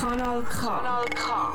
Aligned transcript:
Kanal 0.00 0.42
K. 0.44 0.60
Kanal 0.60 1.04
K. 1.10 1.52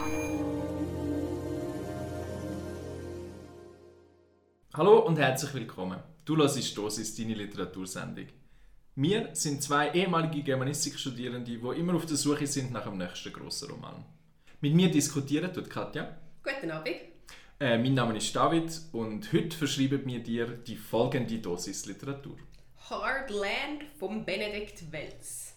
Hallo 4.76 5.00
und 5.00 5.18
herzlich 5.18 5.52
willkommen. 5.56 6.00
Du 6.26 6.38
hörst 6.38 6.78
Dosis, 6.78 7.16
deine 7.16 7.34
Literatursendung. 7.34 8.28
Wir 8.94 9.30
sind 9.34 9.64
zwei 9.64 9.90
ehemalige 9.94 10.44
Germanistikstudierende, 10.44 11.58
die 11.58 11.80
immer 11.80 11.96
auf 11.96 12.06
der 12.06 12.18
Suche 12.18 12.46
sind 12.46 12.72
nach 12.72 12.84
dem 12.84 13.00
nächsten 13.00 13.34
grossen 13.34 13.72
Roman. 13.72 14.06
Mit 14.62 14.76
mir 14.76 14.92
diskutieren 14.92 15.52
tut 15.52 15.68
Katja. 15.68 16.16
Guten 16.44 16.70
Abend. 16.70 16.98
Äh, 17.60 17.80
mein 17.80 17.96
Name 17.96 18.16
ist 18.16 18.36
David 18.36 18.80
und 18.92 19.34
heute 19.34 19.58
verschreiben 19.58 20.06
wir 20.06 20.22
dir 20.22 20.46
die 20.46 20.76
folgende 20.76 21.40
Dosis 21.40 21.88
Literatur. 21.88 22.38
Hard 22.92 23.32
Land 23.32 23.86
von 23.98 24.24
Benedikt 24.24 24.92
Wells. 24.92 25.55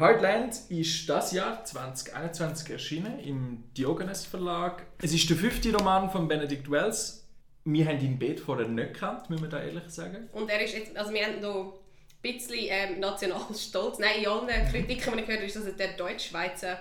Hardland 0.00 0.58
ist 0.70 1.06
das 1.10 1.32
Jahr 1.32 1.62
2021 1.62 2.70
erschienen 2.70 3.18
im 3.18 3.64
Diogenes 3.76 4.24
Verlag. 4.24 4.86
Es 5.02 5.12
ist 5.12 5.28
der 5.28 5.36
fünfte 5.36 5.76
Roman 5.76 6.10
von 6.10 6.26
Benedict 6.26 6.70
Wells. 6.70 7.28
Wir 7.66 7.86
haben 7.86 8.00
ihn 8.00 8.18
beide 8.18 8.38
vorher 8.38 8.66
nicht 8.66 8.94
gekannt, 8.94 9.28
müssen 9.28 9.42
wir 9.42 9.50
da 9.50 9.62
ehrlich 9.62 9.84
sagen. 9.88 10.30
Und 10.32 10.48
er 10.48 10.64
ist 10.64 10.74
jetzt, 10.74 10.96
also 10.96 11.12
wir 11.12 11.26
haben 11.26 11.40
noch 11.42 11.74
ein 11.74 12.22
bisschen 12.22 12.66
ähm, 12.70 12.98
national 12.98 13.42
stolz. 13.54 13.98
Nein, 13.98 14.20
in 14.20 14.26
allen 14.26 14.68
Kritiken, 14.70 15.12
die 15.12 15.20
ich 15.20 15.26
gehört 15.26 15.40
habe, 15.40 15.44
ist 15.46 15.56
das 15.56 15.76
der 15.76 15.92
Deutsch-Schweizer 15.92 16.78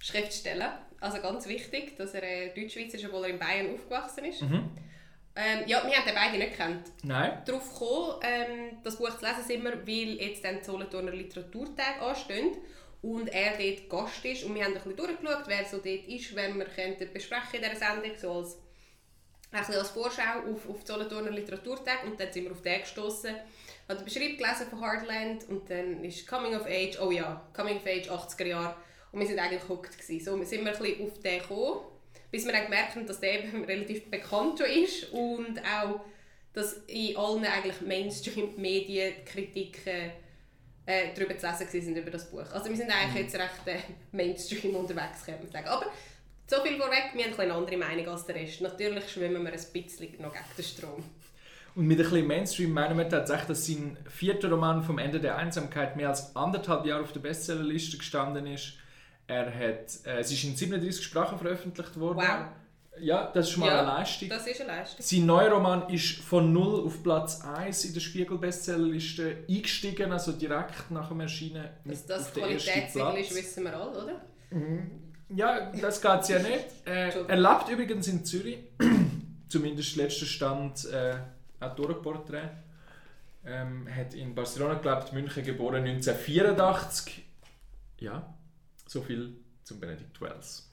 Schriftsteller. 0.00 0.80
Also 0.98 1.20
ganz 1.20 1.46
wichtig, 1.46 1.96
dass 1.96 2.12
er 2.14 2.24
äh, 2.24 2.60
Deutschschweizer 2.60 2.96
ist, 2.96 3.04
obwohl 3.04 3.22
er 3.22 3.30
in 3.30 3.38
Bayern 3.38 3.72
aufgewachsen 3.72 4.24
ist. 4.24 4.42
Mhm. 4.42 4.68
Ähm, 5.40 5.62
ja, 5.66 5.86
wir 5.86 5.96
haben 5.96 6.04
den 6.04 6.14
beide 6.16 6.36
nicht 6.36 6.50
gekannt. 6.50 6.90
Nein. 7.04 7.40
Darauf 7.46 7.72
gekommen, 7.72 8.20
ähm, 8.22 8.78
das 8.82 8.96
Buch 8.96 9.16
zu 9.16 9.24
lesen 9.24 9.44
sind 9.46 9.62
wir, 9.62 9.86
weil 9.86 10.20
jetzt 10.20 10.42
dann 10.44 10.58
die 10.58 10.64
Solothurner 10.64 11.12
Literaturtage 11.12 12.02
anstehen 12.02 12.56
und 13.02 13.28
er 13.28 13.56
dort 13.56 13.88
Gast 13.88 14.24
ist. 14.24 14.42
Und 14.42 14.56
wir 14.56 14.64
haben 14.64 14.74
ein 14.74 14.82
bisschen 14.82 14.96
durchgeschaut, 14.96 15.44
wer 15.46 15.64
so 15.64 15.76
dort 15.76 16.08
ist, 16.08 16.34
wenn 16.34 16.58
wir 16.58 16.64
könnten 16.64 17.12
besprechen 17.12 17.54
in 17.54 17.62
dieser 17.62 17.76
Sendung, 17.76 18.18
so 18.20 18.32
als, 18.32 18.56
ein 19.52 19.60
bisschen 19.60 19.76
als 19.76 19.90
Vorschau 19.90 20.52
auf, 20.52 20.68
auf 20.68 20.80
die 20.80 20.86
Solothurner 20.90 21.30
Literaturtage. 21.30 22.04
Und 22.06 22.18
dann 22.18 22.32
sind 22.32 22.42
wir 22.42 22.50
auf 22.50 22.62
den 22.62 22.80
gestoßen, 22.80 23.36
haben 23.88 23.98
die 23.98 24.04
Beschreibung 24.04 24.38
gelesen 24.38 24.66
von 24.68 24.80
Hardland 24.80 25.48
und 25.48 25.70
dann 25.70 26.02
ist 26.02 26.26
Coming 26.26 26.56
of 26.56 26.66
Age, 26.66 26.98
oh 27.00 27.12
ja, 27.12 27.48
Coming 27.54 27.76
of 27.76 27.86
Age 27.86 28.10
80er 28.10 28.46
Jahre. 28.46 28.76
Und 29.12 29.20
wir 29.20 29.26
sind 29.28 29.38
eigentlich 29.38 29.68
hooked 29.68 29.96
gewesen. 29.96 30.24
So 30.24 30.44
sind 30.44 30.64
wir 30.64 30.72
ein 30.72 30.78
bisschen 30.78 31.06
auf 31.06 31.20
den 31.20 31.38
gekommen 31.38 31.97
bis 32.30 32.44
wir 32.44 32.52
dann 32.52 32.64
gemerkt 32.64 32.94
haben, 32.94 33.06
dass 33.06 33.20
der 33.20 33.44
eben 33.44 33.64
relativ 33.66 34.10
bekannt 34.10 34.58
schon 34.58 34.68
ist 34.68 35.12
und 35.12 35.58
auch, 35.60 36.00
dass 36.52 36.74
in 36.86 37.16
allen 37.16 37.44
eigentlich 37.44 37.80
Mainstream-Medien 37.80 39.24
Kritiken 39.24 40.12
äh, 40.86 41.14
darüber 41.14 41.36
zu 41.36 41.46
lesen 41.46 41.82
sind 41.82 41.96
über 41.96 42.10
das 42.10 42.30
Buch. 42.30 42.50
Also 42.52 42.68
wir 42.70 42.76
sind 42.76 42.90
eigentlich 42.90 43.14
mhm. 43.14 43.20
jetzt 43.20 43.34
recht 43.34 43.66
äh, 43.66 43.78
Mainstream 44.12 44.74
unterwegs, 44.74 45.24
kann 45.24 45.38
man 45.38 45.50
sagen. 45.50 45.68
Aber 45.68 45.86
so 46.46 46.62
viel 46.62 46.78
vorweg, 46.78 47.10
wir 47.12 47.24
haben 47.24 47.38
eine 47.38 47.52
andere 47.52 47.76
Meinung 47.76 48.08
als 48.08 48.24
der 48.24 48.36
Rest. 48.36 48.62
Natürlich 48.62 49.08
schwimmen 49.10 49.44
wir 49.44 49.52
ein 49.52 49.72
bisschen 49.72 50.22
noch 50.22 50.32
gegen 50.32 50.44
den 50.56 50.64
Strom. 50.64 51.04
Und 51.74 51.86
mit 51.86 51.98
ein 51.98 52.04
bisschen 52.04 52.26
Mainstream 52.26 52.72
meinen 52.72 52.96
wir 52.96 53.08
tatsächlich, 53.08 53.48
dass 53.48 53.66
sein 53.66 53.98
vierter 54.08 54.48
Roman 54.48 54.82
vom 54.82 54.98
Ende 54.98 55.20
der 55.20 55.36
Einsamkeit 55.36 55.96
mehr 55.96 56.08
als 56.08 56.34
anderthalb 56.34 56.86
Jahre 56.86 57.02
auf 57.02 57.12
der 57.12 57.20
Bestsellerliste 57.20 57.98
gestanden 57.98 58.46
ist 58.46 58.78
er 59.28 59.46
hat, 59.46 60.06
äh, 60.06 60.18
es 60.20 60.32
ist 60.32 60.42
in 60.42 60.56
37 60.56 61.04
Sprachen 61.04 61.38
veröffentlicht 61.38 61.98
worden. 62.00 62.18
Wow. 62.18 62.46
Ja, 63.00 63.30
das 63.32 63.46
ist 63.46 63.52
schon 63.52 63.60
mal 63.60 63.68
Ja, 63.68 63.78
eine 63.80 63.98
Leistung. 63.98 64.28
Das 64.28 64.46
ist 64.46 64.60
eine 64.60 64.72
Leistung. 64.72 65.04
Sein 65.06 65.26
neuer 65.26 65.52
Roman 65.52 65.88
ist 65.88 66.18
von 66.18 66.52
0 66.52 66.86
auf 66.86 67.02
Platz 67.02 67.42
1 67.42 67.84
in 67.84 67.94
der 67.94 68.00
Spiegel-Bestsellerliste 68.00 69.44
eingestiegen, 69.48 70.10
also 70.10 70.32
direkt 70.32 70.90
nach 70.90 71.08
dem 71.08 71.20
Erscheinen. 71.20 71.68
Dass 71.84 72.06
das 72.06 72.32
Qualitätssiegel 72.32 73.12
Platz. 73.12 73.30
ist, 73.30 73.36
wissen 73.36 73.64
wir 73.64 73.76
alle, 73.76 74.02
oder? 74.02 74.22
Ja, 75.28 75.70
das 75.80 76.00
geht 76.00 76.20
es 76.22 76.28
ja 76.28 76.38
nicht. 76.40 76.64
Äh, 76.86 77.10
er 77.28 77.36
lebt 77.36 77.68
übrigens 77.68 78.08
in 78.08 78.24
Zürich. 78.24 78.58
Zumindest 79.48 79.94
letzter 79.96 80.26
Stand 80.26 80.86
äh, 80.86 81.16
Autorenporträt. 81.60 82.48
Ähm, 83.46 83.86
hat 83.94 84.14
in 84.14 84.34
Barcelona 84.34 84.74
gelebt, 84.74 85.12
München 85.12 85.44
geboren 85.44 85.84
1984. 85.84 87.22
Ja, 88.00 88.34
so 88.88 89.02
viel 89.02 89.36
zum 89.62 89.78
Benedict 89.78 90.20
Wells. 90.20 90.70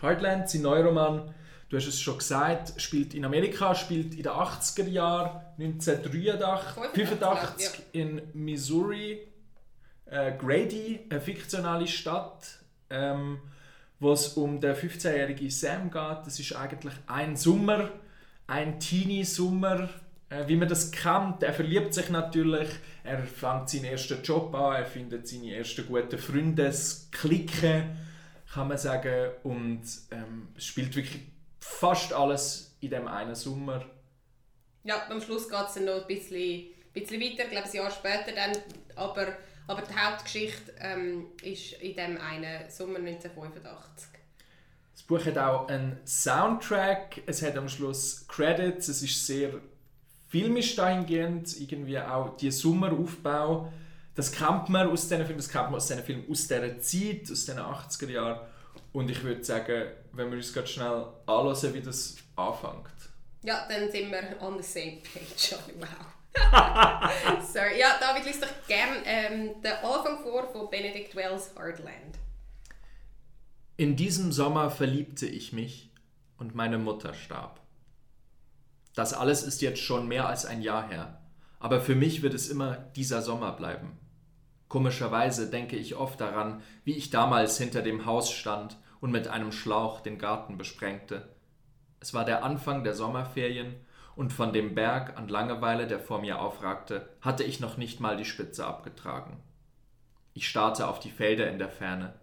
Heartland, 0.00 0.48
sein 0.48 0.62
neuer 0.62 0.84
Roman, 0.84 1.34
du 1.68 1.76
hast 1.76 1.86
es 1.86 2.00
schon 2.00 2.18
gesagt, 2.18 2.80
spielt 2.80 3.14
in 3.14 3.24
Amerika, 3.24 3.74
spielt 3.74 4.14
in 4.14 4.22
den 4.22 4.32
80er 4.32 4.88
Jahren, 4.88 5.40
1983, 5.58 6.74
85, 6.94 7.08
85 7.08 7.82
in 7.92 8.22
Missouri. 8.34 9.26
Äh, 10.06 10.36
Grady, 10.36 11.06
eine 11.08 11.20
fiktionale 11.20 11.86
Stadt, 11.86 12.58
ähm, 12.90 13.38
wo 14.00 14.12
es 14.12 14.28
um 14.28 14.60
den 14.60 14.74
15-jährigen 14.74 15.50
Sam 15.50 15.90
geht. 15.90 16.26
Das 16.26 16.40
ist 16.40 16.52
eigentlich 16.56 16.94
ein 17.06 17.36
Sommer, 17.36 17.90
ein 18.46 18.80
Teenie-Sommer, 18.80 19.88
wie 20.46 20.56
man 20.56 20.68
das 20.68 20.92
kennt. 20.92 21.42
Er 21.42 21.52
verliebt 21.52 21.92
sich 21.92 22.08
natürlich, 22.08 22.68
er 23.02 23.22
fängt 23.22 23.68
seinen 23.68 23.86
ersten 23.86 24.22
Job 24.22 24.54
an, 24.54 24.76
er 24.76 24.86
findet 24.86 25.26
seine 25.26 25.54
ersten 25.54 25.86
guten 25.86 26.18
Freundesklicke, 26.18 27.96
kann 28.52 28.68
man 28.68 28.78
sagen. 28.78 29.32
Und 29.42 29.82
ähm, 30.12 30.48
es 30.56 30.66
spielt 30.66 30.94
wirklich 30.94 31.22
fast 31.58 32.12
alles 32.12 32.76
in 32.80 32.90
dem 32.90 33.08
einen 33.08 33.34
Sommer. 33.34 33.84
Ja, 34.84 35.06
am 35.10 35.20
Schluss 35.20 35.48
geht 35.48 35.66
es 35.66 35.74
dann 35.74 35.84
noch 35.84 36.00
ein 36.02 36.06
bisschen, 36.06 36.68
bisschen 36.94 37.20
weiter, 37.20 37.44
ich 37.44 37.50
glaube 37.50 37.68
ein 37.68 37.76
Jahr 37.76 37.90
später 37.90 38.32
dann, 38.34 38.52
aber, 38.96 39.36
aber 39.66 39.82
die 39.82 39.94
Hauptgeschichte 39.94 40.72
ähm, 40.78 41.26
ist 41.42 41.74
in 41.74 41.96
dem 41.96 42.18
einen 42.18 42.70
Sommer 42.70 42.98
1985. 42.98 44.08
Das 44.94 45.02
Buch 45.02 45.24
hat 45.24 45.38
auch 45.38 45.68
einen 45.68 45.98
Soundtrack, 46.06 47.22
es 47.26 47.42
hat 47.42 47.56
am 47.58 47.68
Schluss 47.68 48.26
Credits, 48.28 48.88
es 48.88 49.02
ist 49.02 49.26
sehr 49.26 49.60
filmisch 50.30 50.76
dahingehend, 50.76 51.60
irgendwie 51.60 51.98
auch 51.98 52.36
die 52.36 52.52
Sommeraufbau. 52.52 53.70
Das 54.14 54.30
kennt 54.30 54.68
man 54.68 54.88
aus 54.88 55.08
diesen 55.08 55.24
Filmen, 55.26 55.38
das 55.38 55.48
kennt 55.48 55.64
man 55.66 55.74
aus 55.74 55.88
diesen 55.88 56.04
Filmen 56.04 56.24
aus 56.30 56.46
dieser 56.46 56.80
Zeit, 56.80 57.30
aus 57.30 57.44
den 57.46 57.58
80er 57.58 58.10
Jahren. 58.10 58.40
Und 58.92 59.10
ich 59.10 59.22
würde 59.22 59.42
sagen, 59.42 59.88
wenn 60.12 60.30
wir 60.30 60.36
uns 60.36 60.52
gerade 60.52 60.66
schnell 60.68 61.04
anschauen, 61.26 61.74
wie 61.74 61.80
das 61.80 62.16
anfängt. 62.36 62.86
Ja, 63.42 63.66
dann 63.68 63.90
sind 63.90 64.10
wir 64.10 64.36
on 64.40 64.62
the 64.62 64.66
same 64.66 64.98
page. 65.02 65.56
Oh, 66.32 66.52
wow. 66.52 67.42
Sorry. 67.52 67.80
Ja, 67.80 67.98
David 67.98 68.24
liest 68.24 68.40
doch 68.40 68.68
gerne 68.68 68.98
ähm, 69.04 69.60
den 69.60 69.72
Anfang 69.72 70.22
vor 70.22 70.48
von 70.52 70.70
Benedict 70.70 71.16
Wells 71.16 71.50
Hardland. 71.56 72.18
In 73.76 73.96
diesem 73.96 74.30
Sommer 74.30 74.70
verliebte 74.70 75.26
ich 75.26 75.52
mich 75.52 75.90
und 76.38 76.54
meine 76.54 76.78
Mutter 76.78 77.14
starb. 77.14 77.59
Das 78.94 79.12
alles 79.12 79.42
ist 79.42 79.62
jetzt 79.62 79.80
schon 79.80 80.08
mehr 80.08 80.28
als 80.28 80.46
ein 80.46 80.62
Jahr 80.62 80.88
her, 80.88 81.20
aber 81.58 81.80
für 81.80 81.94
mich 81.94 82.22
wird 82.22 82.34
es 82.34 82.48
immer 82.48 82.76
dieser 82.96 83.22
Sommer 83.22 83.52
bleiben. 83.52 83.98
Komischerweise 84.68 85.50
denke 85.50 85.76
ich 85.76 85.96
oft 85.96 86.20
daran, 86.20 86.62
wie 86.84 86.94
ich 86.94 87.10
damals 87.10 87.58
hinter 87.58 87.82
dem 87.82 88.06
Haus 88.06 88.30
stand 88.30 88.76
und 89.00 89.10
mit 89.10 89.28
einem 89.28 89.52
Schlauch 89.52 90.00
den 90.00 90.18
Garten 90.18 90.58
besprengte. 90.58 91.28
Es 92.00 92.14
war 92.14 92.24
der 92.24 92.44
Anfang 92.44 92.84
der 92.84 92.94
Sommerferien 92.94 93.74
und 94.16 94.32
von 94.32 94.52
dem 94.52 94.74
Berg 94.74 95.16
an 95.18 95.28
Langeweile, 95.28 95.86
der 95.86 96.00
vor 96.00 96.20
mir 96.20 96.40
aufragte, 96.40 97.08
hatte 97.20 97.42
ich 97.42 97.60
noch 97.60 97.76
nicht 97.76 98.00
mal 98.00 98.16
die 98.16 98.24
Spitze 98.24 98.66
abgetragen. 98.66 99.38
Ich 100.34 100.48
starrte 100.48 100.88
auf 100.88 101.00
die 101.00 101.10
Felder 101.10 101.50
in 101.50 101.58
der 101.58 101.68
Ferne. 101.68 102.14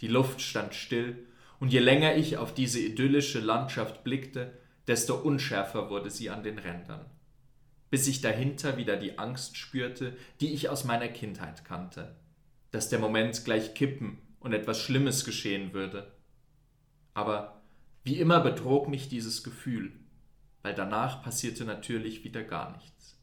Die 0.00 0.08
Luft 0.08 0.40
stand 0.40 0.74
still, 0.74 1.26
und 1.60 1.72
je 1.72 1.80
länger 1.80 2.14
ich 2.14 2.36
auf 2.36 2.54
diese 2.54 2.78
idyllische 2.78 3.40
Landschaft 3.40 4.04
blickte, 4.04 4.52
desto 4.88 5.14
unschärfer 5.14 5.90
wurde 5.90 6.10
sie 6.10 6.30
an 6.30 6.42
den 6.42 6.58
Rändern. 6.58 7.04
Bis 7.90 8.06
ich 8.06 8.20
dahinter 8.20 8.76
wieder 8.76 8.96
die 8.96 9.18
Angst 9.18 9.56
spürte, 9.56 10.16
die 10.40 10.52
ich 10.52 10.68
aus 10.68 10.84
meiner 10.84 11.08
Kindheit 11.08 11.64
kannte, 11.64 12.16
dass 12.70 12.88
der 12.88 12.98
Moment 12.98 13.44
gleich 13.44 13.74
kippen 13.74 14.18
und 14.40 14.52
etwas 14.52 14.80
Schlimmes 14.80 15.24
geschehen 15.24 15.72
würde. 15.72 16.12
Aber 17.14 17.62
wie 18.02 18.18
immer 18.18 18.40
betrog 18.40 18.88
mich 18.88 19.08
dieses 19.08 19.44
Gefühl, 19.44 19.92
weil 20.62 20.74
danach 20.74 21.22
passierte 21.22 21.64
natürlich 21.64 22.24
wieder 22.24 22.42
gar 22.42 22.76
nichts, 22.76 23.18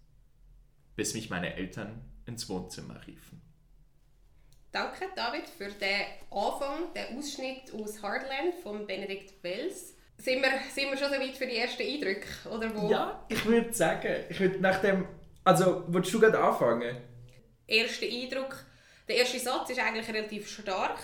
bis 0.96 1.14
mich 1.14 1.30
meine 1.30 1.56
Eltern 1.56 2.02
ins 2.26 2.50
Wohnzimmer 2.50 3.06
riefen. 3.06 3.42
Danke, 4.72 5.06
David, 5.16 5.48
für 5.48 5.70
den 5.70 6.06
Anfang, 6.32 6.94
den 6.94 7.18
Ausschnitt 7.18 7.74
aus 7.74 8.02
Hardland 8.02 8.56
von 8.62 8.86
Benedict 8.86 9.42
Wells. 9.42 9.96
Sind 10.18 10.42
wir, 10.42 10.50
sind 10.74 10.90
wir 10.90 10.98
schon 10.98 11.10
so 11.10 11.20
weit 11.20 11.36
für 11.36 11.46
die 11.46 11.58
ersten 11.58 11.84
Eindrücke? 11.84 12.28
Oder 12.50 12.76
wo? 12.76 12.90
Ja, 12.90 13.26
ich 13.30 13.46
würde 13.46 13.74
sagen, 13.74 14.26
ich 14.30 14.40
würde 14.40 14.60
nach 14.60 14.82
dem. 14.82 15.08
Also, 15.44 15.84
willst 15.88 16.14
du 16.14 16.20
gerade 16.20 16.40
anfangen? 16.40 16.98
Erster 17.68 18.06
Eindruck. 18.06 18.66
Der 19.08 19.18
erste 19.18 19.40
Satz 19.40 19.70
ist 19.70 19.80
eigentlich 19.80 20.08
relativ 20.08 20.50
stark. 20.50 20.98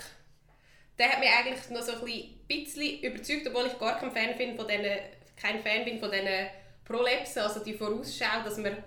Der 0.97 1.09
hat 1.09 1.19
mich 1.19 1.29
eigentlich 1.29 1.69
noch 1.69 1.81
so 1.81 1.93
ein 1.93 2.35
bisschen 2.47 3.03
überzeugt, 3.03 3.47
obwohl 3.47 3.67
ich 3.67 3.77
gar 3.77 3.99
kein 3.99 4.11
Fan, 4.11 4.37
bin 4.37 4.55
von 4.55 4.67
diesen, 4.67 4.85
kein 5.35 5.61
Fan 5.61 5.85
bin 5.85 5.99
von 5.99 6.11
diesen 6.11 6.47
Prolepsen, 6.85 7.41
also 7.43 7.63
die 7.63 7.73
Vorausschau, 7.73 8.43
dass 8.43 8.57
man 8.57 8.77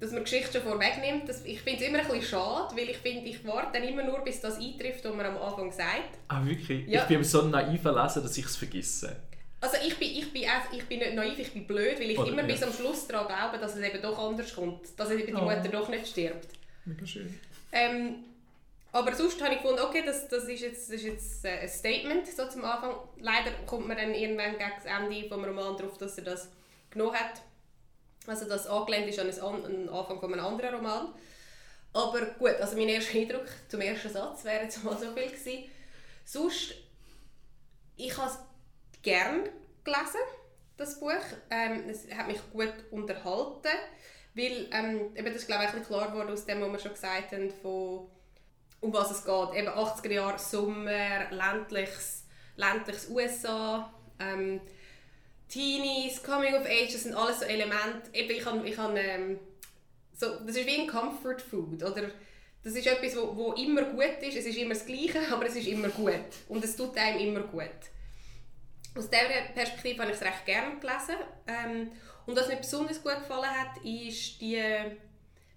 dass 0.00 0.12
man 0.12 0.22
Geschichte 0.24 0.52
schon 0.52 0.62
vorwegnimmt. 0.62 1.28
Das, 1.28 1.44
ich 1.44 1.60
finde 1.60 1.82
es 1.82 1.88
immer 1.88 1.98
ein 1.98 2.06
bisschen 2.06 2.22
schade, 2.22 2.76
weil 2.76 2.90
ich 2.90 2.96
finde, 2.98 3.28
ich 3.28 3.44
warte 3.46 3.78
dann 3.78 3.88
immer 3.88 4.04
nur, 4.04 4.20
bis 4.20 4.40
das 4.40 4.58
eintrifft, 4.58 5.04
was 5.04 5.14
man 5.14 5.26
am 5.26 5.36
Anfang 5.38 5.72
sagt. 5.72 6.18
Ah, 6.28 6.44
wirklich? 6.44 6.86
Ja. 6.86 7.02
Ich 7.02 7.08
bin 7.08 7.24
so 7.24 7.42
ein 7.42 7.50
naiver 7.50 7.92
Leser, 7.92 8.20
dass 8.20 8.36
ich 8.38 8.44
es 8.44 8.56
vergesse. 8.56 9.16
Also 9.60 9.76
ich 9.84 9.96
bin, 9.98 10.08
ich, 10.10 10.32
bin, 10.32 10.44
auch- 10.44 10.72
ich 10.72 10.84
bin 10.84 11.00
nicht 11.00 11.14
naiv, 11.14 11.36
ich 11.38 11.52
bin 11.52 11.66
blöd, 11.66 11.98
weil 11.98 12.10
ich 12.12 12.18
Oder- 12.18 12.28
immer 12.30 12.42
ja. 12.42 12.46
bis 12.46 12.62
am 12.62 12.72
Schluss 12.72 13.08
daran 13.08 13.26
glaube, 13.26 13.58
dass 13.58 13.74
es 13.74 13.82
eben 13.82 14.00
doch 14.00 14.16
anders 14.18 14.54
kommt. 14.54 14.80
Dass 14.96 15.10
eben 15.10 15.26
die 15.26 15.34
Oh. 15.34 15.40
Mutter 15.40 15.68
doch 15.68 15.88
nicht 15.88 16.06
stirbt. 16.06 16.46
Mega 16.84 17.04
schön. 17.04 17.38
Ähm, 17.72 18.14
aber 18.92 19.12
sonst 19.14 19.42
habe 19.42 19.54
ich 19.54 19.60
gefunden, 19.60 19.82
okay, 19.82 20.02
das, 20.06 20.28
das 20.28 20.44
ist 20.44 20.60
jetzt, 20.62 20.88
das 20.88 20.94
ist 20.96 21.02
jetzt 21.04 21.44
äh, 21.44 21.58
ein 21.62 21.68
Statement 21.68 22.26
so 22.28 22.48
zum 22.48 22.64
Anfang. 22.64 22.94
Leider 23.20 23.50
kommt 23.66 23.88
man 23.88 23.96
dann 23.96 24.14
irgendwann 24.14 24.52
gegen 24.56 24.70
das 24.76 24.84
Ende 24.86 25.28
vom 25.28 25.44
Roman 25.44 25.76
darauf, 25.76 25.98
dass 25.98 26.16
er 26.18 26.24
das 26.24 26.48
genommen 26.90 27.14
hat. 27.14 27.42
Also 28.28 28.48
das 28.48 28.66
angelehnt 28.66 29.08
ist 29.08 29.40
an 29.40 29.64
einen 29.64 29.88
Anfang 29.88 30.20
von 30.20 30.32
einem 30.32 30.44
anderen 30.44 30.74
Roman. 30.76 31.14
Aber 31.92 32.20
gut, 32.38 32.54
also 32.60 32.76
mein 32.76 32.88
erster 32.88 33.18
Eindruck 33.18 33.46
zum 33.68 33.80
ersten 33.80 34.10
Satz 34.10 34.44
wäre 34.44 34.64
jetzt 34.64 34.84
mal 34.84 34.96
so 34.96 35.12
viel 35.12 35.26
gewesen. 35.26 35.64
Sonst, 36.24 36.74
ich 37.96 38.16
habe 38.16 38.30
es 38.30 38.38
gern 39.02 39.48
gelesen, 39.82 40.20
das 40.76 41.00
Buch. 41.00 41.12
Ähm, 41.50 41.84
es 41.88 42.06
hat 42.14 42.28
mich 42.28 42.38
gut 42.52 42.74
unterhalten, 42.90 43.68
weil 44.34 44.68
ähm, 44.72 45.16
eben 45.16 45.26
das 45.26 45.36
ist 45.36 45.46
glaube 45.46 45.64
ich 45.64 45.70
ein 45.70 45.84
klar 45.84 46.10
geworden 46.10 46.30
aus 46.30 46.44
dem, 46.44 46.60
was 46.60 46.72
wir 46.72 46.78
schon 46.78 46.92
gesagt 46.92 47.32
haben, 47.32 47.50
von 47.50 48.08
um 48.80 48.92
was 48.92 49.10
es 49.10 49.24
geht. 49.24 49.54
Eben 49.54 49.68
80er 49.68 50.12
Jahre 50.12 50.38
Sommer, 50.38 51.30
ländliches, 51.30 52.24
ländliches 52.56 53.08
USA, 53.08 53.92
ähm, 54.20 54.60
Teenies, 55.48 56.22
Coming 56.22 56.54
of 56.54 56.66
Age, 56.66 56.92
das 56.92 57.02
sind 57.04 57.14
alles 57.14 57.40
so 57.40 57.46
Elemente. 57.46 58.10
Ich 58.12 58.44
habe, 58.44 58.68
ich 58.68 58.76
habe, 58.76 58.98
ähm, 58.98 59.38
so, 60.14 60.40
das 60.40 60.56
ist 60.56 60.66
wie 60.66 60.80
ein 60.80 60.86
Comfort 60.86 61.40
Food, 61.40 61.82
oder? 61.82 62.10
Das 62.62 62.74
ist 62.74 62.86
etwas, 62.86 63.16
wo 63.16 63.52
immer 63.52 63.82
gut 63.82 64.20
ist. 64.20 64.36
Es 64.36 64.46
ist 64.46 64.58
immer 64.58 64.74
das 64.74 64.84
Gleiche, 64.84 65.20
aber 65.32 65.46
es 65.46 65.56
ist 65.56 65.68
immer 65.68 65.88
gut. 65.88 66.20
Und 66.48 66.64
es 66.64 66.76
tut 66.76 66.96
einem 66.96 67.20
immer 67.20 67.40
gut. 67.40 67.70
Aus 68.96 69.08
dieser 69.08 69.52
Perspektive 69.54 70.02
habe 70.02 70.10
ich 70.10 70.18
es 70.18 70.24
recht 70.24 70.44
gerne 70.44 70.78
gelesen. 70.78 71.16
Ähm, 71.46 71.92
und 72.26 72.36
was 72.36 72.48
mir 72.48 72.56
besonders 72.56 73.02
gut 73.02 73.20
gefallen 73.20 73.48
hat, 73.48 73.82
ist 73.84 74.40
die 74.40 74.62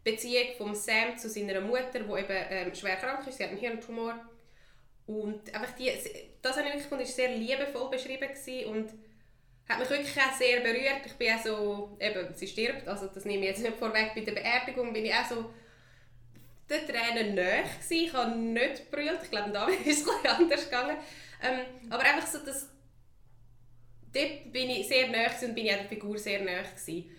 Beziehung 0.04 0.56
von 0.58 0.76
Sam 0.76 1.18
zu 1.18 1.28
seiner 1.28 1.60
Mutter, 1.60 2.00
die 2.00 2.20
eben 2.20 2.46
ähm, 2.50 2.76
schwer 2.76 2.96
krank 2.96 3.28
ist. 3.28 3.38
Sie 3.38 3.44
hat 3.44 3.50
einen 3.50 3.60
Hirntumor. 3.60 4.16
Und 5.06 5.54
einfach 5.54 5.76
die, 5.76 5.92
das 6.42 6.56
habe 6.56 6.70
ich 6.70 6.76
gefunden, 6.76 7.04
ist 7.04 7.16
sehr 7.16 7.36
liebevoll 7.36 7.90
beschrieben 7.90 8.30
gewesen 8.30 8.70
und 8.70 8.94
hat 9.72 9.80
mich 9.80 9.90
wirklich 9.90 10.18
auch 10.18 10.34
sehr 10.38 10.60
berührt. 10.62 11.06
Ich 11.06 11.14
bin 11.14 11.34
auch 11.34 11.44
so, 11.44 11.98
eben, 12.00 12.34
sie 12.36 12.48
stirbt, 12.48 12.88
also 12.88 13.08
das 13.08 13.26
nehme 13.26 13.44
ich 13.44 13.50
jetzt 13.52 13.62
nicht 13.62 13.78
vorweg, 13.78 14.12
bei 14.14 14.22
der 14.22 14.34
Beerdigung 14.34 14.94
bin 14.94 15.06
ich 15.06 15.14
auch 15.14 15.26
so 15.26 15.50
der 16.70 16.86
Tränen 16.86 17.36
gewesen. 17.36 17.72
Ich 17.90 18.14
habe 18.14 18.38
nicht 18.38 18.90
gebrüllt, 18.90 19.20
ich 19.24 19.30
glaube, 19.30 19.52
David 19.52 19.80
ist 19.86 20.00
es 20.00 20.06
bisschen 20.06 20.28
anders 20.28 20.66
gegangen. 20.66 20.98
Ähm, 21.44 21.60
aber 21.90 22.04
einfach 22.04 22.28
so, 22.28 22.40
dass 22.40 22.70
dort 24.14 24.52
bin 24.52 24.70
ich 24.70 24.88
sehr 24.88 25.08
gewesen 25.08 25.50
und 25.50 25.56
bin 25.56 25.66
ich 25.66 25.74
der 25.74 25.86
Figur 25.86 26.18
sehr 26.18 26.42
nahe 26.42 26.64
gewesen. 26.64 27.10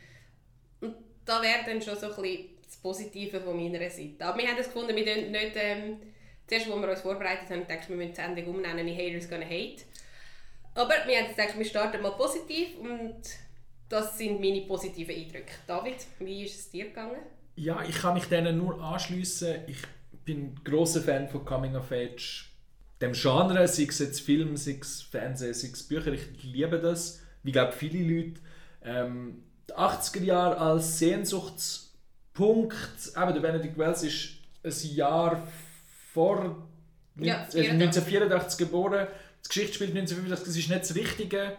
Und 0.80 0.96
da 1.24 1.42
wäre 1.42 1.64
dann 1.66 1.82
schon 1.82 1.98
so 1.98 2.06
ein 2.12 2.22
bisschen 2.22 2.48
das 2.64 2.76
Positive 2.76 3.40
von 3.40 3.56
meiner 3.56 3.90
Seite. 3.90 4.24
Aber 4.24 4.38
wir 4.38 4.48
haben 4.48 4.56
das 4.56 4.66
gefunden, 4.66 4.94
wir 4.94 5.04
nicht, 5.04 5.52
ähm, 5.56 5.98
zuerst, 6.46 6.68
als 6.68 6.80
wir 6.80 6.90
uns 6.90 7.00
vorbereitet 7.00 7.50
haben, 7.50 7.66
dachten 7.66 7.88
wir, 7.88 7.98
wir 7.98 8.06
müssen 8.06 8.10
die 8.10 8.20
Sendung 8.20 8.54
umnennen 8.54 8.86
in 8.86 8.96
Haters 8.96 9.28
Gonna 9.28 9.44
Hate. 9.46 9.82
Aber 10.74 10.94
wir 11.06 11.18
haben 11.18 11.26
jetzt 11.26 11.36
gedacht, 11.36 11.58
wir 11.58 11.64
starten 11.64 12.02
mal 12.02 12.12
positiv 12.12 12.78
und 12.80 13.20
das 13.88 14.16
sind 14.16 14.40
meine 14.40 14.62
positiven 14.62 15.14
Eindrücke. 15.14 15.52
David, 15.66 15.96
wie 16.18 16.44
ist 16.44 16.58
es 16.58 16.70
dir 16.70 16.86
gegangen? 16.86 17.20
Ja, 17.56 17.82
ich 17.86 17.96
kann 17.96 18.14
mich 18.14 18.24
denen 18.24 18.56
nur 18.56 18.82
anschließen. 18.82 19.64
Ich 19.66 19.82
bin 20.24 20.54
großer 20.64 21.02
Fan 21.02 21.28
von 21.28 21.44
Coming 21.44 21.76
of 21.76 21.92
Age. 21.92 22.48
Dem 23.02 23.12
Genre, 23.12 23.68
sei 23.68 23.82
es 23.82 23.98
jetzt 23.98 24.20
Film, 24.20 24.56
sei 24.56 24.78
es 24.80 25.02
Fernsehen, 25.02 25.52
sei 25.52 25.68
es 25.68 25.82
Bücher, 25.82 26.12
ich 26.12 26.42
liebe 26.42 26.78
das. 26.78 27.20
Wie 27.42 27.52
glaube 27.52 27.72
viele 27.72 28.02
Leute. 28.02 28.40
Ähm, 28.82 29.42
die 29.68 29.74
80er 29.74 30.22
Jahre 30.22 30.58
als 30.58 30.98
Sehnsuchtspunkt. 30.98 33.12
Aber 33.14 33.32
der 33.32 33.40
Benedict 33.40 33.76
Wells 33.76 34.04
ist 34.04 34.38
ein 34.64 34.94
Jahr 34.94 35.46
vor 36.12 36.66
Ja, 37.16 37.46
äh, 37.52 37.68
1984 37.68 38.58
geboren. 38.58 39.08
Die 39.44 39.48
Geschichte 39.48 39.74
spielt 39.74 39.90
1985. 39.90 40.46
Das 40.46 40.56
ist 40.56 40.68
nicht 40.68 40.82
das 40.82 40.94
Richtige. 40.94 41.56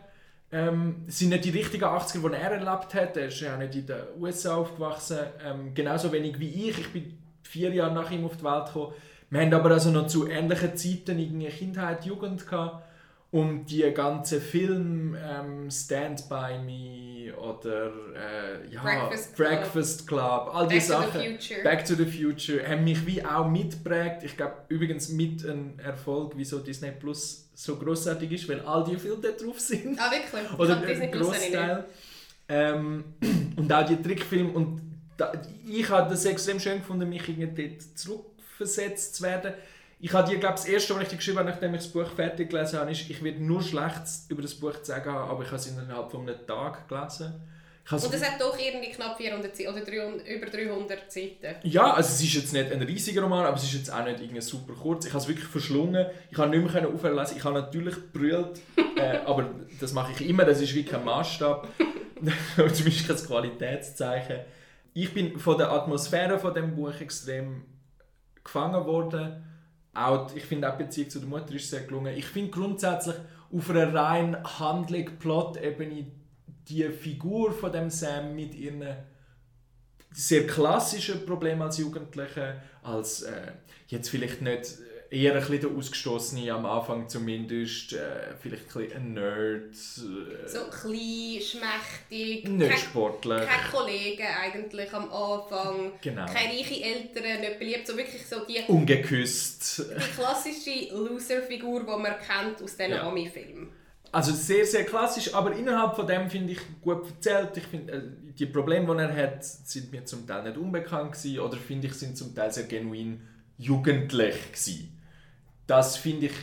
Ähm, 0.52 1.06
es 1.08 1.20
sind 1.20 1.30
nicht 1.30 1.46
die 1.46 1.50
richtigen 1.50 1.84
80er, 1.84 2.30
die 2.30 2.36
er 2.36 2.52
erlebt 2.52 2.94
hat. 2.94 3.18
Er 3.18 3.28
ist 3.28 3.40
ja 3.40 3.56
auch 3.56 3.60
nicht 3.60 3.76
in 3.76 3.88
den 3.88 4.02
USA 4.20 4.56
aufgewachsen. 4.56 5.20
Ähm, 5.44 5.74
genauso 5.74 6.12
wenig 6.12 6.40
wie 6.40 6.70
ich. 6.70 6.80
Ich 6.80 6.94
bin 6.94 7.18
vier 7.42 7.74
Jahre 7.74 7.94
nach 7.94 8.12
ihm 8.12 8.26
auf 8.26 8.38
die 8.38 8.44
Welt 8.44 8.68
gekommen. 8.68 8.94
Wir 9.30 9.42
haben 9.42 9.54
aber 9.54 9.72
also 9.72 9.90
noch 9.90 10.08
zu 10.08 10.28
ähnlichen 10.28 10.78
Zeiten 10.78 11.18
irgendwie 11.18 11.48
Kindheit, 11.48 12.06
Jugend 12.06 12.46
gehabt. 12.48 12.86
Und 13.34 13.66
die 13.66 13.82
ganzen 13.96 14.40
Filme, 14.40 15.18
ähm, 15.18 15.72
Stand 15.72 16.30
By 16.30 16.60
Me 16.64 17.36
oder 17.36 17.92
äh, 18.16 18.72
ja, 18.72 18.84
Breakfast 18.84 19.36
Club. 19.36 19.50
Breakfast 19.50 20.08
Club, 20.08 20.52
all 20.54 20.68
Back 20.68 20.70
to 20.70 20.74
the 20.74 20.80
Sachen. 20.80 21.22
Future. 21.22 21.64
Back 21.64 21.86
to 21.86 21.96
the 21.96 22.06
Future 22.06 22.70
haben 22.70 22.84
mich 22.84 23.04
wie 23.08 23.26
auch 23.26 23.50
mitprägt. 23.50 24.22
Ich 24.22 24.38
glaube 24.38 24.54
übrigens 24.68 25.10
mit 25.10 25.44
einem 25.44 25.80
Erfolg, 25.80 26.34
wieso 26.36 26.60
Disney 26.60 26.92
Plus 26.92 27.50
so 27.56 27.76
großartig 27.76 28.32
ist, 28.34 28.48
weil 28.48 28.60
all 28.60 28.84
die 28.84 28.98
Filme 28.98 29.34
drauf 29.34 29.60
sind. 29.60 30.00
Ah, 30.00 30.12
wirklich? 30.12 30.52
Ich 30.52 30.60
Oder 30.60 30.78
ein. 30.78 31.12
Großteil. 31.12 31.86
Ähm, 32.50 33.04
und 33.56 33.74
auch 33.74 33.84
die 33.84 34.00
Trickfilme. 34.00 34.52
Und 34.52 34.80
da, 35.18 35.32
ich 35.68 35.90
habe 35.90 36.08
das 36.08 36.24
extrem 36.26 36.60
schön 36.60 36.78
gefunden, 36.82 37.10
mich 37.10 37.28
irgendwie 37.28 37.68
dort 37.68 37.98
zurückversetzt 37.98 39.16
zu 39.16 39.24
werden. 39.24 39.56
Ich 40.04 40.12
habe 40.12 40.30
dir, 40.30 40.38
glaube 40.38 40.56
das 40.56 40.66
erste, 40.66 40.94
was 40.96 41.04
ich 41.04 41.08
dir 41.08 41.16
geschrieben 41.16 41.40
habe, 41.40 41.50
nachdem 41.50 41.74
ich 41.76 41.84
das 41.84 41.90
Buch 41.90 42.10
fertig 42.14 42.50
gelesen 42.50 42.78
habe, 42.78 42.92
ist, 42.92 43.10
ich 43.10 43.24
werde 43.24 43.42
nur 43.42 43.64
Schlechtes 43.64 44.26
über 44.28 44.42
das 44.42 44.54
Buch 44.54 44.74
zu 44.74 44.84
sagen 44.84 45.10
haben, 45.10 45.30
aber 45.30 45.44
ich 45.44 45.48
habe 45.48 45.56
es 45.56 45.68
innerhalb 45.68 46.12
von 46.12 46.28
einem 46.28 46.46
Tag 46.46 46.90
gelesen. 46.90 47.34
Und 47.90 48.14
es 48.14 48.30
hat 48.30 48.42
doch 48.42 48.60
irgendwie 48.60 48.92
knapp 48.92 49.16
400 49.16 49.56
Seiten, 49.56 49.70
oder 49.70 49.86
300, 49.86 50.28
über 50.28 50.46
300 50.48 51.10
Seiten. 51.10 51.56
Ja, 51.64 51.94
also 51.94 52.10
es 52.10 52.22
ist 52.22 52.34
jetzt 52.34 52.52
nicht 52.52 52.70
ein 52.70 52.82
riesiger 52.82 53.22
Roman, 53.22 53.46
aber 53.46 53.56
es 53.56 53.64
ist 53.64 53.76
jetzt 53.76 53.94
auch 53.94 54.04
nicht 54.04 54.20
irgendwie 54.20 54.42
super 54.42 54.74
kurz. 54.74 55.06
Ich 55.06 55.14
habe 55.14 55.24
es 55.24 55.30
wirklich 55.30 55.48
verschlungen. 55.48 56.06
Ich 56.30 56.38
habe 56.38 56.50
nicht 56.50 56.74
mehr 56.74 56.90
aufhören 56.90 57.16
lassen. 57.16 57.38
Ich 57.38 57.44
habe 57.46 57.62
natürlich 57.62 57.96
gebrüllt, 57.96 58.60
äh, 58.98 59.20
aber 59.26 59.52
das 59.80 59.94
mache 59.94 60.12
ich 60.12 60.28
immer. 60.28 60.44
Das 60.44 60.60
ist 60.60 60.76
wie 60.76 60.84
kein 60.84 61.06
Maßstab. 61.06 61.66
Zumindest 62.74 63.08
kein 63.08 63.16
Qualitätszeichen. 63.16 64.40
Ich 64.94 65.14
bin 65.14 65.40
von 65.40 65.58
der 65.58 65.72
Atmosphäre 65.72 66.40
von 66.40 66.54
dem 66.54 66.76
Buch 66.76 67.00
extrem 67.00 67.64
gefangen 68.44 68.86
worden. 68.86 69.53
Auch, 69.94 70.34
ich 70.36 70.44
finde 70.46 70.72
auch 70.72 70.78
die 70.78 70.84
Beziehung 70.86 71.10
zu 71.10 71.20
der 71.20 71.30
Mutter 71.30 71.54
ist 71.54 71.70
sehr 71.70 71.82
gelungen. 71.82 72.16
Ich 72.18 72.26
finde 72.26 72.52
grundsätzlich 72.52 73.16
auf 73.52 73.70
einer 73.70 73.94
rein 73.94 74.44
Handlung, 74.60 75.06
Plot-Ebene 75.20 76.08
die 76.68 76.90
Figur 76.90 77.52
von 77.52 77.72
dem 77.72 77.90
Sam 77.90 78.36
mit 78.36 78.56
ihren 78.56 78.84
sehr 80.12 80.48
klassischen 80.48 81.26
Problemen 81.26 81.62
als 81.62 81.78
Jugendliche, 81.78 82.62
als 82.82 83.24
äh, 83.24 83.52
jetzt 83.88 84.10
vielleicht 84.10 84.42
nicht 84.42 84.78
eher 85.14 85.34
ein 85.34 85.40
bisschen 85.40 85.62
der 85.62 85.70
Ausgestoßene 85.72 86.52
am 86.52 86.66
Anfang 86.66 87.08
zumindest, 87.08 87.94
äh, 87.94 88.34
vielleicht 88.42 88.76
ein 88.76 88.82
bisschen 88.88 88.98
ein 88.98 89.14
Nerd, 89.14 89.74
äh, 89.74 90.48
So 90.50 90.60
klein, 90.70 91.42
schmächtig, 91.42 92.48
nicht 92.50 92.70
kein, 92.70 92.78
sportlich. 92.80 93.42
kein 93.48 93.72
Kollege 93.72 94.24
eigentlich 94.42 94.94
am 94.94 95.04
Anfang, 95.12 95.92
Genau. 96.02 96.26
keine 96.26 96.54
reiche 96.54 96.84
Eltern, 96.84 97.42
nicht 97.42 97.60
beliebt, 97.60 97.88
so 97.88 97.96
wirklich 97.96 98.26
so 98.26 98.38
die, 98.46 98.60
Ungeküsst. 98.68 99.80
die 99.80 100.12
klassische 100.20 100.94
Loser-Figur, 100.96 101.82
die 101.82 101.86
man 102.02 102.16
kennt 102.20 102.62
aus 102.62 102.76
diesen 102.76 102.92
Ja. 102.94 103.08
Ami-Filmen. 103.08 103.70
Also 104.12 104.32
sehr, 104.32 104.64
sehr 104.66 104.84
klassisch, 104.86 105.34
aber 105.34 105.54
innerhalb 105.56 105.96
von 105.96 106.06
dem 106.06 106.30
finde 106.30 106.54
ich 106.54 106.60
gut 106.82 107.04
erzählt. 107.08 107.58
Ich 107.58 107.64
finde, 107.64 107.94
äh, 107.94 108.02
die 108.38 108.46
Probleme, 108.46 108.96
die 108.96 109.02
er 109.02 109.16
hat, 109.16 109.44
sind 109.44 109.92
mir 109.92 110.06
zum 110.06 110.28
Teil 110.28 110.44
nicht 110.44 110.58
unbekannt 110.58 111.14
gewesen, 111.14 111.40
oder 111.40 111.58
finde 111.58 111.88
ich, 111.88 111.94
sind 111.94 112.16
zum 112.18 112.34
Teil 112.36 112.52
sehr 112.52 112.66
genuin 112.66 113.22
jugendlich 113.58 114.36
gewesen. 114.52 114.90
Das 115.68 115.98
finde 115.98 116.28
ich, 116.28 116.34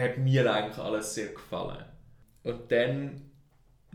hat 0.00 0.18
mir 0.18 0.52
eigentlich 0.52 0.78
alles 0.78 1.14
sehr 1.14 1.28
gefallen. 1.28 1.84
Und 2.44 2.70
dann 2.70 3.28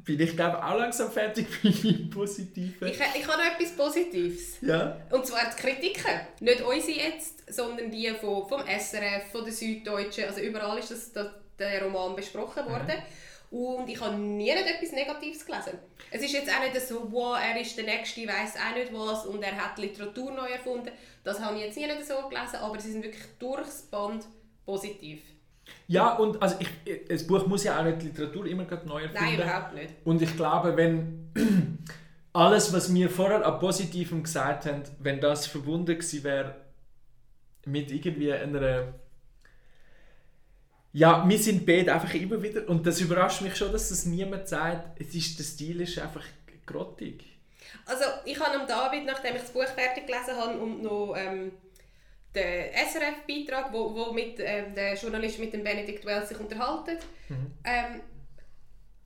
bin 0.03 0.19
ich 0.19 0.35
glaube 0.35 0.63
auch 0.63 0.77
langsam 0.77 1.11
fertig 1.11 1.47
mit 1.63 1.83
meinem 1.83 2.09
Positiven. 2.09 2.87
Ich, 2.87 2.99
ich 2.99 3.27
habe 3.27 3.41
noch 3.41 3.59
etwas 3.59 3.75
Positives. 3.75 4.61
ja? 4.61 4.97
Und 5.11 5.25
zwar 5.25 5.49
die 5.49 5.61
Kritiken. 5.61 6.19
Nicht 6.39 6.61
unsere 6.61 6.97
jetzt, 6.99 7.53
sondern 7.53 7.89
die 7.91 8.09
von, 8.19 8.47
vom 8.47 8.61
SRF, 8.61 9.31
von 9.31 9.43
der 9.43 9.53
Süddeutschen. 9.53 10.25
Also 10.25 10.41
überall 10.41 10.77
ist 10.77 10.91
das, 10.91 11.11
das, 11.13 11.27
der 11.57 11.83
Roman 11.83 12.15
besprochen 12.15 12.65
worden. 12.65 12.95
Und 13.53 13.87
ich 13.87 14.01
habe 14.01 14.15
nie 14.15 14.49
etwas 14.49 14.93
Negatives 14.93 15.45
gelesen. 15.45 15.77
Es 16.09 16.23
ist 16.23 16.33
jetzt 16.33 16.49
auch 16.49 16.59
nicht 16.59 16.87
so, 16.87 17.07
wow, 17.11 17.37
er 17.39 17.61
ist 17.61 17.77
der 17.77 17.83
Nächste, 17.83 18.21
weiß 18.27 18.55
auch 18.55 18.75
nicht 18.75 18.91
was 18.91 19.27
und 19.27 19.43
er 19.43 19.55
hat 19.55 19.77
Literatur 19.77 20.31
neu 20.31 20.47
erfunden. 20.47 20.89
Das 21.23 21.39
habe 21.39 21.57
ich 21.57 21.65
jetzt 21.65 21.77
nie 21.77 21.85
so 22.01 22.27
gelesen, 22.29 22.55
aber 22.55 22.79
sie 22.79 22.91
sind 22.91 23.03
wirklich 23.03 23.23
durchs 23.37 23.83
Band 23.83 24.25
positiv. 24.65 25.21
Ja, 25.85 26.15
und 26.15 26.41
also 26.41 26.55
ich, 26.57 27.05
das 27.07 27.27
Buch 27.27 27.45
muss 27.45 27.63
ja 27.63 27.79
auch 27.79 27.83
nicht 27.83 28.01
die 28.01 28.07
Literatur 28.07 28.47
immer 28.47 28.65
gerade 28.65 28.87
neu 28.87 29.03
erfinden. 29.03 29.23
Nein, 29.23 29.35
überhaupt 29.35 29.75
nicht. 29.75 29.93
Und 30.03 30.23
ich 30.23 30.35
glaube, 30.35 30.75
wenn 30.75 31.31
alles, 32.33 32.73
was 32.73 32.91
wir 32.91 33.07
vorher 33.07 33.45
an 33.45 33.59
Positivem 33.59 34.23
gesagt 34.23 34.65
haben, 34.65 34.81
wenn 34.97 35.21
das 35.21 35.45
verbunden 35.45 35.93
gewesen 35.93 36.23
wäre 36.23 36.55
mit 37.65 37.91
irgendwie 37.91 38.33
einer 38.33 38.95
ja, 40.93 41.27
wir 41.27 41.39
sind 41.39 41.65
beide 41.65 41.91
einfach 41.91 42.13
immer 42.13 42.41
wieder, 42.41 42.69
und 42.69 42.85
das 42.85 43.01
überrascht 43.01 43.41
mich 43.41 43.55
schon, 43.55 43.71
dass 43.71 43.89
das 43.89 44.05
niemand 44.05 44.47
sagt, 44.47 45.01
es 45.01 45.13
ist, 45.15 45.39
der 45.39 45.43
Stil 45.43 45.81
ist 45.81 45.97
einfach 45.97 46.23
grottig. 46.65 47.25
Also 47.85 48.03
ich 48.25 48.39
habe 48.39 48.59
am 48.59 48.67
David, 48.67 49.05
nachdem 49.05 49.35
ich 49.35 49.41
das 49.41 49.51
Buch 49.51 49.65
fertig 49.65 50.05
gelesen 50.05 50.37
habe 50.37 50.57
und 50.59 50.83
noch 50.83 51.15
ähm, 51.17 51.51
den 52.35 52.73
SRF-Beitrag, 52.73 53.73
wo, 53.73 53.93
wo 53.95 54.13
mit 54.13 54.39
ähm, 54.39 54.75
der 54.75 54.95
Journalist 54.95 55.39
mit 55.39 55.51
dem 55.53 55.63
Benedikt 55.63 56.05
Wells 56.05 56.29
sich 56.29 56.39
unterhalten. 56.39 56.97
Mhm. 57.27 57.53
Ähm, 57.63 58.01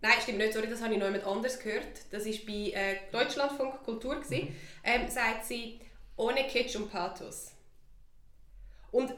nein, 0.01 0.13
stimmt 0.21 0.39
nicht, 0.39 0.53
sorry, 0.53 0.67
das 0.67 0.81
habe 0.81 0.93
ich 0.93 0.99
noch 0.99 1.07
jemand 1.07 1.25
anders 1.25 1.57
gehört. 1.57 1.85
Das 2.11 2.25
war 2.25 2.33
bei 2.45 2.71
äh, 2.71 2.97
Deutschlandfunk 3.11 3.83
Kultur. 3.83 4.17
Mhm. 4.29 4.49
Ähm, 4.83 5.09
sagt 5.09 5.45
sie, 5.45 5.79
ohne 6.17 6.43
Kitsch 6.43 6.75
und 6.75 6.91
Pathos. 6.91 7.53
Und 8.91 9.13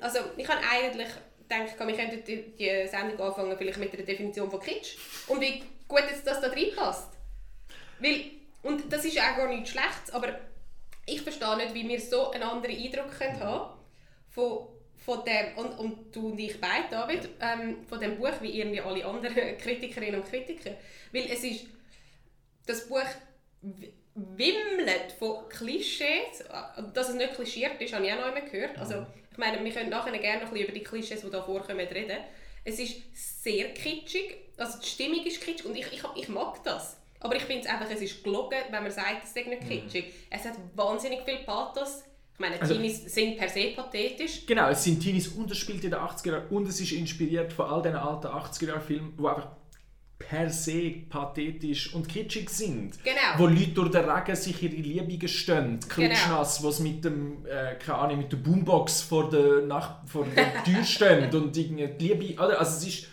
also 0.00 0.18
ich 0.36 0.48
habe 0.48 0.60
eigentlich 0.70 1.08
gedacht, 1.48 1.78
wir 1.78 1.96
könnten 1.96 2.24
die, 2.24 2.56
die 2.56 2.88
Sendung 2.88 3.20
anfangen 3.20 3.56
vielleicht 3.56 3.78
mit 3.78 3.92
der 3.92 4.04
Definition 4.04 4.50
von 4.50 4.60
Kitsch 4.60 4.96
und 5.28 5.40
wie 5.40 5.62
gut 5.88 6.02
jetzt 6.08 6.26
das 6.26 6.40
da 6.40 6.48
reinpasst. 6.48 7.10
Weil, 7.98 8.24
und 8.62 8.92
das 8.92 9.04
ist 9.04 9.18
auch 9.18 9.36
gar 9.36 9.48
nichts 9.48 9.70
Schlechtes, 9.70 10.12
aber 10.12 10.38
ich 11.06 11.22
verstehe 11.22 11.56
nicht, 11.56 11.74
wie 11.74 11.88
wir 11.88 12.00
so 12.00 12.30
einen 12.30 12.42
anderen 12.42 12.76
Eindruck 12.76 13.16
können 13.16 13.40
haben 13.40 13.78
von, 14.30 14.68
von 15.04 15.24
dem, 15.24 15.56
und, 15.56 15.78
und 15.78 16.14
du 16.14 16.28
und 16.28 16.38
ich 16.38 16.60
beide, 16.60 16.88
David, 16.90 17.28
ähm, 17.40 17.86
von 17.86 18.00
dem 18.00 18.18
Buch, 18.18 18.32
wie 18.40 18.58
irgendwie 18.58 18.80
alle 18.80 19.04
anderen 19.04 19.34
Kritikerinnen 19.58 20.20
und 20.20 20.28
Kritiker. 20.28 20.72
Weil 21.12 21.30
es 21.30 21.44
ist, 21.44 21.66
das 22.66 22.88
Buch 22.88 23.06
wimmelt 24.14 25.12
von 25.18 25.48
Klischees. 25.48 26.44
Dass 26.92 27.10
es 27.10 27.14
nicht 27.14 27.34
klischiert 27.34 27.80
ist, 27.80 27.94
habe 27.94 28.06
ich 28.06 28.12
auch 28.12 28.18
noch 28.18 28.26
einmal 28.26 28.48
gehört. 28.48 28.76
Also, 28.78 29.06
ich 29.36 29.38
meine, 29.38 29.62
wir 29.62 29.70
können 29.70 29.90
nachher 29.90 30.16
gerne 30.18 30.42
noch 30.42 30.48
ein 30.48 30.54
bisschen 30.54 30.68
über 30.68 30.78
die 30.78 30.82
Klischees, 30.82 31.20
die 31.20 31.30
da 31.30 31.42
vorkommen, 31.42 31.86
reden. 31.86 32.16
Es 32.64 32.78
ist 32.78 32.96
sehr 33.42 33.74
kitschig, 33.74 34.34
also 34.56 34.78
die 34.80 34.86
Stimmung 34.86 35.24
ist 35.26 35.42
kitschig 35.42 35.66
und 35.66 35.76
ich, 35.76 35.86
ich, 35.92 36.02
ich 36.16 36.28
mag 36.28 36.64
das. 36.64 36.96
Aber 37.20 37.36
ich 37.36 37.42
finde 37.42 37.62
es 37.62 37.66
einfach, 37.66 37.90
es 37.90 38.00
ist 38.00 38.24
gelogen, 38.24 38.58
wenn 38.70 38.82
man 38.82 38.90
sagt, 38.90 39.24
es 39.24 39.34
sei 39.34 39.42
nicht 39.42 39.62
mhm. 39.62 39.68
kitschig. 39.68 40.06
Mhm. 40.06 40.12
Es 40.30 40.44
hat 40.46 40.54
wahnsinnig 40.74 41.20
viel 41.22 41.38
Pathos. 41.44 42.02
Ich 42.32 42.40
meine, 42.40 42.60
also, 42.60 42.74
Teenies 42.74 43.04
sind 43.12 43.36
per 43.36 43.48
se 43.48 43.72
pathetisch. 43.76 44.46
Genau, 44.46 44.70
es 44.70 44.82
sind 44.82 45.00
Teenies 45.00 45.28
unterspielt 45.28 45.84
in 45.84 45.90
den 45.90 46.00
80er 46.00 46.30
Jahren 46.30 46.48
und 46.48 46.66
es 46.66 46.80
ist 46.80 46.92
inspiriert 46.92 47.52
von 47.52 47.66
all 47.66 47.82
diesen 47.82 47.96
alten 47.96 48.26
80er 48.26 48.68
Jahren 48.68 48.82
Filmen, 48.82 49.16
die 49.18 49.26
einfach 49.26 49.48
per 50.18 50.50
se 50.50 51.04
pathetisch 51.08 51.94
und 51.94 52.08
kitschig 52.08 52.48
sind. 52.48 53.02
Genau. 53.04 53.20
Wo 53.36 53.46
Leute 53.46 53.68
durch 53.68 53.90
den 53.90 54.08
Regen 54.08 54.34
sich 54.34 54.62
ihre 54.62 54.74
Liebe 54.74 55.18
gestehen. 55.18 55.78
Klitschnass, 55.88 56.58
genau. 56.58 56.68
was 56.68 56.80
mit 56.80 57.04
dem, 57.04 57.44
äh, 57.46 57.74
keine 57.74 57.98
Ahnung, 57.98 58.18
mit 58.18 58.32
der 58.32 58.38
Boombox 58.38 59.02
vor 59.02 59.28
der, 59.28 59.62
Nach 59.62 60.06
vor 60.06 60.24
der 60.24 60.64
Tür 60.64 60.84
stehen 60.84 61.34
und 61.34 61.56
irgendwie 61.56 61.88
die 61.88 62.08
Liebe, 62.08 62.42
oder? 62.42 62.58
Also 62.58 62.78
es 62.78 62.86
ist, 62.86 63.06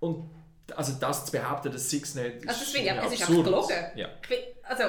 und 0.00 0.30
also 0.76 0.92
das 1.00 1.26
zu 1.26 1.32
behaupten, 1.32 1.72
dass 1.72 1.88
Six 1.88 2.14
nicht 2.14 2.36
ist 2.36 2.48
Also 2.48 2.60
das 2.60 2.70
finde 2.70 2.90
ich, 2.90 3.06
es 3.06 3.12
ist 3.12 3.28
einfach 3.28 3.44
gelogen. 3.44 3.76
Ja. 3.94 4.08
Also, 4.64 4.84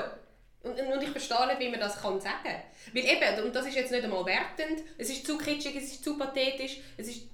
und, 0.63 0.79
und 0.79 1.03
ich 1.03 1.09
verstehe 1.09 1.47
nicht, 1.47 1.59
wie 1.59 1.69
man 1.69 1.79
das 1.79 2.01
kann 2.01 2.19
sagen 2.19 2.35
kann. 2.43 2.55
Weil 2.93 3.03
eben, 3.03 3.45
und 3.45 3.55
das 3.55 3.65
ist 3.65 3.75
jetzt 3.75 3.91
nicht 3.91 4.03
einmal 4.03 4.25
wertend, 4.25 4.83
es 4.97 5.09
ist 5.09 5.25
zu 5.25 5.37
kitschig, 5.37 5.75
es 5.75 5.85
ist 5.85 6.03
zu 6.03 6.17
pathetisch, 6.17 6.79
es 6.97 7.07
ist 7.07 7.27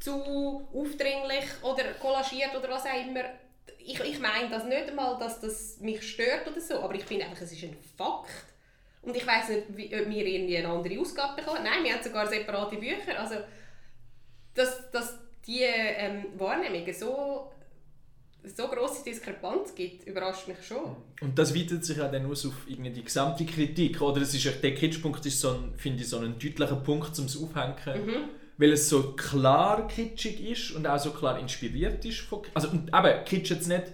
zu 0.00 0.68
aufdringlich 0.74 1.44
oder 1.62 1.84
kollagiert 2.00 2.54
oder 2.56 2.68
was 2.70 2.84
auch 2.84 3.06
immer 3.08 3.24
ich, 3.78 4.00
ich 4.00 4.18
meine 4.18 4.50
das 4.50 4.64
nicht 4.64 4.88
einmal, 4.88 5.18
dass 5.18 5.40
das 5.40 5.78
mich 5.80 6.02
stört 6.02 6.46
oder 6.48 6.60
so, 6.60 6.80
aber 6.80 6.94
ich 6.94 7.04
finde 7.04 7.24
einfach, 7.24 7.42
es 7.42 7.52
ist 7.52 7.62
ein 7.64 7.76
Fakt. 7.96 8.30
Und 9.02 9.16
ich 9.16 9.26
weiß 9.26 9.50
nicht, 9.50 9.76
wie, 9.76 9.86
ob 9.86 10.08
wir 10.08 10.26
irgendwie 10.26 10.56
eine 10.56 10.68
andere 10.68 10.98
Ausgabe 11.00 11.36
bekommen. 11.40 11.62
Nein, 11.62 11.84
wir 11.84 11.94
haben 11.94 12.02
sogar 12.02 12.26
separate 12.26 12.76
Bücher. 12.76 13.18
Also, 13.18 13.36
dass, 14.54 14.90
dass 14.90 15.18
die 15.46 15.62
ähm, 15.62 16.26
Wahrnehmung 16.36 16.92
so 16.92 17.52
so 18.56 18.68
große 18.68 19.02
Diskrepanz 19.02 19.74
gibt, 19.74 20.06
überrascht 20.06 20.46
mich 20.46 20.64
schon. 20.64 20.96
Und 21.20 21.36
das 21.36 21.52
weitet 21.52 21.84
sich 21.84 22.00
auch 22.00 22.10
dann 22.10 22.26
aus 22.26 22.46
auf 22.46 22.54
irgendwie 22.68 22.90
die 22.90 23.02
gesamte 23.02 23.44
Kritik, 23.44 24.00
oder? 24.00 24.22
Es 24.22 24.34
ist, 24.34 24.62
der 24.62 24.72
Kitschpunkt 24.72 25.26
ist 25.26 25.40
so 25.40 25.50
ein, 25.50 25.74
finde 25.76 26.02
ich, 26.02 26.08
so 26.08 26.18
ein 26.18 26.38
deutlicher 26.38 26.76
Punkt 26.76 27.16
zum 27.16 27.26
Aufhängen. 27.26 28.06
Mhm 28.06 28.28
weil 28.58 28.72
es 28.72 28.88
so 28.88 29.12
klar 29.12 29.86
kitschig 29.88 30.40
ist 30.40 30.72
und 30.72 30.86
auch 30.86 30.98
so 30.98 31.10
klar 31.10 31.38
inspiriert 31.38 32.04
ist. 32.04 32.20
Von, 32.20 32.42
also, 32.54 32.68
eben, 32.68 33.24
Kitsch 33.24 33.50
jetzt 33.50 33.68
nicht, 33.68 33.92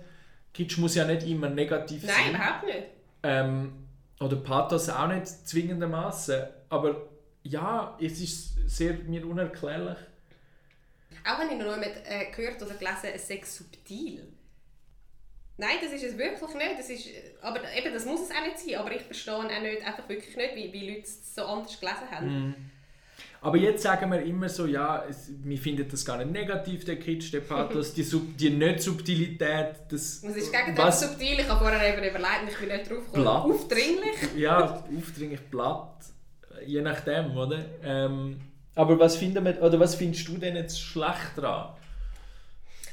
Kitsch 0.52 0.78
muss 0.78 0.94
ja 0.94 1.04
nicht 1.04 1.26
immer 1.26 1.48
negativ 1.48 2.04
Nein, 2.04 2.14
sein. 2.14 2.32
Nein, 2.32 2.34
überhaupt 2.34 2.64
nicht. 2.64 2.86
Ähm, 3.24 3.72
oder 4.20 4.36
Pathos 4.36 4.88
auch 4.88 5.08
nicht 5.08 5.26
zwingendermaßen. 5.26 6.44
Aber 6.68 7.08
ja, 7.42 7.96
es 8.00 8.20
ist 8.20 8.54
sehr 8.68 8.94
mir 8.94 9.26
unerklärlich. 9.26 9.98
Auch 11.24 11.38
wenn 11.38 11.50
ich 11.50 11.64
noch 11.64 11.74
jemand 11.74 11.96
äh, 12.04 12.30
gehört 12.34 12.62
oder 12.62 12.74
gelesen, 12.74 13.10
es 13.14 13.28
sei 13.28 13.42
subtil. 13.44 14.26
Nein, 15.58 15.76
das 15.82 15.92
ist 15.92 16.04
es 16.04 16.18
wirklich 16.18 16.54
nicht. 16.54 16.78
Das 16.78 16.90
ist, 16.90 17.08
aber 17.40 17.60
eben, 17.76 17.92
das 17.92 18.04
muss 18.04 18.22
es 18.22 18.30
auch 18.30 18.42
nicht 18.42 18.58
sein. 18.58 18.76
Aber 18.76 18.92
ich 18.92 19.02
verstehe 19.02 19.34
auch 19.34 19.42
nicht, 19.42 19.86
einfach 19.86 20.08
wirklich 20.08 20.36
nicht, 20.36 20.54
wie, 20.56 20.72
wie 20.72 20.90
Leute 20.90 21.02
es 21.02 21.34
so 21.34 21.44
anders 21.44 21.78
gelesen 21.78 22.10
haben. 22.10 22.48
Mm. 22.48 22.54
Aber 23.44 23.56
jetzt 23.56 23.82
sagen 23.82 24.08
wir 24.12 24.22
immer 24.22 24.48
so, 24.48 24.66
ja, 24.66 25.04
es, 25.10 25.28
wir 25.42 25.58
finden 25.58 25.88
das 25.90 26.04
gar 26.04 26.16
nicht 26.16 26.30
negativ, 26.30 26.84
der 26.84 26.96
Kitsch, 26.96 27.32
der 27.32 27.40
Pathos, 27.40 27.92
die, 27.94 28.04
Sub, 28.04 28.36
die 28.38 28.50
Nicht-Subtilität. 28.50 29.80
Das, 29.88 30.22
was 30.22 30.36
ist 30.36 30.52
gegen 30.52 30.76
das 30.76 31.00
subtil? 31.00 31.40
Ich 31.40 31.48
habe 31.48 31.58
vorher 31.58 31.92
eben 31.92 32.08
überlegt, 32.08 32.52
ich 32.52 32.58
bin 32.58 32.68
nicht 32.68 32.88
drauf 32.88 33.04
gekommen. 33.06 33.26
Aufdringlich? 33.26 34.36
ja, 34.36 34.84
aufdringlich, 34.96 35.40
platt. 35.50 36.04
Je 36.64 36.80
nachdem, 36.82 37.36
oder? 37.36 37.64
Ähm, 37.82 38.40
aber 38.76 38.98
was, 39.00 39.16
finden 39.16 39.44
wir, 39.44 39.60
oder 39.60 39.80
was 39.80 39.96
findest 39.96 40.28
du 40.28 40.38
denn 40.38 40.54
jetzt 40.54 40.80
schlecht 40.80 41.36
daran? 41.36 41.74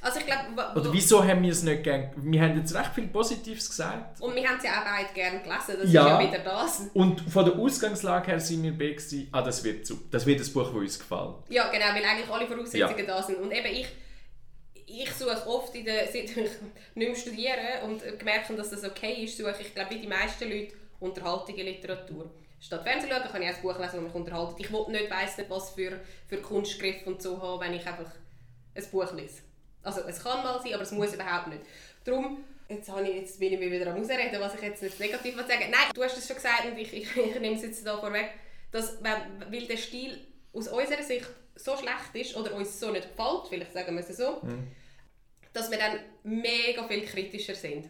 Also 0.02 0.20
ich 0.20 0.26
glaube... 0.26 0.80
Oder 0.80 0.94
wieso 0.94 1.24
haben 1.24 1.44
wir 1.44 1.52
es 1.52 1.64
nicht 1.64 1.84
gern... 1.84 2.12
Wir 2.16 2.42
haben 2.42 2.58
jetzt 2.58 2.74
recht 2.74 2.94
viel 2.94 3.08
Positives 3.08 3.70
gesagt. 3.70 4.22
Und 4.22 4.36
wir 4.36 4.48
haben 4.48 4.58
es 4.58 4.64
ja 4.64 4.80
auch 4.80 4.86
beide 4.86 5.14
gerne 5.14 5.40
gelesen, 5.42 5.76
das 5.82 5.92
ja. 5.92 6.20
ist 6.20 6.24
ja 6.24 6.28
wieder 6.28 6.44
das. 6.44 6.82
Und 6.94 7.22
von 7.22 7.46
der 7.46 7.56
Ausgangslage 7.56 8.28
her 8.28 8.40
sind 8.40 8.64
wir 8.64 8.78
beide 8.78 9.28
ah, 9.32 9.42
das 9.42 9.64
wird, 9.64 9.86
zu, 9.86 10.00
das 10.10 10.26
wird 10.26 10.40
ein 10.40 10.54
Buch, 10.54 10.68
das 10.68 10.74
uns 10.74 11.00
gefällt. 11.00 11.36
Ja, 11.50 11.70
genau, 11.70 11.86
weil 11.94 12.04
eigentlich 12.04 12.30
alle 12.30 12.48
Voraussetzungen 12.48 12.98
ja. 12.98 13.06
da 13.06 13.24
sind. 13.24 13.40
Und 13.40 13.52
eben 13.52 13.68
ich, 13.68 13.88
ich 14.86 15.12
suche 15.12 15.48
oft, 15.48 15.76
in 15.76 15.86
der, 15.86 16.06
seit 16.06 16.16
ich 16.24 16.36
nicht 16.36 16.52
mehr 16.96 17.16
studiere 17.16 17.86
und 17.86 18.02
gemerkt 18.18 18.50
dass 18.58 18.70
das 18.70 18.84
okay 18.84 19.24
ist, 19.24 19.38
suche 19.38 19.56
ich, 19.60 19.76
glaube 19.76 19.96
wie 19.96 20.00
die 20.00 20.08
meisten 20.08 20.50
Leute, 20.50 20.74
unterhaltige 21.00 21.64
Literatur. 21.64 22.30
Statt 22.62 22.84
Fernsehen 22.84 23.10
schauen, 23.12 23.32
kann 23.32 23.42
ich 23.42 23.50
auch 23.50 23.56
ein 23.56 23.62
Buch 23.62 23.80
lesen, 23.80 23.92
das 23.94 24.02
mich 24.02 24.14
unterhaltet. 24.14 24.56
Ich 24.60 24.72
will 24.72 24.86
nicht, 24.90 25.10
weiss 25.10 25.38
nicht, 25.38 25.50
was 25.50 25.72
für, 25.72 26.00
für 26.28 26.38
Kunstgriff 26.38 27.06
und 27.08 27.22
so 27.22 27.42
haben, 27.42 27.62
wenn 27.62 27.74
ich 27.74 27.88
einfach 27.88 28.12
ein 28.76 28.84
Buch 28.92 29.14
lese. 29.14 29.44
Also 29.84 30.02
es 30.02 30.22
kann 30.22 30.44
mal 30.44 30.62
sein, 30.62 30.74
aber 30.74 30.84
es 30.84 30.92
muss 30.92 31.14
überhaupt 31.14 31.48
nicht. 31.48 31.62
Darum, 32.04 32.44
jetzt, 32.68 32.90
habe 32.90 33.08
ich, 33.08 33.16
jetzt 33.16 33.40
bin 33.40 33.54
ich 33.54 33.60
mir 33.60 33.72
wieder 33.72 33.92
am 33.92 34.02
Ausreden, 34.02 34.40
was 34.40 34.56
ich 34.56 34.62
jetzt 34.62 34.84
nicht 34.84 35.00
negativ 35.00 35.36
sagen 35.36 35.72
Nein, 35.72 35.92
du 35.94 36.04
hast 36.04 36.18
es 36.18 36.28
schon 36.28 36.36
gesagt 36.36 36.66
und 36.66 36.78
ich, 36.78 36.94
ich, 36.94 37.16
ich 37.16 37.40
nehme 37.40 37.56
es 37.56 37.64
jetzt 37.64 37.86
da 37.86 37.98
vorweg, 37.98 38.32
dass, 38.72 39.04
weil 39.04 39.68
der 39.68 39.78
Stil 39.78 40.20
aus 40.54 40.68
unserer 40.68 41.04
Sicht 41.04 41.28
so 41.56 41.76
schlecht 41.78 42.14
ist 42.14 42.36
oder 42.36 42.54
uns 42.54 42.80
so 42.80 42.92
nicht 42.92 43.10
gefällt, 43.10 43.48
vielleicht 43.50 43.74
sagen 43.74 43.96
wir 43.96 44.08
es 44.08 44.18
so, 44.18 44.40
mhm. 44.42 44.68
dass 45.54 45.70
wir 45.70 45.78
dann 45.78 46.00
mega 46.24 46.88
viel 46.88 47.06
kritischer 47.06 47.56
sind. 47.56 47.90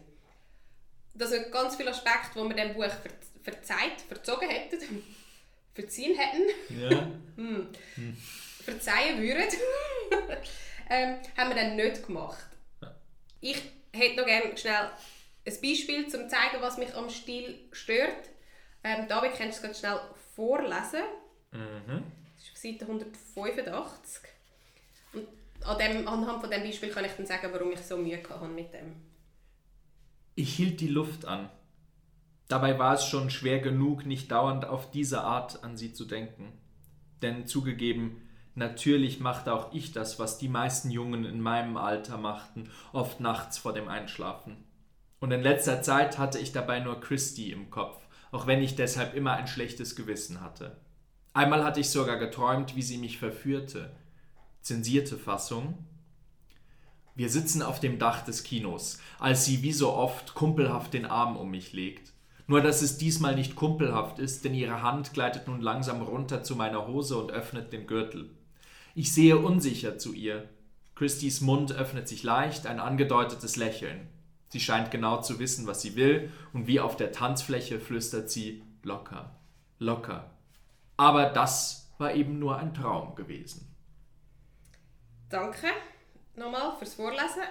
Dass 1.14 1.32
wir 1.32 1.50
ganz 1.50 1.76
viele 1.76 1.90
Aspekte, 1.90 2.30
die 2.34 2.48
wir 2.48 2.56
dem 2.56 2.74
Buch 2.74 2.84
ver 2.84 3.10
verzeiht, 3.42 4.00
verzogen 4.06 4.50
hätten, 4.50 4.78
verziehen 5.74 6.16
hätten, 6.18 6.42
ja. 6.78 6.90
hm. 7.36 7.68
Hm. 7.94 8.16
verzeihen 8.64 9.22
würden, 9.22 9.48
ähm, 10.90 11.16
haben 11.36 11.50
wir 11.50 11.56
dann 11.56 11.76
nicht 11.76 12.06
gemacht. 12.06 12.46
Ich 13.40 13.62
hätte 13.92 14.16
noch 14.16 14.26
gerne 14.26 14.56
schnell 14.56 14.90
ein 15.46 15.60
Beispiel, 15.62 16.04
um 16.04 16.10
zu 16.10 16.28
zeigen, 16.28 16.60
was 16.60 16.78
mich 16.78 16.94
am 16.94 17.08
Stil 17.08 17.58
stört. 17.72 18.28
Ähm, 18.84 19.06
David, 19.08 19.34
kannst 19.36 19.62
du 19.62 19.68
es 19.68 19.78
schnell 19.78 20.00
vorlesen? 20.34 21.02
Mhm. 21.52 22.02
Das 22.36 22.44
ist 22.44 22.52
auf 22.52 22.58
Seite 22.58 22.84
185. 22.86 24.22
Und 25.12 25.28
an 25.64 25.78
dem, 25.78 26.08
anhand 26.08 26.40
von 26.40 26.50
diesem 26.50 26.64
Beispiel 26.64 26.90
kann 26.90 27.04
ich 27.04 27.12
dann 27.12 27.26
sagen, 27.26 27.48
warum 27.52 27.72
ich 27.72 27.80
so 27.80 27.96
Mühe 27.96 28.22
hatte 28.22 28.46
mit 28.46 28.72
dem. 28.72 28.96
Ich 30.34 30.54
hielt 30.54 30.80
die 30.80 30.88
Luft 30.88 31.24
an. 31.24 31.50
Dabei 32.48 32.78
war 32.78 32.94
es 32.94 33.04
schon 33.04 33.30
schwer 33.30 33.60
genug, 33.60 34.06
nicht 34.06 34.30
dauernd 34.30 34.64
auf 34.64 34.90
diese 34.90 35.20
Art 35.20 35.62
an 35.62 35.76
sie 35.76 35.92
zu 35.92 36.04
denken. 36.04 36.52
Denn 37.22 37.46
zugegeben, 37.46 38.28
Natürlich 38.54 39.20
machte 39.20 39.52
auch 39.52 39.72
ich 39.72 39.92
das, 39.92 40.18
was 40.18 40.38
die 40.38 40.48
meisten 40.48 40.90
Jungen 40.90 41.24
in 41.24 41.40
meinem 41.40 41.76
Alter 41.76 42.18
machten, 42.18 42.68
oft 42.92 43.20
nachts 43.20 43.58
vor 43.58 43.72
dem 43.72 43.88
Einschlafen. 43.88 44.56
Und 45.20 45.30
in 45.30 45.42
letzter 45.42 45.82
Zeit 45.82 46.18
hatte 46.18 46.38
ich 46.38 46.52
dabei 46.52 46.80
nur 46.80 47.00
Christy 47.00 47.52
im 47.52 47.70
Kopf, 47.70 47.98
auch 48.32 48.46
wenn 48.46 48.62
ich 48.62 48.74
deshalb 48.74 49.14
immer 49.14 49.34
ein 49.34 49.46
schlechtes 49.46 49.94
Gewissen 49.94 50.40
hatte. 50.40 50.78
Einmal 51.32 51.62
hatte 51.62 51.80
ich 51.80 51.90
sogar 51.90 52.16
geträumt, 52.16 52.74
wie 52.74 52.82
sie 52.82 52.98
mich 52.98 53.18
verführte. 53.18 53.92
Zensierte 54.62 55.16
Fassung. 55.16 55.86
Wir 57.14 57.28
sitzen 57.28 57.62
auf 57.62 57.80
dem 57.80 57.98
Dach 57.98 58.24
des 58.24 58.42
Kinos, 58.42 58.98
als 59.18 59.44
sie 59.44 59.62
wie 59.62 59.72
so 59.72 59.92
oft 59.92 60.34
kumpelhaft 60.34 60.94
den 60.94 61.06
Arm 61.06 61.36
um 61.36 61.50
mich 61.50 61.72
legt. 61.72 62.12
Nur 62.46 62.62
dass 62.62 62.82
es 62.82 62.98
diesmal 62.98 63.36
nicht 63.36 63.54
kumpelhaft 63.54 64.18
ist, 64.18 64.44
denn 64.44 64.54
ihre 64.54 64.82
Hand 64.82 65.12
gleitet 65.12 65.46
nun 65.46 65.60
langsam 65.60 66.02
runter 66.02 66.42
zu 66.42 66.56
meiner 66.56 66.88
Hose 66.88 67.16
und 67.16 67.30
öffnet 67.30 67.72
den 67.72 67.86
Gürtel. 67.86 68.30
Ich 68.94 69.14
sehe 69.14 69.38
unsicher 69.38 69.98
zu 69.98 70.12
ihr. 70.12 70.48
Christys 70.94 71.40
Mund 71.40 71.72
öffnet 71.72 72.08
sich 72.08 72.22
leicht, 72.22 72.66
ein 72.66 72.80
angedeutetes 72.80 73.56
Lächeln. 73.56 74.08
Sie 74.48 74.60
scheint 74.60 74.90
genau 74.90 75.20
zu 75.22 75.38
wissen, 75.38 75.66
was 75.66 75.80
sie 75.80 75.96
will, 75.96 76.32
und 76.52 76.66
wie 76.66 76.80
auf 76.80 76.96
der 76.96 77.12
Tanzfläche 77.12 77.80
flüstert 77.80 78.30
sie 78.30 78.62
locker, 78.82 79.40
locker. 79.78 80.30
Aber 80.96 81.26
das 81.26 81.90
war 81.98 82.14
eben 82.14 82.38
nur 82.38 82.58
ein 82.58 82.74
Traum 82.74 83.14
gewesen. 83.14 83.74
Danke 85.28 85.68
nochmal 86.34 86.76
fürs 86.78 86.94
Vorlesen. 86.94 87.42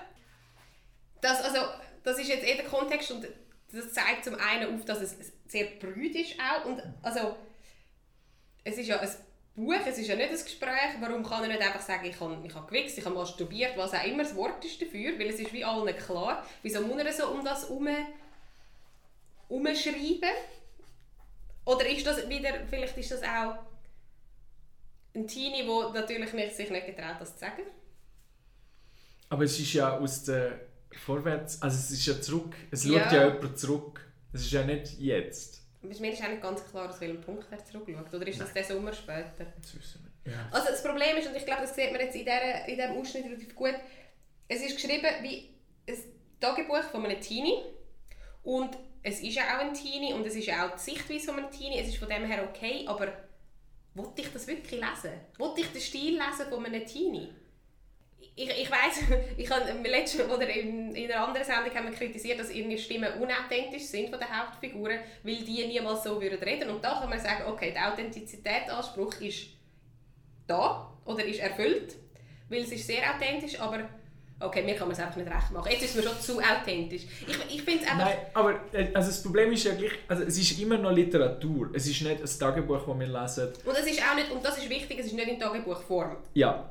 Das, 1.22 1.42
also, 1.42 1.60
das 2.04 2.20
ist 2.20 2.28
jetzt 2.28 2.46
eh 2.46 2.56
der 2.56 2.66
Kontext 2.66 3.12
und 3.12 3.26
das 3.72 3.94
zeigt 3.94 4.26
zum 4.26 4.36
einen 4.36 4.76
auf, 4.76 4.86
dass 4.86 5.02
es 5.02 5.16
sehr 5.48 5.66
brüd 5.80 6.16
ist 6.16 6.36
auch. 6.40 6.66
Und, 6.66 6.84
also, 7.02 7.38
es 8.64 8.78
ist 8.78 8.88
ja 8.88 9.00
ein 9.00 9.10
Buch, 9.56 9.74
es 9.86 9.98
ist 9.98 10.08
ja 10.08 10.16
nicht 10.16 10.30
ein 10.30 10.44
Gespräch. 10.44 10.96
Warum 11.02 11.24
kann 11.24 11.44
er 11.44 11.50
nicht 11.50 11.62
einfach 11.62 11.82
sagen, 11.82 12.06
ich 12.06 12.20
habe, 12.20 12.42
ich 12.46 12.54
habe 12.56 12.68
gewichst, 12.68 12.98
ich 12.98 13.06
habe 13.06 13.16
masturbiert, 13.16 13.76
was 13.76 13.94
auch 13.94 14.04
immer 14.06 14.24
das 14.24 14.36
Wort 14.36 14.64
ist 14.64 14.82
dafür, 14.82 15.20
weil 15.20 15.28
es 15.28 15.40
ist 15.40 15.52
wie 15.52 15.66
allen 15.66 15.96
klar. 15.98 16.46
Wieso 16.64 16.82
muss 16.82 17.02
er 17.02 17.12
so 17.12 17.28
um 17.30 17.44
das 17.44 17.64
herum 17.64 17.88
umschreiben? 19.50 20.30
Oder 21.66 21.88
ist 21.90 22.06
das 22.06 22.28
wieder, 22.30 22.52
vielleicht 22.70 22.98
ist 22.98 23.12
das 23.12 23.22
auch 23.22 23.58
ein 25.14 25.28
Teenie, 25.28 25.66
der 25.66 26.02
natürlich 26.02 26.34
nicht, 26.34 26.56
sich 26.56 26.70
nicht 26.70 26.86
getraut, 26.86 27.18
das 27.20 27.34
zu 27.34 27.40
sagen? 27.40 27.64
Aber 29.30 29.44
es 29.44 29.60
ist 29.60 29.74
ja 29.74 29.98
aus 29.98 30.24
der 30.24 30.62
Vorwärts, 31.06 31.62
also 31.62 31.78
es 31.78 31.92
ist 31.92 32.06
ja 32.06 32.20
zurück, 32.20 32.56
es 32.72 32.84
schaut 32.84 32.94
Ja. 32.94 33.14
ja 33.14 33.34
jemand 33.34 33.60
zurück. 33.60 34.02
Es 34.34 34.42
ist 34.42 34.52
ja 34.52 34.64
nicht 34.64 35.00
jetzt. 35.00 35.59
Mir 35.82 35.92
ist 35.92 36.02
nicht 36.02 36.42
ganz 36.42 36.66
klar, 36.70 36.90
aus 36.90 37.00
welchem 37.00 37.22
Punkt 37.22 37.48
er 37.52 37.64
zurückschaut. 37.64 38.14
Oder 38.14 38.28
ist 38.28 38.42
das 38.42 38.52
der 38.52 38.64
Sommer 38.66 38.92
später? 38.92 39.46
Das 39.62 39.76
wissen 39.76 40.04
wir. 40.04 40.34
Ja. 40.34 40.50
Also 40.52 40.68
das 40.70 40.84
Problem 40.84 41.18
ist, 41.18 41.28
und 41.28 41.36
ich 41.36 41.46
glaube, 41.46 41.62
das 41.62 41.76
sieht 41.76 41.92
man 41.92 42.02
jetzt 42.02 42.16
in, 42.16 42.26
dieser, 42.26 42.68
in 42.68 42.76
diesem 42.76 42.98
Ausschnitt 42.98 43.26
relativ 43.26 43.56
gut, 43.56 43.76
es 44.48 44.62
ist 44.62 44.76
geschrieben 44.76 45.08
wie 45.22 45.56
ein 45.88 45.98
Tagebuch 46.40 46.84
von 46.92 47.06
einem 47.06 47.22
Teenie 47.22 47.62
und 48.44 48.78
es 49.04 49.22
ist 49.22 49.36
ja 49.36 49.44
auch 49.56 49.62
ein 49.62 49.74
Teenie 49.74 50.14
und 50.14 50.26
es 50.26 50.36
ist 50.36 50.48
ja 50.48 50.68
auch 50.68 50.74
die 50.74 50.80
Sichtweise 50.80 51.28
von 51.28 51.38
einem 51.38 51.52
Teenie, 51.52 51.80
es 51.80 51.90
ist 51.90 51.98
von 51.98 52.10
dem 52.10 52.26
her 52.26 52.48
okay, 52.50 52.86
aber 52.88 53.08
wollte 53.94 54.22
ich 54.22 54.34
das 54.34 54.48
wirklich 54.48 54.82
lesen? 54.82 55.14
Wollte 55.38 55.62
ich 55.62 55.72
den 55.72 55.82
Stil 55.82 56.14
lesen 56.14 56.50
von 56.50 56.66
einem 56.66 56.86
Teenie? 56.86 57.30
Ich, 58.36 58.50
ich 58.50 58.72
weiss, 58.72 59.02
ich 59.38 59.50
habe 59.50 59.88
letztes 59.88 60.30
oder 60.30 60.48
in, 60.48 60.96
in 60.96 61.12
einer 61.12 61.28
anderen 61.28 61.46
Sendung 61.46 61.74
haben 61.74 61.92
wir 61.92 61.98
kritisiert, 61.98 62.40
dass 62.40 62.50
irgendwie 62.50 62.78
Stimmen 62.78 63.14
unauthentisch 63.22 63.84
sind 63.84 64.10
von 64.10 64.20
den 64.20 64.30
Hauptfiguren, 64.30 65.00
weil 65.24 65.36
die 65.38 65.66
niemals 65.68 66.04
so 66.04 66.22
würden 66.22 66.40
reden. 66.40 66.70
Und 66.70 66.84
da 66.84 67.00
kann 67.00 67.10
man 67.10 67.20
sagen, 67.20 67.44
okay, 67.48 67.72
der 67.72 67.92
Authentizitätsanspruch 67.92 69.20
ist 69.22 69.48
da 70.48 70.92
oder 71.06 71.24
ist 71.26 71.40
erfüllt, 71.40 71.96
weil 72.50 72.62
es 72.62 72.72
ist 72.72 72.88
sehr 72.88 73.04
authentisch, 73.14 73.60
aber 73.60 73.90
okay, 74.40 74.64
mir 74.64 74.76
kann 74.76 74.88
man 74.88 74.96
es 74.96 75.00
einfach 75.00 75.18
nicht 75.18 75.30
recht 75.30 75.52
machen. 75.52 75.72
Jetzt 75.72 75.84
ist 75.84 75.96
es 75.96 75.96
mir 75.96 76.10
schon 76.10 76.22
zu 76.22 76.40
authentisch. 76.40 77.04
Ich, 77.28 77.56
ich 77.56 77.62
finde 77.62 77.84
es 77.84 77.92
einfach... 77.92 78.06
Nein, 78.06 78.18
aber 78.34 78.60
äh, 78.72 78.90
also 78.94 79.10
das 79.10 79.22
Problem 79.22 79.52
ist 79.52 79.66
ja 79.66 79.74
gleich, 79.74 79.92
also 80.08 80.24
es 80.24 80.38
ist 80.38 80.60
immer 80.60 80.78
noch 80.78 80.92
Literatur. 80.92 81.70
Es 81.74 81.88
ist 81.88 82.02
nicht 82.02 82.22
ein 82.22 82.40
Tagebuch, 82.40 82.86
das 82.88 83.00
wir 83.00 83.08
lesen. 83.08 83.54
Und 83.66 83.78
es 83.78 83.86
ist 83.86 84.02
auch 84.02 84.16
nicht, 84.16 84.32
und 84.32 84.44
das 84.44 84.58
ist 84.58 84.70
wichtig, 84.70 85.00
es 85.00 85.08
ist 85.08 85.14
nicht 85.14 85.28
in 85.28 85.40
Tagebuchform. 85.40 86.18
Ja. 86.34 86.70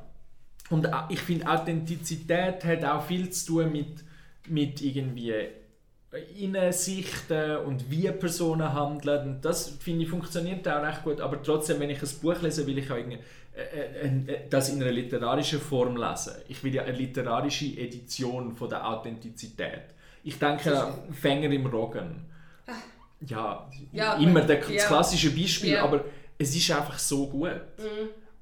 Und 0.69 0.87
ich 1.09 1.19
finde, 1.19 1.47
Authentizität 1.47 2.63
hat 2.63 2.83
auch 2.85 3.03
viel 3.03 3.29
zu 3.29 3.47
tun 3.53 3.71
mit, 3.71 4.03
mit 4.47 4.81
irgendwie 4.81 5.33
Innensichten 6.39 7.57
und 7.57 7.89
wie 7.89 8.09
Personen 8.11 8.73
handeln. 8.73 9.27
Und 9.35 9.45
das, 9.45 9.69
finde 9.79 10.03
ich, 10.03 10.09
funktioniert 10.09 10.67
auch 10.67 10.81
recht 10.83 11.03
gut. 11.03 11.21
Aber 11.21 11.41
trotzdem, 11.41 11.79
wenn 11.79 11.89
ich 11.89 12.01
ein 12.01 12.09
Buch 12.21 12.41
lese, 12.41 12.65
will 12.65 12.77
ich 12.77 12.91
auch 12.91 12.97
irgendwie, 12.97 13.19
äh, 13.55 14.07
äh, 14.07 14.33
äh, 14.33 14.39
das 14.49 14.69
in 14.69 14.81
einer 14.81 14.91
literarischen 14.91 15.59
Form 15.59 15.97
lesen. 15.97 16.33
Ich 16.47 16.63
will 16.63 16.73
ja 16.73 16.83
eine 16.83 16.93
literarische 16.97 17.65
Edition 17.65 18.55
von 18.55 18.69
der 18.69 18.87
Authentizität. 18.87 19.81
Ich 20.23 20.37
denke 20.39 20.77
an 20.79 20.93
Fänger 21.13 21.49
im 21.51 21.65
Roggen. 21.65 22.25
Ja, 23.25 23.69
Ja, 23.91 24.13
immer 24.15 24.41
der, 24.41 24.57
das 24.57 24.87
klassische 24.87 25.31
Beispiel, 25.31 25.73
Ja. 25.73 25.83
aber 25.83 26.05
es 26.37 26.55
ist 26.55 26.71
einfach 26.71 26.97
so 26.97 27.27
gut. 27.27 27.51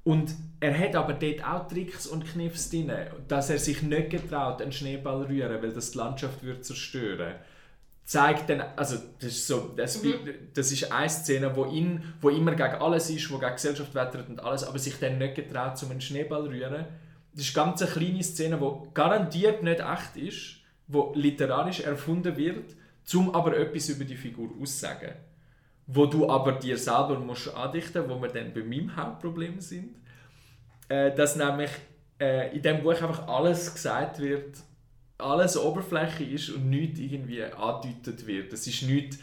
Und 0.04 0.30
er 0.60 0.78
hat 0.78 0.96
aber 0.96 1.12
dort 1.12 1.44
auch 1.44 1.68
Tricks 1.68 2.06
und 2.06 2.26
Kniffs 2.26 2.70
drin, 2.70 2.90
dass 3.28 3.50
er 3.50 3.58
sich 3.58 3.82
nicht 3.82 4.10
getraut, 4.10 4.60
einen 4.60 4.72
Schneeball 4.72 5.22
zu 5.22 5.28
rühren, 5.28 5.62
weil 5.62 5.72
das 5.72 5.92
die 5.92 5.98
Landschaft 5.98 6.42
würde 6.42 6.62
zerstören. 6.62 7.34
Zeigt 8.04 8.48
dann, 8.48 8.62
also 8.74 8.96
das 9.20 9.32
ist 9.32 9.46
so, 9.46 9.72
das, 9.76 10.00
das 10.54 10.72
ist 10.72 10.90
eine 10.90 11.10
Szene, 11.10 11.54
wo 11.54 11.66
ihn, 11.66 12.02
wo 12.20 12.30
immer 12.30 12.52
gegen 12.52 12.76
alles 12.76 13.10
ist, 13.10 13.30
wo 13.30 13.38
gegen 13.38 13.52
Gesellschaft 13.52 13.94
wettert 13.94 14.28
und 14.28 14.42
alles, 14.42 14.64
aber 14.64 14.78
sich 14.78 14.98
dann 14.98 15.18
nicht 15.18 15.34
getraut, 15.34 15.76
zum 15.78 15.90
einen 15.90 16.00
Schneeball 16.00 16.44
zu 16.44 16.50
rühren. 16.50 16.86
Das 17.34 17.44
ist 17.44 17.54
ganz 17.54 17.82
eine 17.82 17.90
kleine 17.90 18.22
Szene, 18.22 18.58
die 18.58 18.94
garantiert 18.94 19.62
nicht 19.62 19.80
echt 19.80 20.16
ist, 20.16 20.56
wo 20.88 21.12
literarisch 21.14 21.80
erfunden 21.80 22.36
wird, 22.36 22.74
zum 23.04 23.34
aber 23.34 23.56
etwas 23.56 23.90
über 23.90 24.04
die 24.04 24.16
Figur 24.16 24.50
aussagen. 24.60 25.12
Wo 25.86 26.06
du 26.06 26.28
aber 26.28 26.52
dir 26.52 26.76
selber 26.76 27.18
musst 27.20 27.54
andichten, 27.54 28.08
wo 28.08 28.20
wir 28.20 28.28
dann 28.28 28.52
bei 28.52 28.62
meinem 28.62 28.96
Hauptproblem 28.96 29.60
sind, 29.60 29.94
äh, 30.88 31.14
dass 31.14 31.36
nämlich 31.36 31.70
äh, 32.20 32.54
in 32.54 32.62
dem 32.62 32.82
Buch 32.82 33.00
einfach 33.00 33.26
alles 33.28 33.72
gesagt 33.72 34.20
wird, 34.20 34.56
alles 35.18 35.56
Oberfläche 35.56 36.24
ist 36.24 36.50
und 36.50 36.70
nichts 36.70 36.98
irgendwie 37.00 37.42
angedeutet 37.42 38.26
wird. 38.26 38.52
Es 38.52 38.66
ist 38.66 38.82
nichts, 38.82 39.18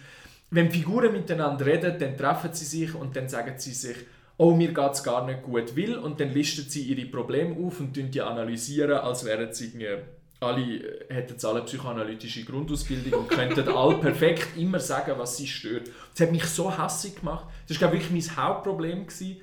wenn 0.52 0.72
Figuren 0.72 1.12
miteinander 1.12 1.66
reden, 1.66 1.98
dann 2.00 2.18
treffen 2.18 2.54
sie 2.54 2.66
sich 2.66 2.94
und 2.94 3.16
dann 3.16 3.28
sagen 3.28 3.56
sie 3.58 3.74
sich, 3.74 3.98
oh, 4.38 4.54
mir 4.54 4.74
geht 4.74 4.92
es 4.92 5.04
gar 5.04 5.26
nicht 5.26 5.44
gut, 5.44 5.76
will, 5.76 5.98
und 5.98 6.20
dann 6.20 6.34
listen 6.34 6.70
sie 6.70 6.84
ihre 6.84 7.08
Probleme 7.08 7.56
auf 7.66 7.80
und 7.80 7.96
die 7.96 8.22
analysieren, 8.22 8.98
als 8.98 9.26
wären 9.26 9.54
sie 9.54 9.66
irgendwie 9.66 10.04
alle, 10.42 10.62
äh, 10.62 11.14
hätten 11.14 11.46
alle 11.46 11.62
psychoanalytische 11.62 12.44
Grundausbildung 12.44 13.22
und 13.22 13.30
könnten 13.30 13.68
alle 13.70 13.96
perfekt 14.02 14.58
immer 14.58 14.80
sagen, 14.80 15.14
was 15.18 15.38
sie 15.38 15.48
stört. 15.48 15.90
Das 16.14 16.28
hat 16.28 16.32
mich 16.32 16.46
so 16.46 16.78
hassig 16.78 17.20
gemacht. 17.20 17.48
Das 17.68 17.80
war, 17.80 17.90
glaube 17.90 17.98
ich, 17.98 18.12
wirklich 18.12 18.28
mein 18.28 18.38
Hauptproblem. 18.38 19.08
Gewesen. 19.08 19.38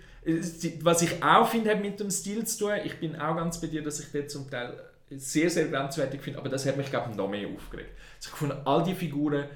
Was 0.83 1.03
ich 1.03 1.23
auch 1.23 1.49
finde, 1.49 1.71
hat 1.71 1.81
mit 1.81 1.99
dem 1.99 2.11
Stil 2.11 2.47
zu 2.47 2.59
tun. 2.67 2.73
Ich 2.85 2.99
bin 3.01 3.17
auch 3.21 3.37
ganz 3.37 3.61
bei 3.61 3.67
dir, 3.67 3.83
dass 3.83 3.99
ich 4.01 4.11
den 4.13 4.29
zum 4.29 4.49
Teil 4.51 4.79
sehr, 5.11 5.51
sehr 5.51 5.67
grenzwertig 5.67 6.21
finde, 6.23 6.39
aber 6.39 6.49
das 6.49 6.65
hat 6.65 6.77
mich, 6.77 6.89
glaube 6.91 7.11
ich, 7.11 7.17
noch 7.17 7.29
mehr 7.29 7.47
aufgeregt. 7.49 7.91
Also 8.17 8.31
Ich 8.33 8.37
fand 8.37 8.67
all 8.67 8.83
die 8.85 8.95
Figuren, 8.95 9.47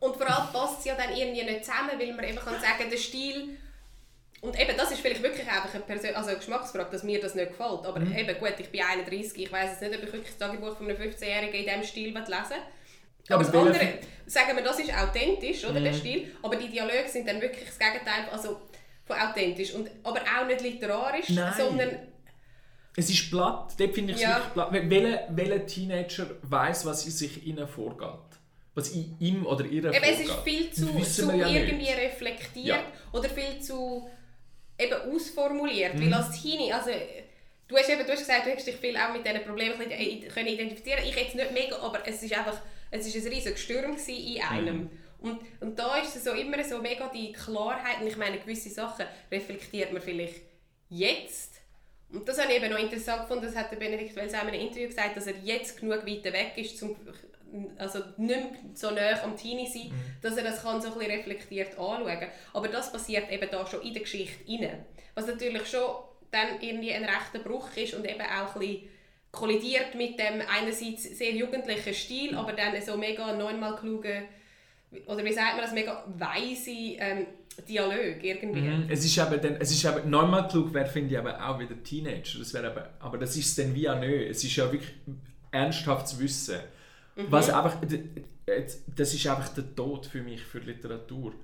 Und 0.00 0.16
vor 0.16 0.28
allem 0.28 0.52
passt 0.52 0.80
es 0.80 0.84
ja 0.84 0.94
dann 0.96 1.16
irgendwie 1.16 1.44
nicht 1.44 1.64
zusammen, 1.64 1.92
weil 1.98 2.12
man 2.12 2.24
eben 2.24 2.36
kann 2.38 2.54
sagen, 2.60 2.90
der 2.90 2.98
Stil... 2.98 3.56
Und 4.42 4.60
eben, 4.60 4.76
das 4.76 4.90
ist 4.90 5.00
vielleicht 5.00 5.22
wirklich 5.22 5.46
einfach 5.48 5.72
eine, 5.72 5.82
Persön 5.84 6.14
also 6.14 6.28
eine 6.28 6.36
Geschmacksfrage, 6.36 6.90
dass 6.90 7.02
mir 7.02 7.18
das 7.18 7.34
nicht 7.34 7.48
gefällt. 7.48 7.86
Aber 7.86 7.98
Mhm. 7.98 8.14
eben, 8.14 8.38
gut, 8.38 8.52
ich 8.58 8.68
bin 8.68 8.82
31, 8.82 9.38
ich 9.44 9.50
weiß 9.50 9.70
jetzt 9.70 9.80
nicht, 9.80 9.96
ob 9.96 10.02
ich 10.06 10.12
wirklich 10.12 10.36
das 10.36 10.38
Tagebuch 10.38 10.76
von 10.76 10.86
einem 10.90 10.98
15-Jährigen 11.00 11.54
in 11.60 11.64
diesem 11.64 11.82
Stil 11.82 12.08
lesen 12.08 12.26
will. 12.28 12.34
Aber 13.30 13.34
aber 13.36 13.44
das 13.44 13.54
andere, 13.54 13.98
sagen 14.26 14.56
wir, 14.56 14.62
das 14.62 14.78
ist 14.80 14.92
authentisch, 14.94 15.64
oder, 15.64 15.80
der 15.80 15.92
Mhm. 15.92 15.96
Stil. 15.96 16.36
Aber 16.42 16.56
die 16.56 16.68
Dialoge 16.68 17.08
sind 17.08 17.26
dann 17.26 17.40
wirklich 17.40 17.64
das 17.64 17.78
Gegenteil 17.78 18.28
also 18.30 18.60
von 19.04 19.16
authentisch. 19.16 19.72
Und, 19.74 19.90
aber 20.02 20.20
auch 20.20 20.46
nicht 20.46 20.60
literarisch, 20.62 21.28
Nein. 21.30 21.52
sondern... 21.56 21.90
es 22.96 23.10
ist 23.10 23.30
platt. 23.30 23.74
Dort 23.78 23.94
finde 23.94 24.12
ich 24.12 24.16
es 24.16 24.22
Ja. 24.22 24.36
wirklich 24.36 24.52
platt. 24.52 24.72
Welcher, 24.72 25.28
welcher 25.30 25.66
Teenager 25.66 26.26
weiß, 26.42 26.86
was 26.86 27.04
in 27.04 27.12
sich 27.12 27.46
ihnen 27.46 27.66
vorgeht? 27.68 28.08
Was 28.74 28.88
in 28.90 29.16
ihm 29.20 29.46
oder 29.46 29.64
ihr 29.64 29.84
Eben, 29.84 29.94
es 29.94 30.26
vorgeht? 30.26 30.26
ist 30.26 30.34
viel 30.42 30.70
zu, 30.72 31.22
zu 31.22 31.36
ja 31.36 31.48
nicht. 31.48 31.62
irgendwie 31.62 31.90
reflektiert 31.90 32.66
Ja. 32.66 32.82
oder 33.12 33.28
viel 33.28 33.60
zu 33.60 34.08
eben 34.78 35.14
ausformuliert. 35.14 35.94
Mhm. 35.94 36.06
Weil 36.06 36.14
als 36.14 36.42
Teenie, 36.42 36.72
also 36.72 36.90
du 37.68 37.76
hast, 37.76 37.88
eben, 37.88 38.04
du 38.04 38.10
hast 38.12 38.18
gesagt, 38.18 38.46
du 38.46 38.50
hast 38.50 38.66
dich 38.66 38.76
viel 38.76 38.96
auch 38.96 39.12
mit 39.12 39.24
diesen 39.24 39.42
Problemen 39.44 39.80
äh, 39.90 40.20
können 40.28 40.48
identifizieren 40.48 41.04
Ich 41.04 41.14
jetzt 41.14 41.36
nicht 41.36 41.52
mega, 41.52 41.76
aber 41.78 42.00
es 42.06 42.22
ist 42.22 42.32
einfach 42.36 42.60
es 42.90 43.06
ist 43.06 43.26
ein 43.26 43.32
riesiger 43.32 43.56
Sturm 43.56 43.96
in 44.06 44.42
einem. 44.42 44.76
Mhm. 44.76 44.90
Und, 45.24 45.40
und 45.60 45.78
da 45.78 45.96
ist 45.96 46.14
es 46.14 46.24
so 46.24 46.32
immer 46.32 46.62
so 46.62 46.82
mega 46.82 47.08
die 47.08 47.32
Klarheit 47.32 48.02
und 48.02 48.06
ich 48.06 48.16
meine, 48.18 48.38
gewisse 48.38 48.68
Sachen 48.68 49.06
reflektiert 49.32 49.90
man 49.90 50.02
vielleicht 50.02 50.42
jetzt. 50.90 51.62
Und 52.12 52.28
das 52.28 52.38
habe 52.38 52.52
ich 52.52 52.62
eben 52.62 52.70
noch 52.70 52.78
interessant 52.78 53.22
gefunden, 53.22 53.46
das 53.46 53.56
hat 53.56 53.72
der 53.72 53.78
Benedikt 53.78 54.14
Wells 54.16 54.34
auch 54.34 54.42
in 54.42 54.48
einem 54.48 54.60
Interview 54.60 54.86
gesagt, 54.86 55.16
dass 55.16 55.26
er 55.26 55.38
jetzt 55.42 55.80
genug 55.80 56.06
weit 56.06 56.24
weg 56.24 56.52
ist, 56.56 56.78
zum, 56.78 56.94
also 57.78 58.00
nicht 58.18 58.38
mehr 58.38 58.50
so 58.74 58.90
nah 58.90 59.22
am 59.22 59.34
Teenie 59.34 59.66
sein, 59.66 59.92
dass 60.20 60.36
er 60.36 60.44
das 60.44 60.62
kann 60.62 60.82
so 60.82 60.88
ein 60.88 60.98
bisschen 60.98 61.12
reflektiert 61.12 61.70
anschauen 61.78 62.20
kann. 62.20 62.28
Aber 62.52 62.68
das 62.68 62.92
passiert 62.92 63.32
eben 63.32 63.48
da 63.50 63.66
schon 63.66 63.80
in 63.80 63.94
der 63.94 64.02
Geschichte 64.02 64.46
rein. 64.46 64.84
Was 65.14 65.26
natürlich 65.26 65.66
schon 65.66 65.90
dann 66.30 66.60
irgendwie 66.60 66.92
ein 66.92 67.04
rechter 67.04 67.38
Bruch 67.38 67.74
ist 67.76 67.94
und 67.94 68.04
eben 68.04 68.20
auch 68.20 68.56
ein 68.56 68.60
bisschen 68.60 68.88
kollidiert 69.32 69.94
mit 69.94 70.18
dem 70.18 70.42
einerseits 70.46 71.16
sehr 71.16 71.32
jugendlichen 71.32 71.94
Stil, 71.94 72.36
aber 72.36 72.52
dann 72.52 72.80
so 72.82 72.98
mega 72.98 73.32
neunmal 73.32 73.76
kluge 73.76 74.28
oder 75.06 75.24
wie 75.24 75.32
sagt 75.32 75.54
man 75.54 75.62
das, 75.62 75.72
mega 75.72 76.04
weise 76.16 76.70
ähm, 76.70 77.26
Dialog 77.68 78.22
irgendwie. 78.22 78.60
Mhm. 78.62 78.86
Es 78.88 79.04
ist 79.04 79.16
eben 79.16 79.40
dann, 79.40 79.56
es 79.60 79.70
ist 79.70 79.84
eben, 79.84 80.10
neunmal 80.10 80.48
klug 80.48 80.72
wäre, 80.74 80.86
finde 80.86 81.14
ich 81.14 81.20
eben 81.20 81.34
auch 81.34 81.58
wieder 81.58 81.80
Teenager. 81.82 82.38
Das 82.38 82.52
wäre 82.54 82.70
eben, 82.70 82.84
aber 83.00 83.18
das 83.18 83.36
ist 83.36 83.46
es 83.46 83.54
dann 83.54 83.74
wie 83.74 83.88
auch 83.88 83.98
nicht. 83.98 84.30
Es 84.30 84.42
ist 84.42 84.56
ja 84.56 84.70
wirklich 84.70 84.92
ernsthaftes 85.50 86.18
Wissen. 86.18 86.58
Was 87.16 87.48
einfach, 87.48 87.76
das 88.96 89.14
ist 89.14 89.26
einfach 89.26 89.48
der 89.50 89.74
Tod 89.74 90.06
für 90.06 90.20
mich, 90.20 90.42
für 90.42 90.58
Literatur. 90.58 91.34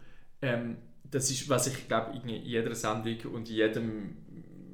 Ähm, 0.43 0.79
das 1.09 1.31
ist, 1.31 1.49
was 1.49 1.67
ich 1.69 1.87
glaube, 1.87 2.21
in 2.25 2.29
jeder 2.29 2.75
Sendung 2.75 3.19
und 3.33 3.49
in 3.49 3.57
jedem 3.57 4.17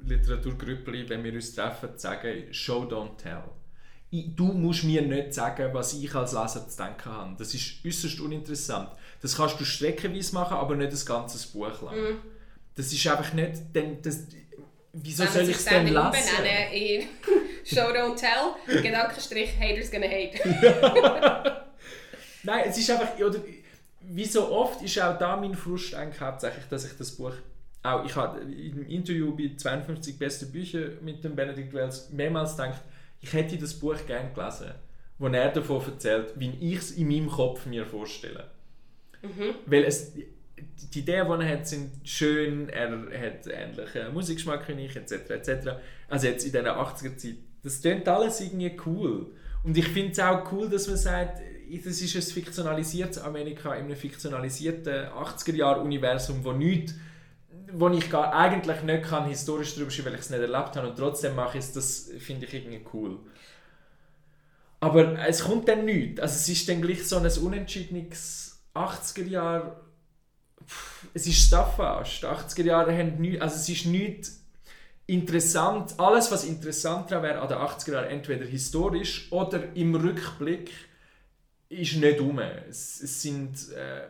Literaturgrüppli, 0.06 1.08
wenn 1.08 1.24
wir 1.24 1.32
uns 1.32 1.54
treffen, 1.54 1.90
sagen, 1.96 2.44
Show, 2.52 2.84
don't 2.84 3.16
tell. 3.16 3.44
Du 4.12 4.46
musst 4.52 4.84
mir 4.84 5.02
nicht 5.02 5.34
sagen, 5.34 5.74
was 5.74 5.92
ich 5.94 6.14
als 6.14 6.32
Leser 6.32 6.68
zu 6.68 6.76
denken 6.76 7.04
habe. 7.10 7.34
Das 7.38 7.52
ist 7.52 7.84
äußerst 7.84 8.20
uninteressant. 8.20 8.90
Das 9.20 9.36
kannst 9.36 9.58
du 9.60 9.64
streckenweise 9.64 10.34
machen, 10.34 10.56
aber 10.56 10.76
nicht 10.76 10.92
ein 10.92 11.04
ganzes 11.04 11.46
Buch 11.46 11.82
lang. 11.82 11.96
Mhm. 11.96 12.18
Das 12.76 12.92
ist 12.92 13.06
einfach 13.06 13.32
nicht, 13.32 13.74
denn 13.74 14.00
das, 14.02 14.26
wieso 14.92 15.24
Wenn 15.24 15.32
soll 15.32 15.42
ich 15.48 15.56
es 15.56 15.64
denn 15.64 15.88
lassen? 15.88 16.44
in 16.72 17.08
Show 17.64 17.88
Don't 17.90 18.16
Tell, 18.16 18.82
Gedankenstrich, 18.82 19.58
Haters 19.58 19.90
gonna 19.90 20.06
hate. 20.06 20.38
Nein, 22.44 22.64
es 22.68 22.78
ist 22.78 22.90
einfach, 22.90 23.18
oder 23.18 23.40
wie 24.02 24.24
so 24.24 24.50
oft 24.52 24.82
ist 24.82 25.00
auch 25.00 25.18
da 25.18 25.36
mein 25.36 25.54
Frust 25.54 25.94
eigentlich 25.94 26.20
hauptsächlich, 26.20 26.64
dass 26.70 26.84
ich 26.84 26.96
das 26.96 27.10
Buch 27.10 27.32
auch, 27.82 28.04
ich 28.04 28.14
habe 28.14 28.40
im 28.40 28.86
Interview 28.86 29.36
bei 29.36 29.52
52 29.56 30.18
besten 30.18 30.52
Büchern 30.52 30.98
mit 31.02 31.24
dem 31.24 31.34
Benedict 31.34 31.72
Wells 31.72 32.10
mehrmals 32.10 32.56
gedacht, 32.56 32.82
ich 33.20 33.32
hätte 33.32 33.58
das 33.58 33.74
Buch 33.74 33.96
gerne 34.06 34.32
gelesen, 34.32 34.72
wo 35.18 35.26
er 35.28 35.50
davon 35.50 35.82
erzählt, 35.84 36.34
wie 36.36 36.50
ich 36.60 36.78
es 36.78 36.90
in 36.92 37.08
meinem 37.08 37.28
Kopf 37.28 37.66
mir 37.66 37.86
vorstelle. 37.86 38.50
Weil 39.66 39.84
es, 39.84 40.12
die 40.14 40.98
Ideen, 40.98 41.26
die 41.26 41.44
er 41.44 41.52
hat, 41.52 41.66
sind 41.66 41.90
schön, 42.04 42.68
er 42.68 42.90
hat 42.90 43.46
ähnlichen 43.46 44.12
Musikgeschmack 44.12 44.68
wie 44.68 44.84
ich, 44.84 44.96
etc. 44.96 45.30
etc. 45.30 45.50
Also 46.08 46.26
jetzt 46.26 46.44
in 46.44 46.52
dieser 46.52 46.78
80er-Zeit. 46.78 47.36
Das 47.62 47.80
klingt 47.80 48.08
alles 48.08 48.40
irgendwie 48.40 48.76
cool. 48.86 49.32
Und 49.64 49.76
ich 49.76 49.88
finde 49.88 50.12
es 50.12 50.20
auch 50.20 50.50
cool, 50.52 50.68
dass 50.68 50.86
man 50.86 50.96
sagt, 50.96 51.40
das 51.84 52.00
ist 52.00 52.14
ein 52.14 52.22
fiktionalisiertes 52.22 53.18
Amerika 53.18 53.74
in 53.74 53.86
einem 53.86 53.96
fiktionalisierten 53.96 55.08
80er-Jahre-Universum, 55.08 56.44
wo 56.44 56.52
nichts 56.52 56.94
wo 57.72 57.88
ich 57.88 58.10
gar 58.10 58.32
eigentlich 58.34 58.82
nicht 58.82 59.04
kann 59.04 59.28
historisch 59.28 59.74
darüber 59.74 59.90
schreiben, 59.90 60.08
weil 60.08 60.14
ich 60.14 60.20
es 60.20 60.30
nicht 60.30 60.40
erlebt 60.40 60.76
habe 60.76 60.88
und 60.88 60.96
trotzdem 60.96 61.34
mache 61.34 61.58
ich 61.58 61.64
es, 61.64 61.72
das 61.72 62.10
finde 62.18 62.46
ich 62.46 62.54
irgendwie 62.54 62.84
cool. 62.92 63.18
Aber 64.80 65.18
es 65.26 65.44
kommt 65.44 65.68
dann 65.68 65.84
nichts. 65.84 66.20
Also 66.20 66.34
es 66.34 66.48
ist 66.48 66.68
dann 66.68 66.82
gleich 66.82 67.06
so 67.06 67.16
ein 67.16 67.26
unentschiedenes 67.26 68.60
80er 68.74 69.24
Jahre. 69.24 69.76
Pff, 70.66 71.06
Es 71.14 71.26
ist 71.26 71.46
Staffast. 71.46 72.24
80er 72.24 72.64
Jahre 72.64 72.96
haben 72.96 73.16
nichts. 73.20 73.40
Also 73.40 73.56
es 73.56 73.68
ist 73.68 73.86
nichts 73.86 74.44
interessant. 75.06 75.94
Alles, 75.98 76.30
was 76.30 76.44
interessant 76.44 77.10
wäre 77.10 77.40
an 77.40 77.48
den 77.48 77.58
80er 77.58 77.92
Jahren, 77.92 78.10
entweder 78.10 78.44
historisch 78.44 79.30
oder 79.32 79.74
im 79.74 79.94
Rückblick, 79.94 80.70
ist 81.68 81.96
nicht 81.96 82.20
um. 82.20 82.38
Es, 82.38 83.00
es 83.02 83.22
sind. 83.22 83.72
Äh, 83.72 84.08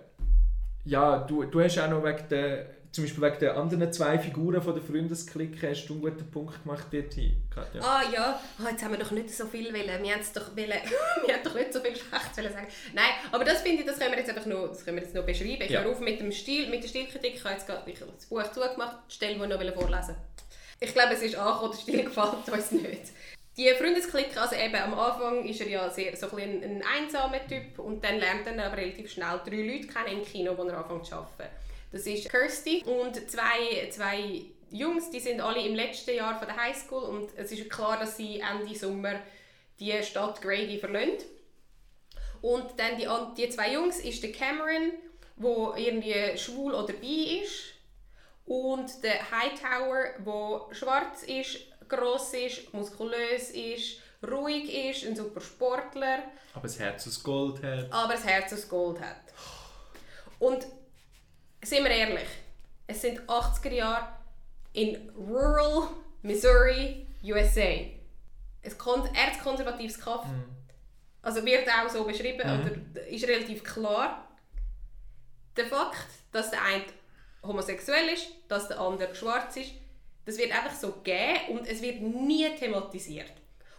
ja, 0.85 1.19
du, 1.19 1.45
du 1.45 1.61
hast 1.61 1.79
auch 1.79 1.91
noch 1.91 2.05
wegen 2.05 2.29
der, 2.29 2.67
zum 2.97 3.05
Beispiel 3.05 3.23
wegen 3.25 3.39
der 3.41 3.57
anderen 3.59 3.93
zwei 3.93 4.19
Figuren 4.19 4.63
von 4.63 4.73
der 4.73 4.83
Freundesklicke 4.83 5.69
hast 5.69 5.85
du 5.87 5.93
einen 5.93 6.01
guten 6.03 6.31
Punkt 6.31 6.63
gemacht 6.63 6.87
dort 6.91 7.13
hin, 7.13 7.37
Katja. 7.55 7.83
Ah 7.83 8.03
ja, 8.11 8.41
ah, 8.59 8.71
jetzt 8.71 8.83
haben 8.83 8.93
wir 8.93 8.99
doch 8.99 9.11
nicht 9.11 9.31
so 9.31 9.45
viel 9.45 9.67
wollen. 9.67 10.03
Wir 10.03 10.17
doch, 10.35 10.57
wollen, 10.57 10.69
wir 11.27 11.35
haben 11.35 11.45
doch 11.45 11.55
nicht 11.55 11.75
so 11.75 11.81
viel 11.81 11.95
schlecht 11.95 12.37
wollen 12.39 12.53
sagen. 12.55 12.67
Nein, 12.95 13.11
aber 13.33 13.45
das 13.45 13.61
finde 13.61 13.83
ich, 13.83 13.87
das 13.87 13.99
können 13.99 14.13
wir 14.13 14.19
jetzt 14.19 14.31
einfach 14.31 14.47
noch, 14.47 14.69
das 14.69 14.83
können 14.83 14.97
wir 14.97 15.05
jetzt 15.05 15.15
noch 15.15 15.27
beschreiben. 15.27 15.61
Ich 15.61 15.71
Ja. 15.71 15.83
höre 15.83 15.93
auf 15.93 16.01
mit 16.01 16.21
dem 16.21 16.33
Stil, 16.33 16.71
mit 16.71 16.85
der 16.85 16.89
Stilkritik. 16.89 17.35
Ich 17.35 17.45
habe 17.45 17.53
jetzt 17.53 17.67
gerade 17.67 17.91
ich 17.91 18.01
habe 18.01 18.13
das 18.17 18.25
Buch 18.25 18.51
zugemacht, 18.51 18.97
die 19.11 19.15
Stelle, 19.15 19.35
die 19.35 19.43
ich 19.43 19.49
noch 19.51 19.75
vorlesen 19.75 20.09
wollte. 20.09 20.21
Ich 20.81 20.95
glaube, 20.95 21.13
es 21.13 21.23
ist 21.23 21.37
angekommen, 21.37 21.73
der 21.73 21.79
Stil 21.79 22.05
gefällt 22.07 22.49
uns 22.51 22.71
nicht. 22.71 23.03
Die 23.59 23.69
Freundesklicke, 23.79 24.41
also 24.41 24.57
eben 24.57 24.75
am 24.75 24.99
Anfang 24.99 25.45
ist 25.45 25.61
er 25.61 25.69
ja 25.69 25.91
sehr, 25.91 26.17
so 26.17 26.35
ein, 26.35 26.63
ein 26.63 26.83
einsamer 26.97 27.47
Typ 27.47 27.79
und 27.79 28.03
dann 28.03 28.19
lernt 28.21 28.47
er 28.47 28.67
aber 28.67 28.79
relativ 28.79 29.11
schnell 29.11 29.39
drei 29.45 29.57
Leute 29.57 29.87
kennen 29.87 30.19
im 30.21 30.25
Kino, 30.25 30.57
wo 30.57 30.63
er 30.65 30.79
anfängt 30.79 31.05
zu 31.05 31.15
arbeiten. 31.15 31.66
Das 31.93 32.07
ist 32.07 32.29
Kirsty 32.29 32.85
und 32.85 33.31
zwei, 33.31 33.89
zwei 33.91 34.43
Jungs, 34.71 35.11
die 35.11 35.21
sind 35.21 35.41
alle 35.41 35.65
im 35.65 35.75
letzten 35.75 36.15
Jahr 36.15 36.39
von 36.39 36.49
der 36.49 36.57
Highschool 36.57 37.03
und 37.05 37.31
es 37.37 37.53
ist 37.53 37.71
klar, 37.71 37.99
dass 37.99 38.17
sie 38.17 38.41
Ende 38.41 38.75
Sommer 38.75 39.21
die 39.79 40.03
Stadt 40.03 40.43
Grady 40.43 40.79
verlassen. 40.79 41.19
Und 42.43 42.67
dann 42.79 42.97
die, 42.99 43.09
die 43.37 43.49
zwei 43.49 43.73
Jungs 43.73 43.99
ist 44.01 44.23
der 44.23 44.33
Cameron, 44.33 44.93
wo 45.37 45.75
irgendwie 45.77 46.37
schwul 46.37 46.75
oder 46.75 46.93
bi 46.93 47.41
ist 47.43 47.73
und 48.47 49.03
der 49.03 49.19
Hightower, 49.31 50.15
wo 50.19 50.69
schwarz 50.73 51.23
ist, 51.25 51.59
gross 51.89 52.33
ist, 52.35 52.73
muskulös 52.73 53.51
ist, 53.51 54.01
ruhig 54.27 54.91
ist, 54.91 55.05
ein 55.07 55.15
super 55.17 55.41
Sportler, 55.41 56.23
Aber 56.55 56.63
das 56.63 56.79
Herz 56.79 57.07
aus 57.07 57.23
Gold 57.23 57.63
hat. 57.63 57.93
aber 57.93 58.15
das 58.15 58.25
Herz 58.25 58.53
aus 58.53 58.69
Gold 58.69 59.01
hat. 59.01 59.17
Und 60.39 60.67
sind 61.63 61.85
wir 61.85 61.91
ehrlich, 61.91 62.29
es 62.87 63.03
sind 63.03 63.21
80er 63.23 63.73
Jahre 63.73 64.09
in 64.73 65.11
rural 65.17 65.89
Missouri, 66.23 67.07
USA. 67.25 67.61
Ein 68.63 68.79
kon 68.79 69.09
erzkonservatives 69.15 69.99
Kaff. 69.99 70.27
Also 71.23 71.45
wird 71.45 71.69
auch 71.69 71.89
so 71.89 72.05
beschrieben, 72.05 72.41
oder 72.41 73.07
ist 73.09 73.27
relativ 73.27 73.65
klar. 73.65 74.29
Der 75.57 75.67
Fakt, 75.67 76.07
dass 76.31 76.51
der 76.51 76.63
eine 76.63 76.85
homosexuell 77.43 78.09
ist, 78.11 78.29
dass 78.49 78.69
der 78.69 78.79
andere 78.79 79.15
schwarz 79.15 79.57
ist, 79.57 79.73
das 80.25 80.39
wird 80.39 80.53
einfach 80.53 80.75
so 80.75 80.93
gegeben 80.93 81.59
und 81.59 81.67
es 81.67 81.81
wird 81.81 82.01
nie 82.01 82.49
thematisiert. 82.57 83.33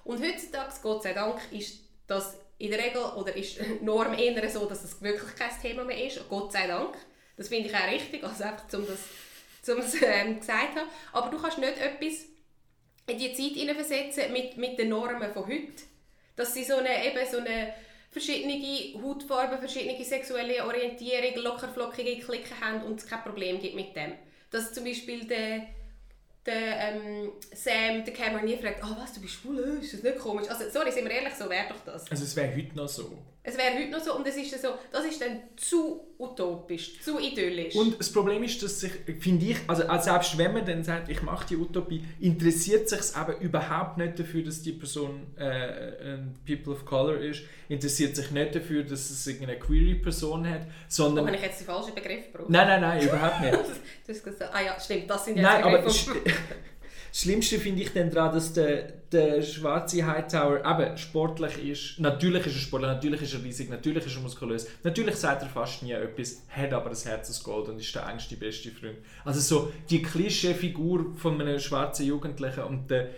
Und 0.04 0.24
heutzutage, 0.24 0.74
Gott 0.82 1.04
sei 1.04 1.14
Dank, 1.14 1.40
ist 1.52 1.82
das 2.08 2.38
in 2.58 2.72
der 2.72 2.80
Regel 2.80 3.02
oder 3.02 3.36
ist 3.36 3.60
die 3.60 3.80
Norm 3.86 4.14
eher 4.14 4.50
so, 4.50 4.66
dass 4.66 4.84
es 4.84 5.02
wirklich 5.02 5.36
kein 5.36 5.62
Thema 5.62 5.84
mehr 5.84 6.06
ist. 6.06 6.28
Gott 6.30 6.52
sei 6.54 6.66
Dank. 6.68 6.96
Das 7.38 7.50
finde 7.50 7.70
ich 7.70 7.76
auch 7.76 7.88
richtig, 7.88 8.24
also 8.24 8.44
einfach, 8.44 8.66
um 8.74 8.86
das, 8.88 9.76
um 9.76 9.82
es 9.82 10.02
ähm, 10.02 10.40
gesagt 10.40 10.76
haben. 10.76 10.90
Aber 11.14 11.30
du 11.30 11.40
kannst 11.40 11.60
nicht 11.60 11.78
etwas 11.78 12.26
in 13.08 13.18
die 13.18 13.34
Zeit 13.34 13.54
hineinversetzen 13.54 14.34
mit, 14.34 14.58
mit 14.58 14.78
den 14.78 14.90
Normen 14.90 15.32
von 15.32 15.46
heute. 15.46 15.84
Dass 16.36 16.54
sie 16.54 16.64
so 16.64 16.76
eine, 16.76 17.06
eben 17.06 17.20
so 17.32 17.38
eine 17.38 17.74
verschiedene 18.12 19.02
Hautfarben, 19.02 19.60
verschiedene 19.60 20.04
sexuelle 20.04 20.66
Orientierung, 20.66 21.44
lockerflockige 21.44 22.20
Klicken 22.20 22.60
haben 22.60 22.84
und 22.84 23.00
es 23.00 23.08
kein 23.08 23.24
Problem 23.24 23.60
gibt 23.60 23.76
mit 23.76 23.96
dem. 23.96 24.14
Dass 24.50 24.74
zum 24.74 24.84
Beispiel 24.84 25.26
der, 25.26 25.68
der 26.46 26.80
ähm, 26.80 27.32
Sam, 27.54 28.04
der 28.04 28.14
Cameron 28.14 28.46
nie 28.46 28.58
fragt, 28.58 28.84
ah 28.84 28.98
was, 29.00 29.14
du 29.14 29.22
bist 29.22 29.36
schwul, 29.36 29.80
ist 29.82 29.94
das 29.94 30.04
nicht 30.04 30.18
komisch? 30.18 30.48
Also 30.50 30.70
sorry, 30.70 30.92
sind 30.92 31.06
wir 31.06 31.12
ehrlich, 31.12 31.34
so 31.36 31.50
wäre 31.50 31.68
doch 31.70 31.84
das. 31.86 32.10
Also 32.10 32.24
es 32.24 32.36
wäre 32.36 32.56
heute 32.56 32.76
noch 32.76 32.88
so. 32.88 33.18
Es 33.50 33.58
wäre 33.58 33.76
heute 33.78 33.90
noch 33.90 34.02
so 34.04 34.14
und 34.18 34.28
es 34.28 34.36
ist 34.36 34.52
dann 34.52 34.60
so, 34.60 34.68
das 34.92 35.06
ist 35.06 35.22
dann 35.22 35.40
zu 35.56 36.06
utopisch, 36.20 37.00
zu 37.02 37.18
idyllisch. 37.18 37.76
Und 37.76 37.98
das 37.98 38.12
Problem 38.12 38.44
ist, 38.44 38.62
dass 38.62 38.82
sich, 38.82 38.92
finde 39.22 39.46
ich, 39.46 39.58
also 39.68 39.84
also 39.84 40.04
selbst 40.12 40.38
wenn 40.38 40.52
man 40.52 40.66
dann 40.66 40.84
sagt, 40.84 41.08
ich 41.08 41.22
mache 41.22 41.48
die 41.48 41.56
Utopie, 41.56 42.04
interessiert 42.20 42.90
sich 42.90 43.00
es 43.00 43.16
eben 43.16 43.40
überhaupt 43.40 43.98
nicht 43.98 44.20
dafür, 44.20 44.44
dass 44.44 44.62
die 44.64 44.74
Person 44.74 45.28
äh, 45.38 45.44
ein 45.46 46.36
People 46.46 46.74
of 46.74 46.84
Color 46.86 47.20
ist, 47.22 47.44
interessiert 47.70 48.18
sich 48.18 48.32
nicht 48.32 48.54
dafür, 48.54 48.84
dass 48.84 49.10
es 49.10 49.26
irgendeine 49.26 49.58
queere 49.58 49.96
Person 49.96 50.46
hat, 50.46 50.64
Oh, 50.68 50.70
sondern... 50.90 51.28
habe 51.28 51.38
ich 51.38 51.42
jetzt 51.44 51.62
den 51.62 51.68
falschen 51.68 51.96
Begriff 51.96 52.30
gebraucht? 52.32 52.50
Nein, 52.50 52.68
nein, 52.68 52.82
nein, 52.82 53.02
überhaupt 53.02 53.40
nicht. 53.40 53.54
Du 53.54 54.14
hast 54.14 54.24
gesagt, 54.26 54.54
ah 54.54 54.62
ja, 54.62 54.78
stimmt, 54.78 55.10
das 55.10 55.24
sind 55.24 55.38
jetzt 55.38 55.44
Nein, 55.44 55.64
aber 55.64 55.78
Begriffe. 55.78 56.22
das 56.26 56.34
das 57.10 57.22
Schlimmste 57.22 57.60
finde 57.60 57.82
ich 57.82 57.94
dann 57.94 58.12
daran, 58.12 58.34
dass 58.34 58.54
der, 58.54 58.94
der 59.12 59.42
schwarze 59.42 60.06
Hightower 60.06 60.60
eben 60.66 60.98
sportlich 60.98 61.58
ist. 61.64 62.00
Natürlich 62.00 62.46
ist 62.46 62.56
er 62.56 62.62
sportlich, 62.62 62.92
natürlich 62.92 63.22
ist 63.22 63.34
er 63.34 63.44
riesig, 63.44 63.70
natürlich 63.70 64.06
ist 64.06 64.16
er 64.16 64.22
muskulös. 64.22 64.68
Natürlich 64.84 65.16
sagt 65.16 65.44
er 65.44 65.50
fast 65.50 65.84
nie 65.84 65.92
etwas, 65.92 66.44
hat 66.50 66.74
aber 66.74 66.90
das 66.90 67.06
Herz 67.06 67.30
aus 67.30 67.44
Gold 67.44 67.70
und 67.70 67.80
ist 67.80 67.94
der 67.96 68.08
engste, 68.08 68.36
beste 68.36 68.72
Freund. 68.72 68.98
Also 69.24 69.40
so 69.40 69.72
die 69.90 70.02
Klischee-Figur 70.02 71.14
von 71.16 71.40
einem 71.40 71.60
schwarzen 71.60 72.06
Jugendlichen 72.06 72.64
und 72.64 72.90
der 72.92 73.10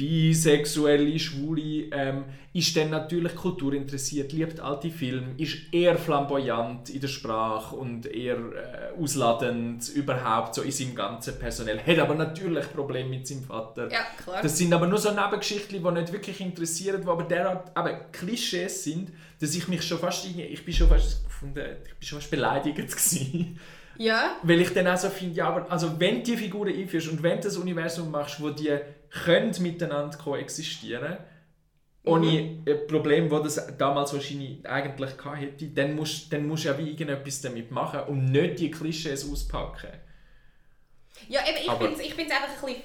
bisexuelle, 0.00 1.18
schwule, 1.18 1.90
ähm, 1.92 2.24
ist 2.54 2.74
dann 2.74 2.88
natürlich 2.88 3.34
kulturinteressiert, 3.36 4.32
liebt 4.32 4.58
alte 4.58 4.90
Filme, 4.90 5.34
ist 5.36 5.58
eher 5.72 5.98
flamboyant 5.98 6.88
in 6.88 7.02
der 7.02 7.08
Sprache 7.08 7.76
und 7.76 8.06
eher 8.06 8.36
äh, 8.36 9.00
ausladend 9.00 9.86
überhaupt 9.90 10.54
so 10.54 10.62
in 10.62 10.70
seinem 10.70 10.94
ganzen 10.94 11.38
Personell. 11.38 11.80
Hat 11.80 11.98
aber 11.98 12.14
natürlich 12.14 12.72
Probleme 12.72 13.10
mit 13.10 13.26
seinem 13.26 13.44
Vater. 13.44 13.90
Ja, 13.90 14.06
klar. 14.22 14.40
Das 14.42 14.56
sind 14.56 14.72
aber 14.72 14.86
nur 14.86 14.98
so 14.98 15.10
Nebengeschichten, 15.10 15.82
die 15.84 15.90
nicht 15.92 16.12
wirklich 16.12 16.40
interessieren, 16.40 17.02
die 17.02 17.08
aber 17.08 17.24
derart 17.24 17.70
aber 17.76 17.92
Klischees 18.10 18.82
sind, 18.82 19.12
dass 19.38 19.54
ich 19.54 19.68
mich 19.68 19.82
schon 19.82 19.98
fast, 19.98 20.26
ich 20.26 20.64
bin 20.64 20.74
schon 20.74 20.88
fast 20.88 21.24
ich 21.42 21.52
bin 21.52 21.66
schon 22.00 22.18
fast 22.18 22.30
beleidigt 22.30 22.76
gewesen. 22.76 23.58
Ja, 24.00 24.38
Weil 24.42 24.62
ich 24.62 24.72
dann 24.72 24.86
auch 24.86 24.96
so 24.96 25.10
finde, 25.10 25.36
ja, 25.36 25.48
aber 25.48 25.70
also 25.70 26.00
wenn 26.00 26.16
du 26.16 26.22
die 26.22 26.36
Figuren 26.38 26.74
einführst 26.74 27.08
und 27.08 27.22
wenn 27.22 27.36
du 27.36 27.42
das 27.42 27.58
Universum 27.58 28.10
machst, 28.10 28.42
wo 28.42 28.48
die 28.48 28.78
können 29.10 29.54
miteinander 29.60 30.16
koexistieren 30.16 31.18
ohne 32.04 32.62
ein 32.66 32.86
Problem, 32.86 33.28
das 33.28 33.56
das 33.56 33.76
damals 33.76 34.14
wahrscheinlich 34.14 34.66
eigentlich 34.66 35.10
hätte, 35.36 35.66
dann 35.66 35.94
musst, 35.94 36.32
dann 36.32 36.46
musst 36.46 36.64
du 36.64 36.68
ja 36.68 36.78
wie 36.78 36.88
irgendetwas 36.88 37.42
damit 37.42 37.70
machen 37.70 38.00
und 38.08 38.24
nicht 38.24 38.60
die 38.60 38.70
Klischees 38.70 39.30
auspacken. 39.30 39.90
ja 41.28 41.40
eben, 41.46 41.58
ich 42.00 42.14
finde 42.14 42.32
es 42.32 42.40
einfach 42.40 42.48
ein 42.48 42.74
bisschen... 42.74 42.82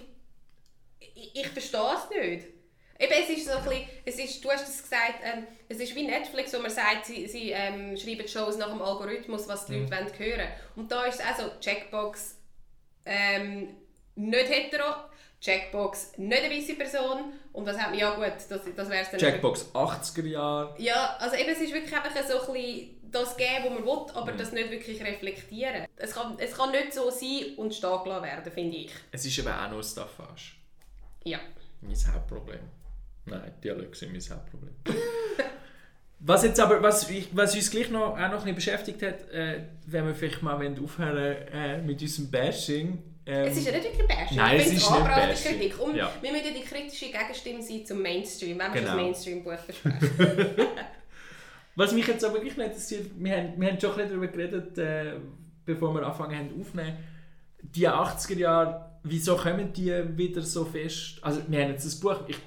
Ich, 0.99 1.32
ich 1.34 1.47
verstehe 1.47 1.80
es 1.95 2.10
nicht. 2.10 2.54
Eben, 2.97 3.12
es 3.12 3.29
ist 3.29 3.45
so 3.45 3.51
ein 3.51 3.63
bisschen, 3.63 3.88
es 4.05 4.19
ist, 4.19 4.43
du 4.43 4.49
hast 4.49 4.67
es 4.67 4.81
gesagt, 4.81 5.15
ähm, 5.23 5.45
es 5.67 5.79
ist 5.79 5.95
wie 5.95 6.08
Netflix, 6.08 6.53
wo 6.53 6.60
man 6.60 6.71
sagt, 6.71 7.05
sie, 7.05 7.27
sie 7.27 7.51
ähm, 7.51 7.97
schreiben 7.97 8.27
Shows 8.27 8.58
nach 8.58 8.69
dem 8.69 8.81
Algorithmus, 8.81 9.47
was 9.47 9.65
die 9.65 9.79
Leute 9.79 9.91
wollen 9.91 10.17
hören 10.17 10.47
Und 10.77 10.91
da 10.91 11.03
ist 11.05 11.19
es 11.19 11.25
auch 11.25 11.38
so, 11.38 11.60
Checkbox, 11.60 12.38
ähm, 13.05 13.75
nicht 14.15 14.49
hetero, 14.49 14.95
Checkbox, 15.41 16.17
nicht 16.17 16.41
eine 16.41 16.55
weiße 16.55 16.75
Person. 16.75 17.34
Und 17.51 17.65
was 17.65 17.77
hat 17.77 17.89
man, 17.89 17.99
ja 17.99 18.15
gut, 18.15 18.34
das, 18.49 18.62
das 18.75 18.89
wäre 18.89 19.03
es 19.03 19.12
dann. 19.12 19.19
Checkbox 19.19 19.71
80er 19.73 20.27
Jahre. 20.27 20.75
Ja, 20.77 21.17
also 21.19 21.36
eben, 21.36 21.49
es 21.49 21.60
ist 21.60 21.73
wirklich 21.73 21.93
einfach 21.93 22.12
so 22.25 22.47
ein 22.47 22.53
bisschen 22.53 22.95
das 23.12 23.38
geben, 23.38 23.65
was 23.65 23.71
man 23.71 23.86
will, 23.86 24.05
aber 24.13 24.31
das 24.34 24.51
nicht 24.51 24.71
wirklich 24.71 25.01
reflektieren. 25.01 25.86
Es 25.95 26.13
kann, 26.13 26.38
es 26.38 26.53
kann 26.55 26.71
nicht 26.71 26.93
so 26.93 27.10
sein 27.10 27.55
und 27.58 27.73
stehen 27.73 28.03
gelassen 28.03 28.23
werden, 28.23 28.51
finde 28.51 28.77
ich. 28.77 28.91
Es 29.12 29.25
ist 29.25 29.38
eben 29.38 29.47
auch 29.49 29.69
nur 29.69 29.84
Staffage. 29.84 30.55
Ja. 31.23 31.39
Mein 31.81 31.95
Hauptproblem. 32.13 32.60
Nein, 33.25 33.51
Dialoge 33.63 33.95
sind 33.95 34.11
mein 34.11 34.21
Hauptproblem. 34.21 34.73
was 36.19 36.43
jetzt 36.43 36.59
aber, 36.59 36.81
was, 36.81 37.07
was 37.31 37.55
uns 37.55 37.71
gleich 37.71 37.89
noch, 37.89 38.13
auch 38.13 38.17
noch 38.17 38.45
ein 38.45 38.55
bisschen 38.55 38.55
beschäftigt 38.55 39.01
hat, 39.01 39.29
äh, 39.31 39.63
wenn 39.88 40.05
wir 40.07 40.15
vielleicht 40.15 40.41
mal 40.41 40.55
aufhören 40.83 41.35
äh, 41.51 41.81
mit 41.81 42.01
unserem 42.01 42.29
Bashing. 42.31 43.01
Ähm, 43.27 43.47
Es 43.47 43.57
ist 43.57 43.65
ja 43.65 43.71
nicht 43.73 43.83
wirklich 43.85 44.07
Bashing. 44.07 44.38
Nein, 44.38 44.59
es 44.59 44.67
ist 44.67 44.73
nicht 44.73 44.89
Bashing. 44.89 45.59
Kritik. 45.59 45.79
Und 45.79 45.95
Ja. 45.95 46.11
wir 46.21 46.31
müssen 46.31 46.45
ja 46.45 46.51
die 46.53 46.63
kritische 46.65 47.05
Gegenstimme 47.05 47.61
sein 47.61 47.85
zum 47.85 48.01
Mainstream, 48.01 48.59
wenn 48.59 48.73
wir 48.73 48.81
Genau. 48.81 48.93
das 48.93 48.95
Mainstream-Buch 48.95 49.57
besprechen. 49.67 50.67
Was 51.75 51.91
mich 51.91 52.07
jetzt 52.07 52.23
aber 52.23 52.35
wirklich 52.35 52.55
nicht 52.55 52.67
interessiert, 52.67 53.07
wir 53.17 53.35
haben, 53.38 53.53
wir 53.59 53.67
haben 53.69 53.79
schon 53.79 53.91
ein 53.91 53.95
bisschen 53.97 54.09
darüber 54.11 54.27
geredet, 54.27 54.77
äh, 54.77 55.13
bevor 55.65 55.93
wir 55.93 56.03
angefangen 56.03 56.38
haben 56.38 56.61
aufzunehmen. 56.61 56.97
Die 57.61 57.88
80er 57.89 58.38
Jahre, 58.38 58.91
wieso 59.03 59.35
kommen 59.35 59.73
die 59.73 59.91
wieder 60.17 60.41
so 60.41 60.63
fest? 60.63 61.17
Also 61.21 61.41
wir 61.47 61.61
haben 61.63 61.71
jetzt 61.71 61.85
das 61.85 61.99
Buch, 61.99 62.17
ich 62.27 62.38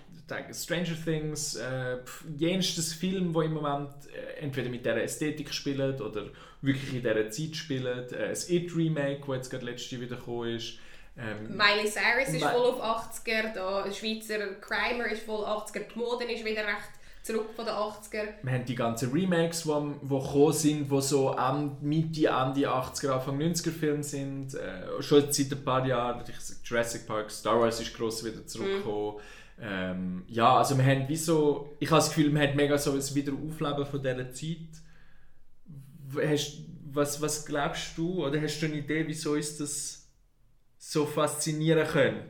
Stranger 0.52 0.96
Things, 1.04 1.56
äh, 1.56 1.98
jenstes 2.36 2.92
Film, 2.92 3.34
wo 3.34 3.42
im 3.42 3.54
Moment 3.54 3.90
äh, 4.12 4.40
entweder 4.40 4.68
mit 4.68 4.84
dieser 4.84 5.02
Ästhetik 5.02 5.52
spielt 5.52 6.00
oder 6.00 6.26
wirklich 6.60 6.94
in 6.94 7.02
dieser 7.02 7.30
Zeit 7.30 7.56
spielt. 7.56 8.12
Äh, 8.12 8.28
das 8.28 8.48
It 8.50 8.74
Remake, 8.76 9.20
das 9.26 9.36
jetzt 9.36 9.50
gerade 9.50 9.64
letztes 9.64 9.90
Jahr 9.90 10.00
wieder 10.02 10.16
gekommen 10.16 10.54
ist. 10.54 10.78
Ähm, 11.16 11.56
Miley 11.56 11.90
Cyrus 11.90 12.28
ist 12.32 12.44
voll 12.44 12.70
auf 12.70 12.80
80er, 12.80 13.52
da 13.54 13.82
ein 13.82 13.92
Schweizer 13.92 14.38
Crimer 14.60 15.06
ist 15.06 15.22
voll 15.24 15.44
80er, 15.44 15.84
die 15.92 15.98
Mode 15.98 16.24
ist 16.24 16.44
wieder 16.44 16.60
recht 16.60 16.98
zurück 17.28 17.50
von 17.54 17.66
den 17.66 17.74
80er. 17.74 18.28
Wir 18.42 18.52
haben 18.52 18.64
die 18.64 18.74
ganzen 18.74 19.12
Remakes, 19.12 19.62
die 19.62 19.68
wo, 19.68 19.94
wo 20.02 20.18
gekommen 20.20 20.52
sind, 20.52 20.90
die 20.90 21.00
so 21.02 21.30
an, 21.30 21.76
Mitte, 21.80 22.26
Ende 22.28 22.68
80er, 22.68 23.10
Anfang 23.10 23.38
90er 23.38 23.72
Filme 23.72 24.02
sind. 24.02 24.54
Äh, 24.54 25.02
schon 25.02 25.30
seit 25.30 25.52
ein 25.52 25.64
paar 25.64 25.84
Jahren. 25.86 26.22
Jurassic 26.64 27.06
Park, 27.06 27.30
Star 27.30 27.60
Wars 27.60 27.80
ist 27.80 27.94
gross 27.94 28.24
wieder 28.24 28.46
zurückgekommen. 28.46 29.16
Ähm, 29.60 30.24
ja, 30.28 30.56
also 30.56 30.76
wir 30.78 30.84
haben 30.84 31.08
wie 31.08 31.16
so... 31.16 31.76
Ich 31.80 31.90
habe 31.90 32.00
das 32.00 32.08
Gefühl, 32.08 32.32
wir 32.32 32.40
haben 32.40 32.56
mega 32.56 32.78
so 32.78 32.92
ein 32.92 33.14
Wiederaufleben 33.14 33.86
von 33.86 34.02
dieser 34.02 34.32
Zeit. 34.32 34.68
Hast, 36.24 36.58
was, 36.92 37.20
was 37.20 37.44
glaubst 37.44 37.96
du, 37.98 38.24
oder 38.24 38.40
hast 38.40 38.60
du 38.60 38.66
eine 38.66 38.76
Idee, 38.76 39.04
wieso 39.06 39.32
uns 39.32 39.58
das 39.58 40.06
so 40.78 41.04
faszinieren 41.06 41.86
könnte? 41.86 42.24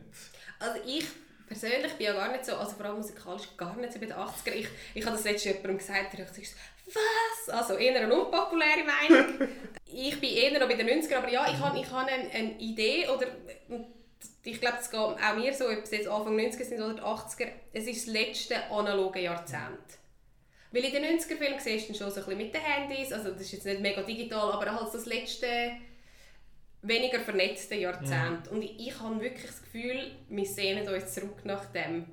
Also 0.58 0.80
ich 0.86 1.04
persönlich 1.46 1.92
bin 1.94 2.06
ja 2.06 2.12
gar 2.12 2.32
nicht 2.32 2.44
so, 2.44 2.56
also 2.56 2.72
vor 2.72 2.86
allem 2.86 2.96
musikalisch 2.96 3.44
gar 3.56 3.76
nicht 3.76 3.92
so 3.92 3.98
bei 3.98 4.06
den 4.06 4.16
80er. 4.16 4.52
Ich, 4.54 4.68
ich 4.94 5.04
habe 5.04 5.16
das 5.16 5.24
letztes 5.24 5.44
jemandem 5.44 5.78
gesagt, 5.78 6.12
der 6.12 6.26
hat 6.26 6.34
gesagt, 6.34 6.54
was? 6.86 7.54
Also 7.54 7.74
eher 7.74 8.00
eine 8.00 8.12
unpopuläre 8.12 8.84
Meinung. 8.84 9.48
ich 9.86 10.20
bin 10.20 10.30
eher 10.30 10.58
noch 10.58 10.68
bei 10.68 10.74
den 10.74 10.88
90er, 10.88 11.16
aber 11.16 11.30
ja, 11.30 11.46
ich 11.50 11.58
habe 11.58 11.78
ich 11.78 11.90
habe 11.90 12.10
eine, 12.10 12.30
eine 12.30 12.58
Idee 12.58 13.08
oder 13.08 13.26
ich 14.44 14.61
glaube, 14.61 14.78
es 14.81 14.90
geht 14.90 15.00
auch 15.00 15.37
mir 15.37 15.52
so, 15.52 15.68
ob 15.68 15.83
es 15.83 15.90
jetzt 15.90 16.09
Anfang 16.09 16.37
90er 16.37 16.64
sind 16.64 16.81
oder 16.81 16.94
die 16.94 17.02
80er, 17.02 17.48
es 17.72 17.87
ist 17.87 18.07
das 18.07 18.14
letzte 18.14 18.70
analoge 18.70 19.20
Jahrzehnt. 19.20 19.98
Weil 20.70 20.85
in 20.85 20.92
den 20.92 21.18
90er-Filmen 21.18 21.61
siehst 21.61 21.88
du 21.88 21.94
schon 21.94 22.11
so 22.11 22.20
ein 22.20 22.26
bisschen 22.26 22.38
mit 22.38 22.54
den 22.54 22.61
Handys, 22.61 23.12
also 23.12 23.31
das 23.31 23.42
ist 23.42 23.52
jetzt 23.52 23.66
nicht 23.66 23.81
mega 23.81 24.02
digital, 24.02 24.52
aber 24.52 24.74
halt 24.74 24.92
das 24.92 25.07
letzte 25.07 25.72
weniger 26.83 27.20
vernetzte 27.20 27.74
Jahrzehnt. 27.74 28.48
Und 28.50 28.62
ich, 28.62 28.88
ich 28.88 29.00
habe 29.00 29.20
wirklich 29.20 29.46
das 29.46 29.62
Gefühl, 29.62 30.12
wir 30.28 30.46
sehnen 30.46 30.88
uns 30.88 31.14
zurück 31.14 31.44
nach 31.44 31.64
dem. 31.72 32.07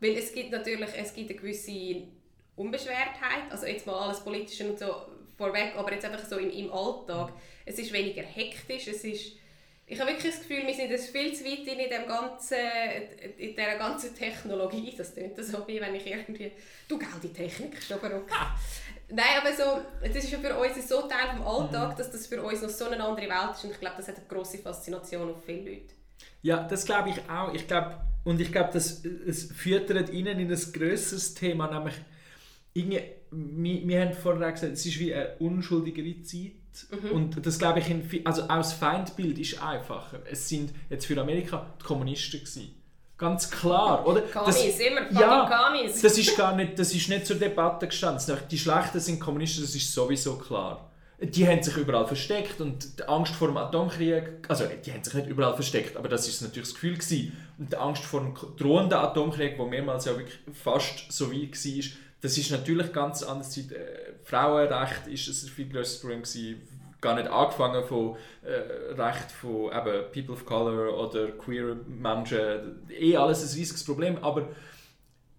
Weil 0.00 0.16
es 0.16 0.32
gibt 0.32 0.50
natürlich 0.50 0.90
es 0.96 1.14
gibt 1.14 1.30
eine 1.30 1.38
gewisse 1.38 2.02
Unbeschwertheit, 2.56 3.50
also 3.50 3.66
jetzt 3.66 3.86
mal 3.86 3.94
alles 3.94 4.20
Politische 4.20 4.68
und 4.68 4.78
so 4.78 4.94
vorweg, 5.36 5.74
aber 5.76 5.92
jetzt 5.92 6.04
einfach 6.04 6.24
so 6.24 6.36
im, 6.36 6.50
im 6.50 6.72
Alltag. 6.72 7.32
Es 7.64 7.78
ist 7.78 7.92
weniger 7.92 8.22
hektisch, 8.22 8.88
es 8.88 9.04
ist... 9.04 9.39
Ich 9.90 9.98
habe 9.98 10.12
wirklich 10.12 10.32
das 10.32 10.46
Gefühl, 10.46 10.64
wir 10.64 10.74
sind 10.74 10.88
jetzt 10.88 11.10
viel 11.10 11.34
zu 11.34 11.44
weit 11.44 11.66
in, 11.66 11.90
dem 11.90 12.06
ganzen, 12.06 12.56
in 13.36 13.56
dieser 13.56 13.76
ganzen 13.76 14.14
Technologie. 14.14 14.94
Das 14.96 15.12
klingt 15.12 15.36
so, 15.44 15.66
wie 15.66 15.80
wenn 15.80 15.96
ich 15.96 16.06
irgendwie... 16.06 16.52
Du, 16.86 16.96
gell, 16.96 17.08
die 17.20 17.32
Technik 17.32 17.76
ist 17.76 17.90
aber 17.90 18.14
okay. 18.14 18.34
Nein, 19.08 19.40
aber 19.40 19.52
so, 19.52 19.80
das 20.00 20.24
ist 20.24 20.30
ja 20.30 20.38
für 20.38 20.56
uns 20.56 20.88
so 20.88 21.02
Teil 21.08 21.36
vom 21.36 21.44
Alltag, 21.44 21.96
dass 21.96 22.08
das 22.08 22.28
für 22.28 22.40
uns 22.40 22.62
noch 22.62 22.68
so 22.68 22.84
eine 22.84 23.02
andere 23.02 23.28
Welt 23.28 23.56
ist 23.56 23.64
und 23.64 23.72
ich 23.72 23.80
glaube, 23.80 23.96
das 23.96 24.06
hat 24.06 24.16
eine 24.16 24.26
grosse 24.28 24.58
Faszination 24.58 25.28
auf 25.28 25.44
viele 25.44 25.68
Leute. 25.68 25.94
Ja, 26.42 26.62
das 26.62 26.84
glaube 26.84 27.10
ich 27.10 27.28
auch. 27.28 27.52
Ich 27.52 27.66
glaube, 27.66 28.00
und 28.22 28.40
ich 28.40 28.52
glaube, 28.52 28.70
das, 28.72 29.04
es 29.04 29.50
füttert 29.50 30.10
ihnen 30.10 30.38
in 30.38 30.52
ein 30.52 30.72
grösseres 30.72 31.34
Thema, 31.34 31.66
nämlich 31.68 31.96
irgendwie, 32.74 33.02
wir, 33.32 33.88
wir 33.88 34.00
haben 34.02 34.12
vorher 34.14 34.52
gesagt, 34.52 34.72
es 34.72 34.86
ist 34.86 35.00
wie 35.00 35.12
eine 35.12 35.36
unschuldigere 35.38 36.22
Zeit. 36.22 36.52
Und 37.12 37.44
das 37.44 37.58
glaube 37.58 37.80
ich, 37.80 37.90
in, 37.90 38.08
also 38.24 38.42
auch 38.44 38.48
das 38.48 38.72
Feindbild 38.72 39.38
ist 39.38 39.62
einfacher. 39.62 40.20
Es 40.30 40.48
sind 40.48 40.72
jetzt 40.88 41.06
für 41.06 41.20
Amerika 41.20 41.66
die 41.80 41.84
Kommunisten 41.84 42.40
gewesen. 42.40 42.74
Ganz 43.20 43.50
klar, 43.50 44.06
oder? 44.06 44.22
Kamis, 44.22 44.56
immer 44.78 45.02
fucking 45.02 45.18
ja, 45.20 45.46
Kamis. 45.46 46.00
das 46.00 46.16
ist 46.16 46.34
gar 46.38 46.56
nicht, 46.56 46.76
das 46.78 46.94
ist 46.94 47.06
nicht 47.10 47.26
zur 47.26 47.36
Debatte 47.36 47.86
gestanden. 47.86 48.38
Die 48.50 48.58
Schlechten 48.58 48.98
sind 48.98 49.20
Kommunisten, 49.20 49.62
das 49.62 49.74
ist 49.74 49.92
sowieso 49.92 50.36
klar. 50.36 50.90
Die 51.20 51.46
haben 51.46 51.62
sich 51.62 51.76
überall 51.76 52.06
versteckt 52.06 52.62
und 52.62 52.98
die 52.98 53.02
Angst 53.06 53.34
vor 53.34 53.48
dem 53.48 53.58
Atomkrieg, 53.58 54.48
also 54.48 54.64
die 54.64 54.90
haben 54.90 55.04
sich 55.04 55.12
nicht 55.12 55.28
überall 55.28 55.52
versteckt, 55.52 55.98
aber 55.98 56.08
das 56.08 56.26
ist 56.26 56.40
natürlich 56.40 56.70
das 56.70 56.74
Gefühl 56.74 56.94
gewesen. 56.94 57.36
Und 57.58 57.70
die 57.70 57.76
Angst 57.76 58.04
vor 58.04 58.20
dem 58.20 58.34
drohenden 58.56 58.98
Atomkrieg, 58.98 59.58
wo 59.58 59.66
mehrmals 59.66 60.06
ja 60.06 60.16
wirklich 60.16 60.38
fast 60.54 61.12
so 61.12 61.30
weit 61.30 61.62
war, 61.62 61.84
das 62.22 62.38
ist 62.38 62.50
natürlich 62.50 62.90
ganz 62.92 63.22
anders. 63.22 63.58
Frauenrecht 64.30 65.08
ist 65.08 65.28
ein 65.28 65.48
viel 65.48 65.68
grösseres 65.68 66.00
Problem 66.00 66.22
gewesen. 66.22 66.62
Gar 67.00 67.14
nicht 67.14 67.28
angefangen 67.28 67.82
von 67.84 68.16
äh, 68.42 68.92
Recht 68.92 69.32
von 69.32 69.72
eben 69.72 70.12
People 70.12 70.34
of 70.34 70.44
Color 70.44 70.96
oder 70.96 71.28
queer 71.32 71.76
Menschen. 71.86 72.86
Eh 72.90 73.16
alles 73.16 73.42
ein 73.42 73.58
riesiges 73.58 73.84
Problem, 73.84 74.22
aber 74.22 74.48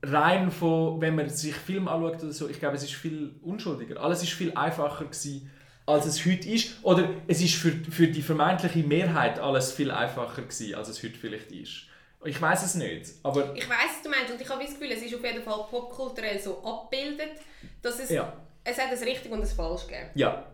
rein 0.04 0.51
von, 0.51 0.99
wenn 0.99 1.15
man 1.15 1.30
sich 1.30 1.54
Film 1.54 1.88
anschaut 1.88 2.23
oder 2.23 2.34
so, 2.34 2.49
ich 2.49 2.60
glaube, 2.60 2.75
es 2.75 2.84
ist 2.84 2.93
viel 2.93 3.36
unschuldiger. 3.43 4.01
Alles 4.01 4.23
ist 4.23 4.34
viel 4.34 4.51
einfacher 4.54 5.06
gewesen, 5.06 5.49
als 5.86 6.06
es 6.06 6.25
heute 6.25 6.49
ist. 6.49 6.84
Oder 6.84 7.10
es 7.27 7.41
ist 7.41 7.56
für, 7.56 7.71
für 7.71 8.08
die 8.08 8.21
vermeintliche 8.21 8.80
Mehrheit 8.80 9.39
alles 9.39 9.71
viel 9.71 9.91
einfacher 9.91 10.41
gewesen, 10.41 10.75
als 10.75 10.89
es 10.89 11.04
heute 11.04 11.17
vielleicht 11.17 11.51
ist. 11.51 11.84
Ich 12.23 12.39
weiß 12.39 12.63
es 12.63 12.75
nicht, 12.75 13.13
aber 13.23 13.56
Ich 13.56 13.67
weiß, 13.67 13.77
was 13.95 14.04
du 14.04 14.10
meinst 14.10 14.32
und 14.32 14.39
ich 14.39 14.47
habe 14.47 14.63
das 14.63 14.73
Gefühl, 14.73 14.91
es 14.91 15.01
ist 15.01 15.15
auf 15.15 15.23
jeden 15.23 15.41
Fall 15.41 15.65
popkulturell 15.69 16.39
so 16.39 16.63
abgebildet, 16.63 17.39
dass 17.82 17.99
es, 17.99 18.12
ja, 18.12 18.32
es 18.63 18.78
hat 18.78 18.91
ein 18.91 18.97
richtig 19.04 19.32
und 19.32 19.41
ein 19.41 19.47
falsch 19.47 19.88
gegeben. 19.88 20.10
ja, 20.15 20.45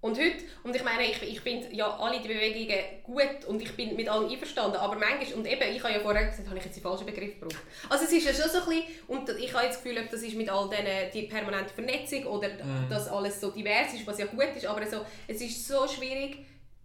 Und 0.00 0.18
heute, 0.18 0.44
und 0.64 0.76
ich 0.76 0.84
meine, 0.84 1.02
ich, 1.04 1.22
ich 1.22 1.40
finde 1.40 1.72
ja 1.74 1.96
alle 1.98 2.20
die 2.20 2.28
Bewegungen 2.28 2.78
gut 3.04 3.44
und 3.46 3.62
ich 3.62 3.74
bin 3.74 3.96
mit 3.96 4.06
allem 4.08 4.30
einverstanden, 4.30 4.76
aber 4.76 4.96
manchmal, 4.96 5.32
und 5.38 5.46
eben, 5.46 5.74
ich 5.74 5.82
habe 5.82 5.94
ja 5.94 6.00
vorher 6.00 6.26
gesagt, 6.26 6.46
habe 6.46 6.58
ich 6.58 6.64
jetzt 6.66 6.76
den 6.76 6.82
falschen 6.82 7.06
Begriff 7.06 7.40
gebraucht. 7.40 7.62
Also 7.88 8.04
es 8.04 8.12
ist 8.12 8.26
ja 8.26 8.32
schon 8.34 8.50
so 8.50 8.58
ein 8.70 8.76
bisschen, 8.76 8.84
und 9.08 9.28
ich 9.30 9.54
habe 9.54 9.64
jetzt 9.64 9.76
das 9.76 9.82
Gefühl, 9.82 10.02
ob 10.02 10.10
das 10.10 10.22
ist 10.22 10.36
mit 10.36 10.50
all 10.50 10.68
diesen, 10.68 10.84
die 11.14 11.22
permanente 11.22 11.72
Vernetzung 11.72 12.24
oder 12.26 12.50
dass 12.90 13.08
alles 13.08 13.40
so 13.40 13.50
divers 13.50 13.94
ist, 13.94 14.06
was 14.06 14.18
ja 14.18 14.26
gut 14.26 14.48
ist, 14.54 14.66
aber 14.66 14.86
so, 14.86 14.98
es 15.26 15.40
ist 15.40 15.66
so 15.66 15.88
schwierig, 15.88 16.36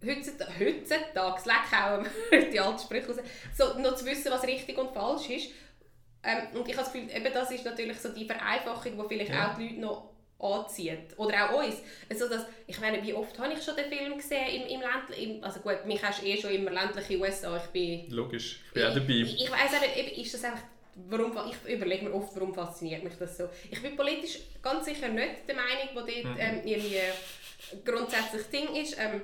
heutzutage, 0.02 0.52
heutzutage 0.58 1.42
leck 1.44 1.78
hauen 1.78 2.06
wir 2.30 2.50
die 2.50 2.58
alten 2.58 2.78
Sprüche 2.78 3.08
raus, 3.08 3.16
so 3.54 3.78
noch 3.78 3.94
zu 3.96 4.06
wissen, 4.06 4.30
was 4.32 4.44
richtig 4.44 4.78
und 4.78 4.94
falsch 4.94 5.28
ist. 5.28 5.50
Ähm, 6.22 6.58
und 6.58 6.66
ich 6.68 6.74
habe 6.74 6.84
das 6.84 6.92
Gefühl, 6.92 7.10
eben 7.14 7.32
das 7.34 7.50
ist 7.50 7.64
natürlich 7.66 7.98
so 8.00 8.08
die 8.10 8.24
Vereinfachung, 8.26 8.96
die 8.98 9.08
vielleicht 9.08 9.30
Ja. 9.32 9.52
auch 9.52 9.56
die 9.58 9.68
Leute 9.68 9.80
noch 9.80 10.09
anzieht. 10.40 11.16
Oder 11.16 11.50
auch 11.50 11.62
uns. 11.62 11.76
Also 12.08 12.28
das, 12.28 12.46
ich 12.66 12.80
meine, 12.80 13.02
wie 13.02 13.14
oft 13.14 13.38
habe 13.38 13.52
ich 13.52 13.62
schon 13.62 13.76
den 13.76 13.86
Film 13.86 14.16
gesehen 14.16 14.62
im, 14.62 14.68
im 14.68 14.80
ländlichen... 14.80 15.44
Also 15.44 15.60
gut, 15.60 15.84
mich 15.86 16.02
hast 16.02 16.22
du 16.22 16.26
eh 16.26 16.40
schon 16.40 16.50
immer 16.50 16.70
ländliche 16.70 17.18
USA. 17.18 17.56
Ich 17.56 17.70
bin... 17.70 18.10
logisch. 18.10 18.60
Ich 18.68 18.72
bin 18.72 18.84
auch 18.84 18.94
dabei. 18.94 19.08
Ich, 19.08 19.34
ich 19.34 19.50
nicht, 19.50 19.96
eben, 19.96 20.20
ist 20.20 20.34
das 20.34 20.44
einfach... 20.44 20.62
Warum, 21.08 21.32
ich 21.48 21.72
überlege 21.72 22.04
mir 22.04 22.14
oft, 22.14 22.34
warum 22.34 22.52
fasziniert 22.52 23.02
mich 23.02 23.14
das 23.18 23.38
so. 23.38 23.48
Ich 23.70 23.80
bin 23.80 23.96
politisch 23.96 24.40
ganz 24.60 24.84
sicher 24.84 25.08
nicht 25.08 25.48
der 25.48 25.54
Meinung, 25.54 26.06
die 26.06 26.22
dort 26.22 26.36
ähm, 26.38 26.60
irgendwie 26.64 26.98
grundsätzlich 27.84 28.42
Ding 28.52 28.74
ist. 28.74 28.98
Ähm, 28.98 29.22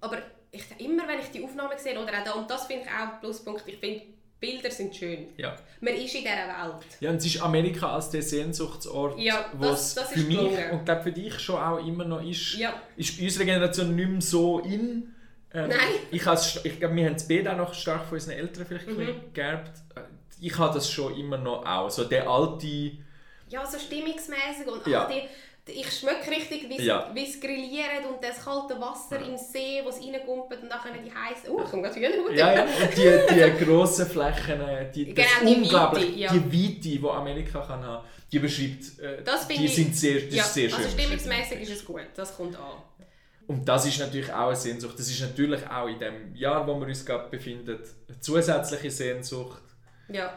aber 0.00 0.18
ich, 0.50 0.64
immer 0.78 1.06
wenn 1.08 1.20
ich 1.20 1.30
die 1.30 1.42
Aufnahmen 1.42 1.78
sehe, 1.78 1.98
oder 1.98 2.12
auch 2.20 2.24
da, 2.24 2.32
und 2.32 2.50
das 2.50 2.66
finde 2.66 2.84
ich 2.84 2.88
auch 2.88 3.14
ein 3.14 3.20
Pluspunkt, 3.20 3.62
ich 3.66 3.78
finde, 3.78 4.02
Bilder 4.42 4.70
sind 4.70 4.94
schön. 4.94 5.28
Ja. 5.38 5.56
Man 5.80 5.94
ist 5.94 6.14
in 6.14 6.22
dieser 6.22 6.34
Welt. 6.34 6.84
Ja, 7.00 7.10
und 7.10 7.16
es 7.16 7.26
ist 7.26 7.40
Amerika 7.40 7.94
als 7.94 8.10
der 8.10 8.22
Sehnsuchtsort, 8.22 9.18
Ja, 9.18 9.46
das- 9.60 9.94
das 9.94 10.08
für 10.10 10.18
ist 10.20 10.28
mich 10.28 10.36
gelungen. 10.36 10.70
und 10.72 10.84
glaube 10.84 11.02
für 11.02 11.12
dich 11.12 11.38
schon 11.38 11.56
auch 11.56 11.78
immer 11.78 12.04
noch 12.04 12.22
ist, 12.22 12.54
Ja. 12.58 12.74
ist 12.96 13.16
bei 13.18 13.24
unserer 13.24 13.44
Generation 13.44 13.94
nicht 13.94 14.08
mehr 14.10 14.20
so 14.20 14.58
in. 14.58 15.14
Ähm, 15.54 15.68
Nein. 15.68 15.78
Ich, 16.10 16.26
has- 16.26 16.60
ich 16.64 16.78
glaube, 16.80 16.96
wir 16.96 17.06
haben 17.06 17.14
es 17.14 17.28
beide 17.28 17.52
auch 17.52 17.56
noch 17.56 17.72
stark 17.74 18.04
von 18.06 18.14
unseren 18.14 18.32
Eltern 18.38 18.66
vielleicht 18.66 18.88
Mhm. 18.88 19.32
geerbt. 19.32 19.70
Ich 20.40 20.58
habe 20.58 20.74
das 20.74 20.90
schon 20.90 21.14
immer 21.16 21.38
noch 21.38 21.64
auch. 21.64 21.88
So 21.90 22.04
der 22.04 22.28
alte... 22.28 22.92
Ja, 23.48 23.64
so 23.66 23.78
stimmungsmäßig 23.78 24.66
und 24.66 24.86
Ja. 24.86 25.04
all 25.04 25.12
die, 25.12 25.22
ich 25.66 25.92
schmecke 25.98 26.30
richtig, 26.30 26.68
wie 26.68 26.82
Ja. 26.82 27.12
es 27.14 27.40
grilliert 27.40 28.04
und 28.08 28.22
das 28.22 28.44
kalte 28.44 28.80
Wasser 28.80 29.18
im 29.20 29.36
See, 29.36 29.78
es 29.78 30.00
reinkumpelt 30.00 30.62
und 30.62 30.68
dann 30.68 30.80
die 31.04 31.10
heißen... 31.12 31.48
Oh, 31.50 31.62
ich 31.62 31.70
komme 31.70 31.82
gerade 31.82 31.94
Hühnerhaut. 32.00 32.32
Ja, 32.34 32.52
ja. 32.54 32.62
Und 32.64 32.96
die, 32.96 33.34
die 33.58 33.64
grossen 33.64 34.06
Flächen, 34.06 34.60
äh, 34.60 34.90
die, 34.90 35.14
das 35.14 35.24
Genau, 35.38 35.50
die 35.50 35.56
unglaublich, 35.62 36.04
Weite, 36.08 36.18
ja. 36.18 36.32
die 36.32 36.44
Weite, 36.52 36.80
die 36.80 37.08
Amerika 37.08 37.60
kann 37.64 37.84
haben, 37.84 38.04
die 38.32 38.38
beschreibt, 38.40 38.98
äh, 39.00 39.22
Das 39.22 39.46
die 39.46 39.64
ich- 39.64 39.74
sind 39.74 39.94
sehr, 39.96 40.20
das 40.22 40.34
Ja, 40.34 40.42
ist 40.42 40.54
sehr 40.54 40.68
schön. 40.68 40.78
also 40.78 40.88
stimmungsmäßig 40.98 41.60
ist 41.60 41.70
es 41.72 41.84
gut, 41.84 42.00
das 42.16 42.36
kommt 42.36 42.56
an. 42.56 42.82
Und 43.46 43.68
das 43.68 43.86
ist 43.86 43.98
natürlich 43.98 44.32
auch 44.32 44.46
eine 44.48 44.56
Sehnsucht. 44.56 44.98
Das 44.98 45.08
ist 45.10 45.20
natürlich 45.20 45.68
auch 45.68 45.86
in 45.88 45.98
dem 45.98 46.34
Jahr, 46.34 46.66
wo 46.66 46.78
wir 46.80 46.86
uns 46.86 47.04
gerade 47.04 47.28
befinden, 47.28 47.78
eine 48.08 48.20
zusätzliche 48.20 48.90
Sehnsucht. 48.90 49.62
Ja. 50.08 50.32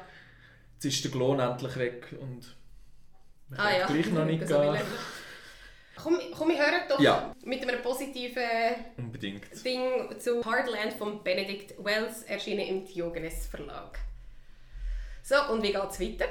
Jetzt 0.74 0.86
ist 0.86 1.06
der 1.06 1.12
Lohn 1.20 1.40
endlich 1.40 1.76
weg 1.78 2.08
und 2.20 2.42
Ah 3.56 3.72
ja, 3.78 3.86
gleich 3.88 4.08
noch 4.12 4.26
nicht 4.26 4.44
das 4.44 4.50
gehen. 4.50 4.78
Komm, 5.96 6.20
komm, 6.38 6.50
wir 6.50 6.58
hören 6.58 6.82
doch 6.90 7.00
Ja. 7.00 7.34
mit 7.44 7.62
einem 7.68 7.82
positiven 7.82 8.44
Unbedingt. 8.98 9.44
Ding 9.64 10.20
zu 10.20 10.44
Hardland 10.46 10.94
von 10.94 11.24
Benedict 11.24 11.74
Wells, 11.84 12.24
erschienen 12.24 12.68
im 12.68 12.86
Diogenes 12.86 13.48
Verlag. 13.48 13.98
So, 15.24 15.36
und 15.52 15.64
wie 15.64 15.72
geht 15.72 15.90
es 15.90 16.00
weiter? 16.00 16.26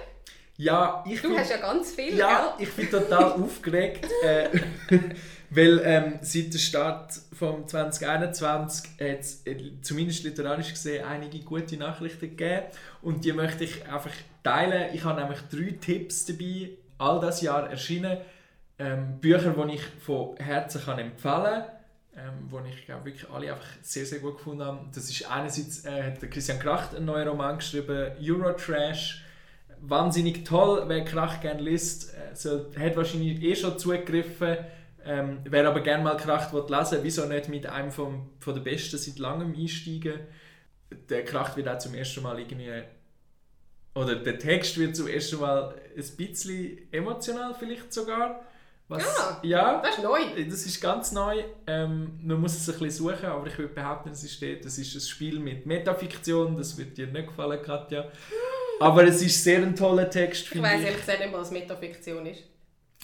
Ja, 0.57 1.03
ich 1.09 1.21
Du 1.21 1.29
find- 1.29 1.41
hast 1.41 1.51
ja 1.51 1.57
ganz 1.57 1.93
viel, 1.93 2.17
Ja, 2.17 2.55
gell? 2.59 2.67
ich 2.69 2.73
bin 2.75 2.89
total 2.91 3.33
aufgeregt, 3.43 4.07
äh, 4.23 4.49
weil 5.51 5.81
ähm, 5.85 6.19
seit 6.23 6.53
dem 6.53 6.59
Start 6.61 7.13
vom 7.37 7.67
2021 7.67 8.91
hat 9.01 9.21
es 9.21 9.45
äh, 9.47 9.57
zumindest 9.83 10.23
literarisch 10.23 10.71
gesehen 10.71 11.05
einige 11.05 11.41
gute 11.41 11.77
Nachrichten 11.77 12.21
gegeben 12.37 12.67
und 13.03 13.25
die 13.25 13.33
möchte 13.33 13.65
ich 13.65 13.85
einfach 13.89 14.13
teilen. 14.45 14.95
Ich 14.95 15.03
habe 15.03 15.21
nämlich 15.21 15.41
drei 15.51 15.75
Tipps 15.81 16.27
dabei, 16.27 16.71
all 16.99 17.21
das 17.21 17.41
Jahr 17.41 17.71
erschienen, 17.71 18.19
ähm, 18.79 19.21
Bücher, 19.21 19.53
die 19.53 19.75
ich 19.75 19.83
von 20.05 20.37
Herzen 20.37 20.83
kann 20.83 20.99
empfehlen 20.99 21.65
ähm, 22.17 22.47
wo 22.49 22.61
ich 22.61 22.87
glaube 22.87 23.07
wirklich 23.07 23.29
alle 23.31 23.53
einfach 23.53 23.67
sehr, 23.83 24.07
sehr 24.07 24.21
gut 24.21 24.37
gefunden 24.37 24.65
habe. 24.65 24.87
Das 24.95 25.11
ist 25.11 25.29
einerseits 25.31 25.85
äh, 25.85 26.03
hat 26.03 26.31
Christian 26.31 26.59
Kracht 26.59 26.95
einen 26.95 27.07
neuen 27.07 27.29
Roman 27.29 27.59
geschrieben, 27.59 28.13
Eurotrash, 28.21 29.25
wahnsinnig 29.81 30.45
toll. 30.45 30.85
Wer 30.87 31.05
Krach 31.05 31.41
gerne 31.41 31.61
liest, 31.61 32.15
äh, 32.15 32.35
soll, 32.35 32.71
hat 32.79 32.97
wahrscheinlich 32.97 33.43
eh 33.43 33.57
schon 33.57 33.79
zugegriffen. 33.79 34.59
Ähm, 35.05 35.41
wer 35.45 35.69
aber 35.69 35.81
gerne 35.81 36.03
mal 36.03 36.17
Krach 36.17 36.53
will 36.53 36.65
lesen 36.69 37.01
wieso 37.03 37.27
nicht 37.27 37.49
mit 37.49 37.67
einem 37.67 37.91
vom, 37.91 38.31
von 38.39 38.55
der 38.55 38.63
Besten 38.63 38.97
seit 38.97 39.19
langem 39.19 39.55
einsteigen? 39.55 40.21
Der 41.11 41.25
Krach 41.25 41.57
wird 41.57 41.69
auch 41.69 41.79
zum 41.79 41.95
ersten 41.95 42.23
Mal 42.23 42.39
irgendwie. 42.39 42.85
Oder 43.95 44.17
der 44.17 44.39
Text 44.39 44.77
wird 44.79 44.97
zum 44.97 45.07
ersten 45.09 45.39
Mal 45.41 45.75
ein 45.97 46.17
bisschen 46.17 46.79
emotional, 46.93 47.55
vielleicht 47.55 47.93
sogar. 47.93 48.41
Was, 48.89 49.03
Ja. 49.03 49.41
ja 49.43 49.83
Das 49.83 49.97
ist 49.97 50.03
neu. 50.03 50.19
das 50.49 50.67
ist 50.67 50.81
ganz 50.81 51.13
neu. 51.13 51.43
Ähm, 51.67 52.19
man 52.23 52.41
muss 52.41 52.55
es 52.57 52.69
ein 52.69 52.79
bisschen 52.79 53.07
suchen, 53.07 53.27
aber 53.27 53.47
ich 53.47 53.57
würde 53.57 53.73
behaupten, 53.73 54.11
es 54.11 54.23
ist 54.25 54.43
dort. 54.43 54.65
Das 54.65 54.77
ist 54.79 54.95
ein 54.95 55.01
Spiel 55.01 55.39
mit 55.39 55.65
Metafiktion. 55.65 56.57
Das 56.57 56.77
wird 56.77 56.97
dir 56.99 57.07
nicht 57.07 57.29
gefallen, 57.29 57.63
Katja. 57.63 58.09
Aber 58.81 59.05
es 59.05 59.23
ist 59.23 59.43
sehr 59.45 59.63
ein 59.63 59.77
toller 59.77 60.11
Text, 60.11 60.43
Ich 60.43 60.49
finde 60.49 60.69
weiss 60.69 60.81
ich. 60.81 60.87
ehrlich 60.87 61.01
gesagt 61.01 61.21
nicht 61.21 61.33
was 61.33 61.51
Metafiktion 61.53 62.27
ist. 62.27 62.43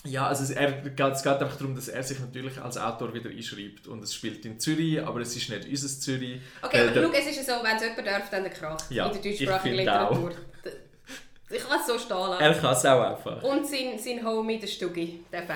Ja, 0.05 0.27
also 0.29 0.45
es, 0.45 0.51
er, 0.51 0.79
es 0.83 0.93
geht 0.95 1.01
einfach 1.03 1.57
darum, 1.57 1.75
dass 1.75 1.89
er 1.89 2.03
sich 2.03 2.19
natürlich 2.21 2.59
als 2.59 2.79
Autor 2.79 3.13
wieder 3.13 3.29
einschreibt. 3.29 3.87
Und 3.87 4.03
es 4.03 4.15
spielt 4.15 4.45
in 4.47 4.59
Zürich, 4.59 5.03
aber 5.03 5.21
es 5.21 5.37
ist 5.37 5.51
nicht 5.51 5.67
unser 5.69 5.89
Zürich. 6.01 6.41
Okay, 6.63 6.79
Weil 6.79 6.89
aber 7.05 7.13
schau, 7.15 7.19
es 7.21 7.27
ist 7.37 7.49
ja 7.49 7.57
so, 7.59 7.63
wenn 7.65 7.77
es 7.77 7.83
jemand 7.83 8.07
darf, 8.07 8.31
dann 8.31 8.43
der 8.45 8.53
Krach. 8.53 8.79
Ja, 8.91 9.07
in 9.11 9.21
der 9.23 9.31
ich 9.33 9.39
deutschsprachigen 9.41 9.89
auch. 9.89 10.11
Literatur. 10.11 10.31
D- 10.65 11.57
Ich 11.57 11.69
kann 11.69 11.81
es 11.81 11.87
so 11.87 11.99
stehen 11.99 12.17
lassen. 12.17 12.43
Er 12.43 12.55
kann 12.55 12.73
es 12.73 12.87
auch 12.87 13.01
einfach. 13.03 13.43
Und 13.43 13.67
sein, 13.67 13.99
sein 13.99 14.25
Homie, 14.25 14.59
der 14.59 14.69
Stuggi, 14.69 15.25
der 15.31 15.43
V. 15.43 15.53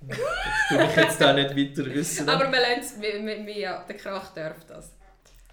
Du 0.00 0.76
mich 0.76 0.96
jetzt 0.96 1.20
da 1.20 1.32
nicht 1.32 1.56
weiter 1.56 1.90
äußern. 1.90 2.28
Aber 2.28 2.52
wir 2.52 2.60
lassen 2.60 3.02
es, 3.02 3.56
ja, 3.56 3.84
der 3.88 3.96
Krach 3.96 4.32
darf 4.32 4.64
das. 4.68 4.92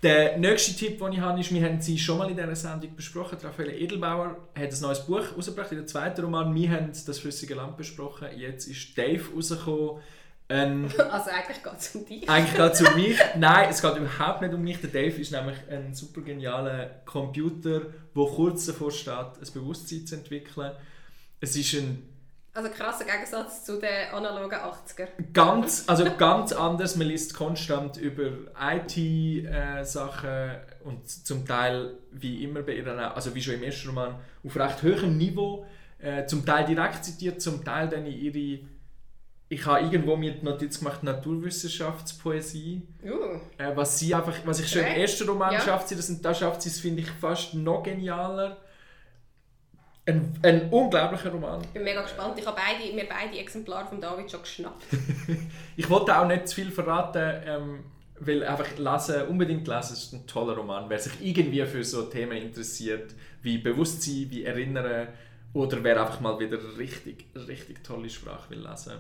Der 0.06 0.38
nächste 0.38 0.76
Tipp, 0.76 1.00
den 1.00 1.14
ich 1.14 1.20
habe, 1.20 1.40
ist, 1.40 1.52
wir 1.52 1.66
haben 1.66 1.82
sie 1.82 1.98
schon 1.98 2.20
mal 2.20 2.30
in 2.30 2.38
dieser 2.38 2.56
Sendung 2.56 2.96
besprochen. 2.96 3.40
Raphael 3.42 3.72
Edelbauer 3.72 4.38
hat 4.56 4.72
ein 4.72 4.82
neues 4.82 5.04
Buch 5.04 5.36
rausgebracht, 5.36 5.72
in 5.72 5.80
der 5.80 5.88
zweiten 5.88 6.22
Roman. 6.22 6.54
Wir 6.54 6.70
haben 6.70 6.92
das 7.08 7.18
flüssige 7.18 7.56
Land 7.56 7.76
besprochen. 7.76 8.28
Jetzt 8.38 8.68
ist 8.68 8.96
Dave 8.96 9.24
rausgekommen. 9.36 10.04
Ein, 10.48 10.94
Also 11.10 11.32
eigentlich 11.32 11.64
geht 11.64 11.74
es 11.80 11.96
um 11.96 12.06
dich. 12.06 12.30
eigentlich 12.30 12.56
geht 12.56 12.74
es 12.74 12.82
um 12.84 12.94
mich. 12.94 13.18
Nein, 13.36 13.70
es 13.72 13.82
geht 13.82 13.96
überhaupt 13.98 14.44
nicht 14.44 14.54
um 14.54 14.62
mich. 14.62 14.80
Der 14.80 14.92
Dave 14.92 15.20
ist 15.20 15.32
nämlich 15.32 15.58
ein 15.72 15.96
super 15.96 16.22
genialer 16.22 17.02
Computer, 17.06 17.80
der 18.16 18.26
kurz 18.28 18.68
davor 18.68 18.92
steht, 18.92 19.10
ein 19.10 19.54
Bewusstsein 19.56 20.06
zu 20.06 20.18
entwickeln. 20.18 20.72
Es 21.42 21.56
ist 21.56 21.74
ein 21.74 22.15
Also 22.56 22.70
krasser 22.70 23.04
Gegensatz 23.04 23.66
zu 23.66 23.78
den 23.80 24.10
analogen 24.14 24.56
80er. 24.58 25.08
ganz, 25.34 25.84
also 25.88 26.06
ganz 26.18 26.54
anders. 26.54 26.96
Man 26.96 27.08
liest 27.08 27.34
konstant 27.34 27.98
über 27.98 28.30
IT-Sachen 28.60 30.52
und 30.86 31.08
zum 31.10 31.46
Teil, 31.46 31.98
wie 32.12 32.44
immer 32.44 32.62
bei 32.62 32.76
ihr, 32.78 32.88
auch- 32.88 33.16
also 33.16 33.36
wie 33.36 33.42
schon 33.44 33.56
im 33.56 33.64
ersten 33.64 33.90
Roman, 33.90 34.16
auf 34.46 34.56
recht 34.56 34.82
hohem 34.84 35.18
Niveau. 35.18 35.66
Äh, 36.00 36.26
zum 36.28 36.46
Teil 36.46 36.66
direkt 36.66 37.04
zitiert, 37.04 37.42
zum 37.42 37.64
Teil 37.64 37.90
dann 37.90 38.06
in 38.06 38.14
ihre. 38.14 38.60
Ich 39.48 39.66
habe 39.66 39.82
irgendwo 39.82 40.16
mir 40.16 40.32
die 40.34 40.44
Notiz 40.46 40.80
gemacht, 40.80 41.04
Naturwissenschaftspoesie. 41.04 42.82
Uh, 43.04 43.40
Äh, 43.58 43.76
was 43.76 44.00
sie 44.00 44.14
einfach, 44.16 44.34
was 44.46 44.60
ich 44.60 44.70
schon 44.70 44.82
im 44.82 44.88
Okay. 44.92 45.02
ersten 45.02 45.28
Roman 45.30 45.54
Ja. 45.54 45.60
schafft 45.62 45.90
sie 45.90 45.96
das 45.96 46.10
und 46.10 46.24
da 46.24 46.34
schafft 46.34 46.62
sie 46.64 46.70
es, 46.70 46.80
finde 46.80 47.02
ich, 47.02 47.10
fast 47.12 47.54
noch 47.54 47.84
genialer. 47.84 48.58
Ein, 50.08 50.34
ein 50.44 50.70
unglaublicher 50.70 51.32
Roman. 51.32 51.62
ich 51.62 51.70
bin 51.70 51.84
mega 51.84 52.02
gespannt. 52.04 52.38
Ich 52.38 52.46
habe 52.46 52.58
beide, 52.58 52.94
mir 52.94 53.06
beide 53.10 53.40
Exemplare 53.40 53.88
von 53.88 54.00
David 54.00 54.30
schon 54.30 54.42
geschnappt. 54.42 54.84
Ich 55.78 55.90
wollte 55.90 56.18
auch 56.18 56.28
nicht 56.28 56.48
zu 56.48 56.56
viel 56.56 56.72
verraten, 56.72 57.42
ähm, 57.46 57.84
weil 58.20 58.44
einfach 58.44 58.78
lesen, 58.78 59.28
unbedingt 59.28 59.68
lesen, 59.68 59.94
ist 59.94 60.14
ein 60.14 60.28
toller 60.28 60.56
Roman. 60.56 60.90
Wer 60.90 61.00
sich 61.00 61.14
irgendwie 61.22 61.66
für 61.66 61.84
so 61.84 62.04
Themen 62.04 62.38
interessiert, 62.38 63.14
wie 63.42 63.58
Bewusstsein, 63.58 64.28
wie 64.30 64.44
Erinnern 64.44 65.08
oder 65.54 65.84
wer 65.84 66.00
einfach 66.02 66.20
mal 66.20 66.40
wieder 66.40 66.60
richtig, 66.78 67.26
richtig 67.36 67.84
tolle 67.84 68.10
Sprache 68.10 68.52
will 68.52 68.60
lesen, 68.60 68.94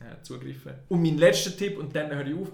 äh, 0.00 0.22
zugreifen. 0.22 0.72
Und 0.88 1.02
mein 1.02 1.18
letzter 1.18 1.56
Tipp, 1.56 1.78
und 1.78 1.94
dann 1.94 2.14
höre 2.14 2.26
ich 2.26 2.34
auf, 2.34 2.52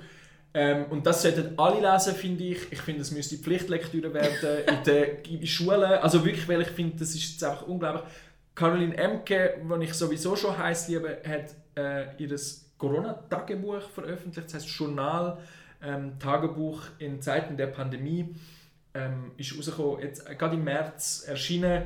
ähm, 0.56 0.84
und 0.90 1.04
das 1.04 1.22
sollten 1.22 1.58
alle 1.58 1.80
lesen, 1.80 2.14
finde 2.14 2.44
ich. 2.44 2.70
Ich 2.70 2.80
finde, 2.80 3.02
es 3.02 3.10
müsste 3.10 3.36
Pflichtlektüre 3.36 4.14
werden 4.14 4.36
in 4.68 4.84
den 4.84 5.40
in 5.40 5.46
Schulen. 5.46 5.82
Also 5.82 6.24
wirklich, 6.24 6.48
weil 6.48 6.62
ich 6.62 6.68
finde, 6.68 6.96
das 6.96 7.10
ist 7.10 7.32
jetzt 7.32 7.44
einfach 7.44 7.66
unglaublich. 7.66 8.04
Caroline 8.54 8.96
Emke, 8.96 9.56
die 9.68 9.84
ich 9.84 9.94
sowieso 9.94 10.36
schon 10.36 10.56
heiß 10.56 10.86
liebe, 10.86 11.18
hat 11.26 11.54
äh, 11.76 12.22
ihr 12.22 12.28
Corona-Tagebuch 12.78 13.80
veröffentlicht, 13.80 14.46
das 14.46 14.54
heißt 14.54 14.68
Journal, 14.68 15.38
ähm, 15.82 16.18
Tagebuch 16.20 16.82
in 16.98 17.20
Zeiten 17.20 17.56
der 17.56 17.66
Pandemie. 17.66 18.32
Ähm, 18.94 19.32
ist 19.36 19.58
rausgekommen, 19.58 20.02
jetzt 20.02 20.28
äh, 20.30 20.36
gerade 20.36 20.54
im 20.54 20.62
März 20.62 21.24
erschienen. 21.26 21.82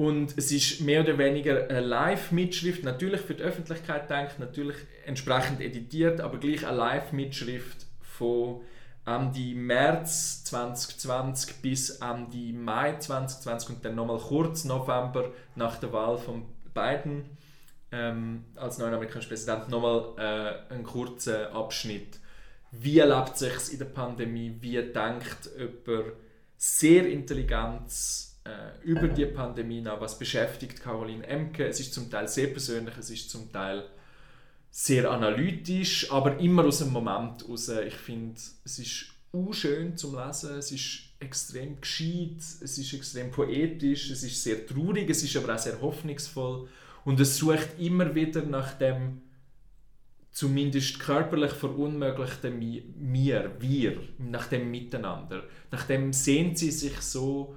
Und 0.00 0.38
es 0.38 0.50
ist 0.50 0.80
mehr 0.80 1.02
oder 1.02 1.18
weniger 1.18 1.68
eine 1.68 1.80
Live-Mitschrift, 1.80 2.84
natürlich 2.84 3.20
für 3.20 3.34
die 3.34 3.42
Öffentlichkeit 3.42 4.08
denkt, 4.08 4.38
natürlich 4.38 4.76
entsprechend 5.04 5.60
editiert, 5.60 6.22
aber 6.22 6.38
gleich 6.38 6.66
eine 6.66 6.78
Live-Mitschrift 6.78 7.84
von 8.00 8.62
Ende 9.04 9.54
März 9.54 10.44
2020 10.44 11.56
bis 11.56 11.90
Ende 11.90 12.58
Mai 12.58 12.96
2020 12.96 13.68
und 13.68 13.84
dann 13.84 13.94
nochmal 13.94 14.16
kurz 14.16 14.64
November 14.64 15.32
nach 15.54 15.76
der 15.76 15.92
Wahl 15.92 16.16
von 16.16 16.46
Biden 16.72 17.36
ähm, 17.92 18.46
als 18.56 18.78
neuen 18.78 18.94
amerikanischen 18.94 19.28
Präsident 19.28 19.68
nochmal 19.68 20.14
äh, 20.16 20.72
einen 20.72 20.82
kurzen 20.82 21.44
Abschnitt. 21.52 22.20
Wie 22.70 23.00
erlebt 23.00 23.36
sich 23.36 23.74
in 23.74 23.78
der 23.80 23.84
Pandemie? 23.84 24.56
Wie 24.62 24.82
denkt 24.82 25.50
jemand 25.58 26.14
sehr 26.56 27.06
intelligent 27.06 28.29
äh, 28.44 28.84
über 28.84 29.08
die 29.08 29.26
Pandemie 29.26 29.80
nach? 29.80 30.00
Was 30.00 30.18
beschäftigt 30.18 30.80
Caroline 30.80 31.26
Emke? 31.26 31.66
Es 31.66 31.80
ist 31.80 31.94
zum 31.94 32.10
Teil 32.10 32.28
sehr 32.28 32.48
persönlich, 32.48 32.94
es 32.98 33.10
ist 33.10 33.30
zum 33.30 33.50
Teil 33.52 33.84
sehr 34.70 35.10
analytisch, 35.10 36.10
aber 36.12 36.38
immer 36.38 36.64
aus 36.64 36.78
dem 36.78 36.92
Moment 36.92 37.48
raus. 37.48 37.68
Ich 37.68 37.94
finde, 37.94 38.40
es 38.64 38.78
ist 38.78 39.06
schön 39.52 39.96
zum 39.96 40.16
Lesen, 40.16 40.58
es 40.58 40.72
ist 40.72 41.00
extrem 41.20 41.80
gescheit, 41.80 42.38
es 42.38 42.78
ist 42.78 42.92
extrem 42.92 43.30
poetisch, 43.30 44.10
es 44.10 44.22
ist 44.22 44.42
sehr 44.42 44.66
traurig, 44.66 45.10
es 45.10 45.22
ist 45.22 45.36
aber 45.36 45.54
auch 45.54 45.58
sehr 45.58 45.80
hoffnungsvoll 45.80 46.68
und 47.04 47.20
es 47.20 47.36
sucht 47.36 47.78
immer 47.78 48.14
wieder 48.14 48.42
nach 48.42 48.74
dem 48.74 49.22
zumindest 50.32 51.00
körperlich 51.00 51.52
verunmöglichten 51.52 52.58
Mi- 52.58 52.84
mir, 52.96 53.50
wir, 53.58 54.00
nach 54.18 54.46
dem 54.46 54.70
Miteinander. 54.70 55.42
Nach 55.72 55.82
dem 55.84 56.12
sehnt 56.12 56.56
sie 56.58 56.70
sich 56.70 57.00
so 57.00 57.56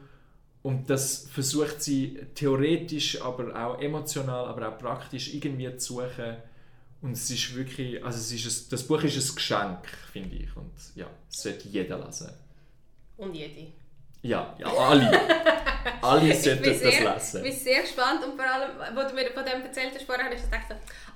und 0.64 0.90
das 0.90 1.28
versucht 1.30 1.84
sie 1.84 2.20
theoretisch, 2.36 3.22
aber 3.22 3.54
auch 3.54 3.80
emotional, 3.82 4.46
aber 4.46 4.70
auch 4.70 4.78
praktisch 4.80 5.34
irgendwie 5.34 5.76
zu 5.78 5.96
suchen. 5.96 6.38
Und 7.02 7.12
es 7.12 7.30
ist 7.30 7.54
wirklich, 7.54 8.04
also 8.04 8.18
es 8.18 8.32
ist 8.32 8.46
ein, 8.46 8.70
das 8.72 8.88
Buch 8.88 9.04
ist 9.04 9.30
ein 9.30 9.36
Geschenk, 9.36 9.80
finde 10.14 10.36
ich. 10.38 10.56
Und 10.56 10.72
ja, 10.96 11.06
es 11.30 11.42
sollte 11.42 11.68
jeder 11.68 12.04
lesen. 12.04 12.32
Und 13.18 13.36
jede. 13.36 13.74
Ja, 14.22 14.56
ja, 14.58 14.68
alle. 14.68 15.12
alle 16.02 16.30
Ich 16.30 16.42
sollten 16.42 16.64
das 16.64 16.82
lesen. 16.82 17.44
bin 17.44 17.52
sehr 17.52 17.82
gespannt 17.82 18.24
und 18.24 18.38
vor 18.38 18.46
allem, 18.46 18.96
wo 18.96 19.02
du 19.02 19.14
mir 19.14 19.32
von 19.32 19.44
dem 19.44 19.64
erzählt 19.64 19.94
hast 19.94 20.06
vorher, 20.06 20.24
habe 20.24 20.36
ich 20.36 20.44
gedacht, 20.44 20.68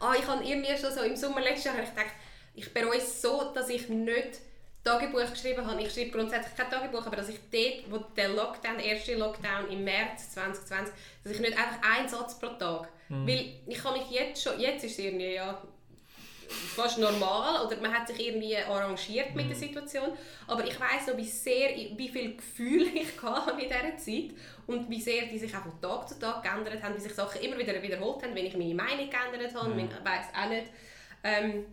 ah, 0.01 0.13
ich 0.19 0.27
habe 0.27 0.43
irgendwie 0.43 0.77
schon 0.77 0.93
so 0.93 1.01
im 1.03 1.15
Sommer 1.15 1.39
letztes 1.39 1.63
Jahr 1.63 1.75
ich 1.81 1.89
gedacht, 1.89 2.11
ich 2.53 2.73
bereue 2.73 2.97
es 2.97 3.21
so, 3.21 3.53
dass 3.55 3.69
ich 3.69 3.87
nicht 3.87 4.41
Tagebuch 4.87 5.31
geschrieben 5.31 5.65
habe. 5.65 5.81
Ich 5.81 5.93
schreibe 5.93 6.11
grundsätzlich 6.11 6.55
kein 6.55 6.69
Tagebuch, 6.69 7.05
aber 7.05 7.17
dass 7.17 7.29
ich 7.29 7.39
dort, 7.51 7.91
wo 7.91 7.97
der 8.15 8.29
Lockdown, 8.29 8.77
der 8.77 8.85
erste 8.85 9.15
Lockdown 9.15 9.69
im 9.69 9.83
März 9.83 10.31
2020, 10.33 10.93
dass 11.23 11.33
ich 11.33 11.39
nicht 11.39 11.57
einfach 11.57 11.79
einen 11.81 12.07
Satz 12.07 12.39
pro 12.39 12.47
Tag, 12.47 12.87
weil 13.09 13.53
ich 13.65 13.77
kann 13.77 13.93
mich 13.93 14.09
jetzt 14.09 14.43
schon, 14.43 14.59
jetzt 14.59 14.83
ist 14.83 14.93
es 14.93 14.99
irgendwie 14.99 15.35
ja 15.35 15.61
fast 16.49 16.97
normal 16.97 17.65
oder 17.65 17.75
man 17.81 17.93
hat 17.93 18.07
sich 18.07 18.25
irgendwie 18.25 18.55
arrangiert 18.57 19.35
mit 19.35 19.49
der 19.49 19.55
Situation. 19.55 20.09
Aber 20.47 20.65
ich 20.65 20.79
weiß 20.79 21.07
noch, 21.07 21.17
wie 21.17 21.25
sehr, 21.25 21.69
wie 21.95 22.09
viel 22.09 22.37
Gefühl 22.37 22.87
ich 22.93 23.21
hatte 23.21 23.51
in 23.51 23.57
dieser 23.57 23.97
Zeit 23.97 24.37
und 24.65 24.89
wie 24.89 25.01
sehr 25.01 25.25
die 25.25 25.37
sich 25.37 25.53
auch 25.55 25.63
von 25.63 25.81
Tag 25.81 26.07
zu 26.07 26.19
Tag 26.19 26.43
geändert 26.43 26.81
haben, 26.81 26.95
wie 26.95 27.01
sich 27.01 27.13
Sachen 27.13 27.41
immer 27.41 27.57
wieder 27.57 27.81
wiederholt 27.81 28.23
haben, 28.23 28.35
wenn 28.35 28.45
ich 28.45 28.55
meine 28.55 28.75
Meinung 28.75 29.09
geändert 29.09 29.53
habe, 29.55 29.73
mhm. 29.73 29.79
ich 29.79 30.05
weiß 30.05 30.27
auch 30.33 30.49
nicht. 30.49 30.67
Ähm, 31.23 31.65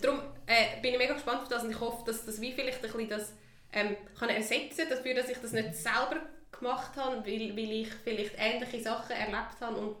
darum 0.00 0.20
äh, 0.46 0.80
bin 0.82 0.92
ich 0.92 0.98
mega 0.98 1.14
gespannt 1.14 1.42
auf 1.42 1.48
das 1.48 1.64
und 1.64 1.70
ich 1.70 1.80
hoffe, 1.80 2.04
dass 2.06 2.24
das 2.24 2.40
wie 2.40 2.52
vielleicht 2.52 2.84
ein 2.84 2.90
bisschen 2.90 3.08
das 3.08 3.32
ähm, 3.72 3.96
kann 4.18 4.30
ersetzen 4.30 4.86
dafür, 4.88 5.14
dass 5.14 5.28
ich 5.28 5.38
das 5.38 5.52
nicht 5.52 5.74
selber 5.74 6.16
gemacht 6.50 6.96
habe, 6.96 7.16
weil, 7.26 7.56
weil 7.56 7.72
ich 7.72 7.88
vielleicht 8.02 8.32
ähnliche 8.38 8.82
Sachen 8.82 9.14
erlebt 9.14 9.60
habe 9.60 9.76
und 9.76 9.96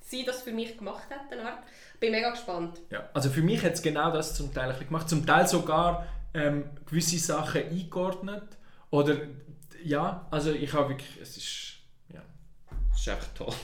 sie 0.00 0.24
das 0.24 0.42
für 0.42 0.52
mich 0.52 0.76
gemacht 0.76 1.04
hat. 1.10 1.30
Dann 1.30 1.40
bin 2.00 2.12
mega 2.12 2.30
gespannt. 2.30 2.80
Ja, 2.90 3.08
also 3.12 3.30
für 3.30 3.42
mich 3.42 3.62
hat 3.62 3.74
es 3.74 3.82
genau 3.82 4.10
das 4.10 4.34
zum 4.34 4.52
Teil 4.52 4.74
gemacht. 4.74 5.08
Zum 5.08 5.24
Teil 5.26 5.46
sogar 5.46 6.06
ähm, 6.34 6.64
gewisse 6.86 7.18
Sachen 7.18 7.62
eingeordnet. 7.62 8.44
Oder 8.90 9.18
ja, 9.84 10.26
also 10.30 10.52
ich 10.52 10.72
habe 10.72 10.90
wirklich, 10.90 11.18
es 11.20 11.36
ist, 11.36 11.74
ja, 12.12 12.22
es 12.92 13.00
ist 13.00 13.08
einfach 13.08 13.28
toll. 13.34 13.54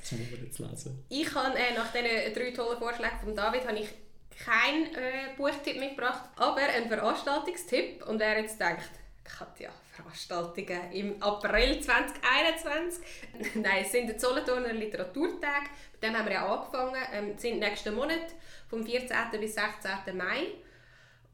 das 0.00 0.12
muss 0.12 0.30
man 0.30 0.44
jetzt 0.44 0.58
lesen. 0.58 1.04
Ich 1.08 1.34
habe 1.34 1.56
äh, 1.56 1.74
nach 1.74 1.90
diesen 1.92 2.34
drei 2.34 2.50
tollen 2.50 2.78
Vorschlägen 2.78 3.18
von 3.22 3.34
David 3.34 3.66
habe 3.66 3.78
ich 3.78 3.88
keinen 4.44 4.94
äh, 4.94 5.34
Buchtipp 5.36 5.78
mitgebracht, 5.78 6.28
aber 6.36 6.60
einen 6.60 6.88
Veranstaltungstipp. 6.88 8.06
Und 8.06 8.18
wer 8.18 8.40
jetzt 8.40 8.60
denkt, 8.60 8.90
Katja, 9.24 9.70
Veranstaltungen 9.92 10.92
im 10.92 11.22
April 11.22 11.80
2021. 11.80 13.04
Nein, 13.54 13.82
es 13.84 13.92
sind 13.92 14.08
die 14.08 14.18
Solothurner 14.18 14.72
Literaturtage. 14.72 15.70
Mit 15.92 16.02
dem 16.02 16.16
haben 16.16 16.26
wir 16.26 16.32
ja 16.32 16.46
angefangen. 16.46 17.00
Ähm, 17.12 17.38
sind 17.38 17.58
nächsten 17.58 17.94
Monat 17.94 18.34
vom 18.68 18.84
14. 18.84 19.16
bis 19.40 19.54
16. 19.54 20.16
Mai. 20.16 20.48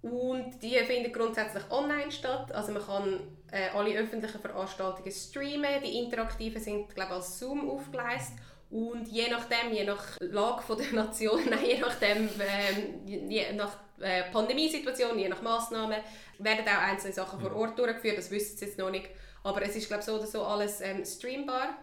Und 0.02 0.62
die 0.62 0.76
finden 0.78 1.12
grundsätzlich 1.12 1.70
online 1.70 2.10
statt. 2.10 2.52
Also 2.52 2.72
man 2.72 2.84
kann 2.84 3.20
äh, 3.50 3.68
alle 3.70 3.98
öffentlichen 3.98 4.40
Veranstaltungen 4.40 5.12
streamen. 5.12 5.82
Die 5.82 5.98
interaktiven 5.98 6.62
sind, 6.62 6.94
glaube 6.94 7.10
ich, 7.10 7.16
als 7.16 7.38
Zoom 7.38 7.68
aufgeleistet. 7.68 8.38
Und 8.70 9.08
je 9.08 9.28
nachdem, 9.28 9.72
je 9.72 9.84
nach 9.84 10.16
Lage 10.20 10.62
von 10.62 10.78
der 10.78 10.92
Nation, 11.04 11.40
nein, 11.48 11.64
je 11.66 11.78
nachdem, 11.78 12.28
ähm, 12.40 13.28
je 13.28 13.52
nach 13.52 13.76
äh, 14.00 14.30
Pandemiesituation, 14.30 15.18
je 15.18 15.28
nach 15.28 15.42
Massnahmen, 15.42 16.00
werden 16.38 16.68
auch 16.68 16.82
einzelne 16.82 17.12
Sachen 17.12 17.40
vor 17.40 17.54
Ort 17.54 17.78
durchgeführt. 17.78 18.18
Das 18.18 18.30
wissen 18.30 18.56
sie 18.56 18.66
jetzt 18.66 18.78
noch 18.78 18.90
nicht. 18.90 19.08
Aber 19.42 19.62
es 19.62 19.74
ist, 19.74 19.88
glaube 19.88 20.00
ich, 20.00 20.06
so 20.06 20.14
oder 20.14 20.26
so 20.26 20.44
alles 20.44 20.80
ähm, 20.80 21.04
streambar. 21.04 21.78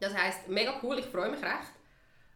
Das 0.00 0.14
heisst, 0.14 0.48
mega 0.48 0.74
cool, 0.82 0.98
ich 0.98 1.06
freue 1.06 1.30
mich 1.30 1.40
recht. 1.40 1.72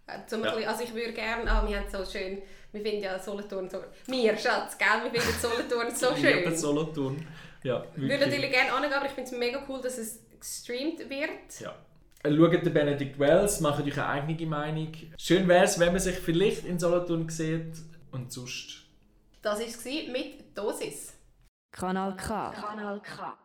Äh, 0.07 0.27
zum 0.27 0.45
ja. 0.45 0.53
bisschen, 0.53 0.68
also 0.68 0.85
ich 0.85 0.95
würde 0.95 1.12
gerne, 1.12 1.51
ah, 1.51 1.66
wir 1.66 1.79
haben 1.79 1.91
so 1.91 2.05
schön, 2.05 2.41
wir 2.72 2.81
finden 2.81 3.03
ja 3.03 3.18
Solothurn 3.18 3.68
so, 3.68 3.83
wir 4.07 4.37
Schatz, 4.39 4.79
gell, 4.79 5.03
wir 5.03 5.20
finden 5.20 5.39
Solothurn 5.39 5.95
so 5.95 6.14
schön. 6.20 6.45
Ja, 6.45 6.55
Solothurn, 6.55 7.27
ja. 7.64 7.85
Ich 7.97 8.03
würde 8.03 8.27
natürlich 8.27 8.53
gerne 8.53 8.72
angehen, 8.72 8.93
aber 8.93 9.07
ich 9.07 9.12
finde 9.12 9.31
es 9.31 9.37
mega 9.37 9.64
cool, 9.68 9.81
dass 9.81 9.99
es 9.99 10.20
gestreamt 10.39 11.11
wird. 11.11 11.61
Ja. 11.61 11.74
Schaut 12.35 12.53
den 12.53 12.72
Benedict 12.72 13.18
Wells, 13.18 13.61
macht 13.61 13.85
euch 13.85 13.93
eine 13.99 14.07
eigene 14.07 14.47
Meinung. 14.47 14.93
Schön 15.18 15.47
wäre 15.47 15.64
es, 15.64 15.79
wenn 15.79 15.93
man 15.93 16.01
sich 16.01 16.16
vielleicht 16.16 16.64
in 16.64 16.79
Solothurn 16.79 17.29
sieht 17.29 17.74
und 18.11 18.33
sonst... 18.33 18.85
Das 19.43 19.61
war 19.61 19.66
es 19.66 19.85
mit 19.85 20.57
Dosis. 20.57 21.14
Kanal 21.70 22.16
K. 22.16 22.51
Kanal 22.51 23.01
K. 23.01 23.37